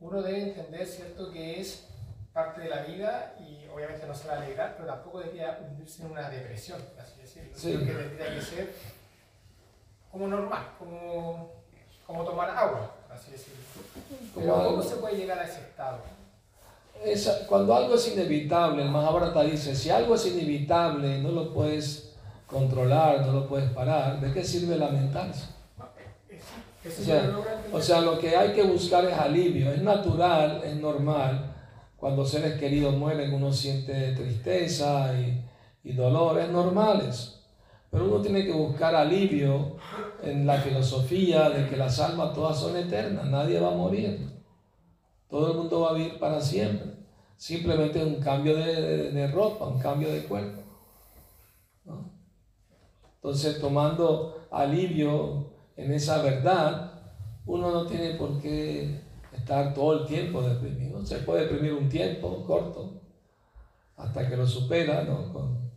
uno 0.00 0.22
debe 0.22 0.42
entender, 0.42 0.86
¿cierto? 0.86 1.30
Que 1.32 1.60
es 1.60 1.86
parte 2.32 2.62
de 2.62 2.68
la 2.68 2.82
vida 2.82 3.36
y 3.40 3.66
obviamente 3.68 4.06
no 4.06 4.14
se 4.14 4.28
va 4.28 4.34
a 4.34 4.42
alegrar, 4.42 4.74
pero 4.76 4.88
tampoco 4.88 5.20
debería 5.20 5.58
hundirse 5.60 6.02
en 6.02 6.12
una 6.12 6.28
depresión, 6.28 6.80
así 7.00 7.20
decirlo. 7.20 7.56
Sí. 7.56 7.78
que 7.78 7.92
tendría 7.92 8.34
que 8.34 8.42
ser 8.42 8.74
como 10.10 10.26
normal, 10.26 10.74
como, 10.78 11.52
como 12.06 12.24
tomar 12.24 12.50
agua, 12.50 12.94
así 13.10 13.32
decirlo. 13.32 13.60
Pero 14.34 14.54
¿cómo 14.54 14.82
se 14.82 14.96
puede 14.96 15.16
llegar 15.16 15.38
a 15.38 15.44
ese 15.44 15.60
estado? 15.60 15.98
cuando 17.48 17.76
algo 17.76 17.94
es 17.94 18.12
inevitable, 18.12 18.82
el 18.82 18.90
Mahabharata 18.90 19.42
dice, 19.42 19.74
si 19.76 19.88
algo 19.88 20.16
es 20.16 20.26
inevitable, 20.26 21.18
no 21.18 21.30
lo 21.30 21.54
puedes 21.54 22.07
controlar, 22.48 23.24
no 23.24 23.32
lo 23.32 23.46
puedes 23.46 23.70
parar, 23.70 24.20
¿de 24.20 24.32
qué 24.32 24.42
sirve 24.42 24.76
lamentarse? 24.76 25.46
O 26.84 26.90
sea, 26.90 27.36
o 27.72 27.80
sea, 27.80 28.00
lo 28.00 28.18
que 28.18 28.36
hay 28.36 28.52
que 28.52 28.62
buscar 28.62 29.04
es 29.04 29.12
alivio. 29.16 29.70
Es 29.70 29.82
natural, 29.82 30.62
es 30.64 30.76
normal. 30.76 31.54
Cuando 31.96 32.24
seres 32.24 32.58
queridos 32.58 32.96
mueren, 32.96 33.32
uno 33.34 33.52
siente 33.52 34.12
tristeza 34.12 35.12
y, 35.20 35.44
y 35.84 35.92
dolores 35.92 36.48
normales. 36.48 37.38
Pero 37.90 38.04
uno 38.04 38.20
tiene 38.20 38.44
que 38.44 38.52
buscar 38.52 38.94
alivio 38.94 39.76
en 40.22 40.46
la 40.46 40.58
filosofía 40.60 41.48
de 41.50 41.68
que 41.68 41.76
las 41.76 41.98
almas 42.00 42.34
todas 42.34 42.58
son 42.58 42.76
eternas, 42.76 43.26
nadie 43.26 43.60
va 43.60 43.68
a 43.68 43.76
morir. 43.76 44.28
Todo 45.28 45.52
el 45.52 45.58
mundo 45.58 45.80
va 45.80 45.90
a 45.90 45.94
vivir 45.94 46.18
para 46.18 46.40
siempre. 46.40 46.92
Simplemente 47.36 48.04
un 48.04 48.16
cambio 48.16 48.56
de, 48.56 49.30
ropa, 49.32 49.66
un 49.66 49.78
cambio 49.78 50.12
de 50.12 50.24
cuerpo. 50.24 50.62
Entonces, 53.18 53.60
tomando 53.60 54.46
alivio 54.50 55.50
en 55.76 55.92
esa 55.92 56.22
verdad, 56.22 56.92
uno 57.46 57.70
no 57.72 57.86
tiene 57.86 58.14
por 58.14 58.40
qué 58.40 59.00
estar 59.32 59.74
todo 59.74 60.00
el 60.00 60.06
tiempo 60.06 60.40
deprimido. 60.42 61.04
Se 61.04 61.18
puede 61.18 61.42
deprimir 61.42 61.72
un 61.72 61.88
tiempo 61.88 62.44
corto 62.46 63.00
hasta 63.96 64.28
que 64.28 64.36
lo 64.36 64.46
supera 64.46 65.04
con, 65.06 65.68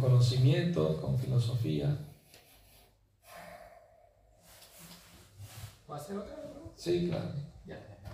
conocimiento, 0.00 1.00
con 1.00 1.16
filosofía. 1.16 1.96
¿Va 5.88 5.94
a 5.94 5.98
hacer 5.98 6.18
otra? 6.18 6.34
Sí, 6.74 7.08
claro. 7.08 7.30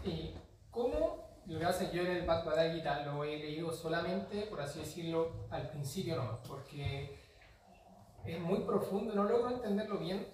¿Y 0.04 0.34
cómo 0.70 1.22
lo 1.46 1.58
que 1.58 1.96
yo 1.96 2.02
en 2.02 2.10
el 2.10 2.26
Bhagavad 2.26 2.74
Gita 2.74 3.04
lo 3.04 3.24
he 3.24 3.38
leído 3.38 3.72
solamente, 3.72 4.42
por 4.42 4.60
así 4.60 4.80
decirlo, 4.80 5.46
al 5.50 5.68
principio 5.70 6.16
no, 6.16 6.38
porque 6.46 7.21
es 8.26 8.40
muy 8.40 8.60
profundo, 8.60 9.14
no 9.14 9.24
logro 9.24 9.50
entenderlo 9.50 9.98
bien, 9.98 10.26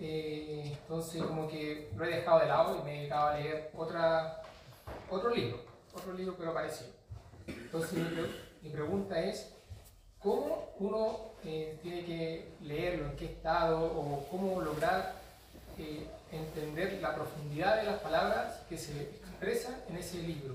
eh, 0.00 0.76
entonces 0.80 1.22
como 1.22 1.48
que 1.48 1.90
lo 1.96 2.04
he 2.04 2.08
dejado 2.08 2.40
de 2.40 2.46
lado 2.46 2.78
y 2.78 2.84
me 2.84 2.94
he 2.94 2.98
dedicado 3.00 3.28
a 3.28 3.38
leer 3.38 3.70
otra, 3.76 4.42
otro 5.10 5.34
libro, 5.34 5.58
otro 5.94 6.12
libro 6.12 6.34
pero 6.38 6.54
parecido. 6.54 6.90
Entonces 7.46 7.98
mi, 8.62 8.70
pregunta 8.70 9.18
es, 9.20 9.54
¿cómo 10.18 10.70
uno 10.78 11.28
eh, 11.44 11.78
tiene 11.82 12.04
que 12.04 12.52
leerlo, 12.62 13.06
en 13.06 13.16
qué 13.16 13.26
estado 13.26 13.86
o 13.86 14.26
cómo 14.30 14.60
lograr 14.60 15.14
eh, 15.78 16.06
entender 16.32 16.98
la 17.00 17.14
profundidad 17.14 17.76
de 17.76 17.84
las 17.84 18.00
palabras 18.00 18.62
que 18.68 18.76
se 18.76 19.00
expresa 19.00 19.78
en 19.88 19.96
ese 19.96 20.22
libro. 20.22 20.54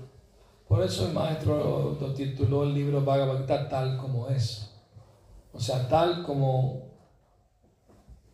Por 0.68 0.82
eso 0.82 1.06
el 1.06 1.14
maestro 1.14 1.96
lo 1.98 2.12
tituló 2.12 2.64
el 2.64 2.74
libro 2.74 3.00
Bhagavad 3.00 3.40
Gita 3.40 3.68
tal 3.68 3.96
como 3.96 4.28
es. 4.28 4.70
O 5.54 5.60
sea, 5.60 5.88
tal 5.88 6.24
como 6.24 6.82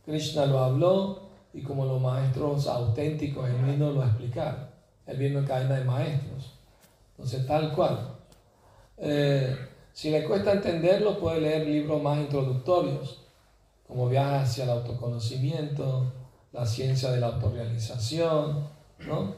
Krishna 0.05 0.47
lo 0.47 0.59
habló 0.61 1.31
y 1.53 1.63
como 1.63 1.85
los 1.85 2.01
maestros 2.01 2.67
auténticos 2.67 3.47
genuinos 3.47 3.95
lo 3.95 4.05
explicaron. 4.05 4.69
Él 5.07 5.17
viene 5.19 5.39
en 5.39 5.47
cadena 5.47 5.77
de 5.77 5.85
maestros. 5.85 6.55
Entonces, 7.11 7.47
tal 7.47 7.75
cual. 7.75 8.17
Eh, 8.97 9.57
si 9.93 10.11
le 10.11 10.25
cuesta 10.25 10.53
entenderlo, 10.53 11.19
puede 11.19 11.41
leer 11.41 11.67
libros 11.67 12.03
más 12.03 12.19
introductorios, 12.19 13.21
como 13.87 14.09
Viaje 14.09 14.37
hacia 14.37 14.65
el 14.65 14.71
autoconocimiento, 14.71 16.13
La 16.53 16.67
ciencia 16.67 17.13
de 17.13 17.21
la 17.21 17.29
autorrealización, 17.29 18.67
¿no? 19.07 19.35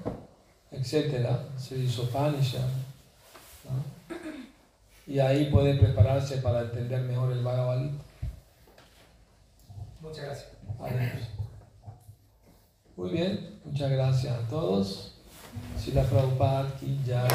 etcétera, 0.72 1.48
se 1.58 1.78
hizo 1.78 2.04
¿no? 2.04 2.30
Y 5.06 5.18
ahí 5.18 5.50
puede 5.50 5.74
prepararse 5.74 6.38
para 6.38 6.62
entender 6.62 7.02
mejor 7.02 7.32
el 7.32 7.42
Bhagavad 7.42 7.90
Muchas 10.00 10.24
gracias. 10.24 11.28
Muy 12.96 13.10
bien, 13.10 13.60
muchas 13.64 13.90
gracias 13.90 14.32
a 14.32 14.48
todos. 14.48 15.14
Si 15.78 15.92
la 15.92 16.02
Prabhupada 16.04 16.68
aquí 16.68 17.00
ya. 17.06 17.26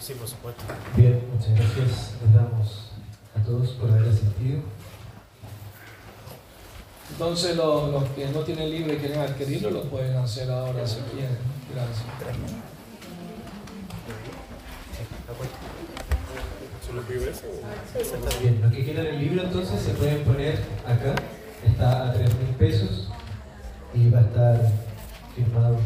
Sí, 0.00 0.14
por 0.14 0.28
supuesto. 0.28 0.64
Bien, 0.96 1.28
muchas 1.32 1.50
gracias. 1.50 2.14
Les 2.22 2.34
damos 2.34 2.92
a 3.34 3.42
todos 3.42 3.70
por 3.70 3.90
haber 3.90 4.08
asistido. 4.08 4.60
Entonces 7.18 7.56
los, 7.56 8.04
que 8.10 8.26
no 8.28 8.40
tienen 8.40 8.70
libro 8.70 8.92
y 8.92 8.98
quieren 8.98 9.20
adquirirlo 9.20 9.70
lo 9.70 9.84
pueden 9.84 10.16
hacer 10.18 10.50
ahora 10.50 10.86
si 10.86 10.96
quieren. 11.14 11.38
Gracias. 11.74 12.04
Bien, 18.42 18.60
los 18.60 18.70
que 18.70 18.84
quieran 18.84 19.06
el 19.06 19.18
libro 19.18 19.44
entonces 19.44 19.80
se 19.80 19.92
pueden 19.92 20.24
poner 20.24 20.58
acá, 20.86 21.14
está 21.66 22.10
a 22.10 22.12
3 22.12 22.34
mil 22.34 22.54
pesos 22.56 23.08
y 23.94 24.10
va 24.10 24.18
a 24.18 24.22
estar 24.22 24.72
firmado 25.34 25.78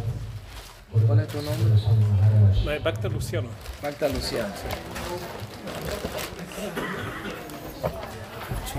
por 0.90 1.02
¿Cuál 1.02 1.20
es 1.20 1.28
tu 1.28 1.40
nombre? 1.42 2.80
Bacta 2.82 3.08
Luciano. 3.08 3.48
Bacta 3.80 4.08
Luciano. 4.08 4.52
Sí. 8.72 8.78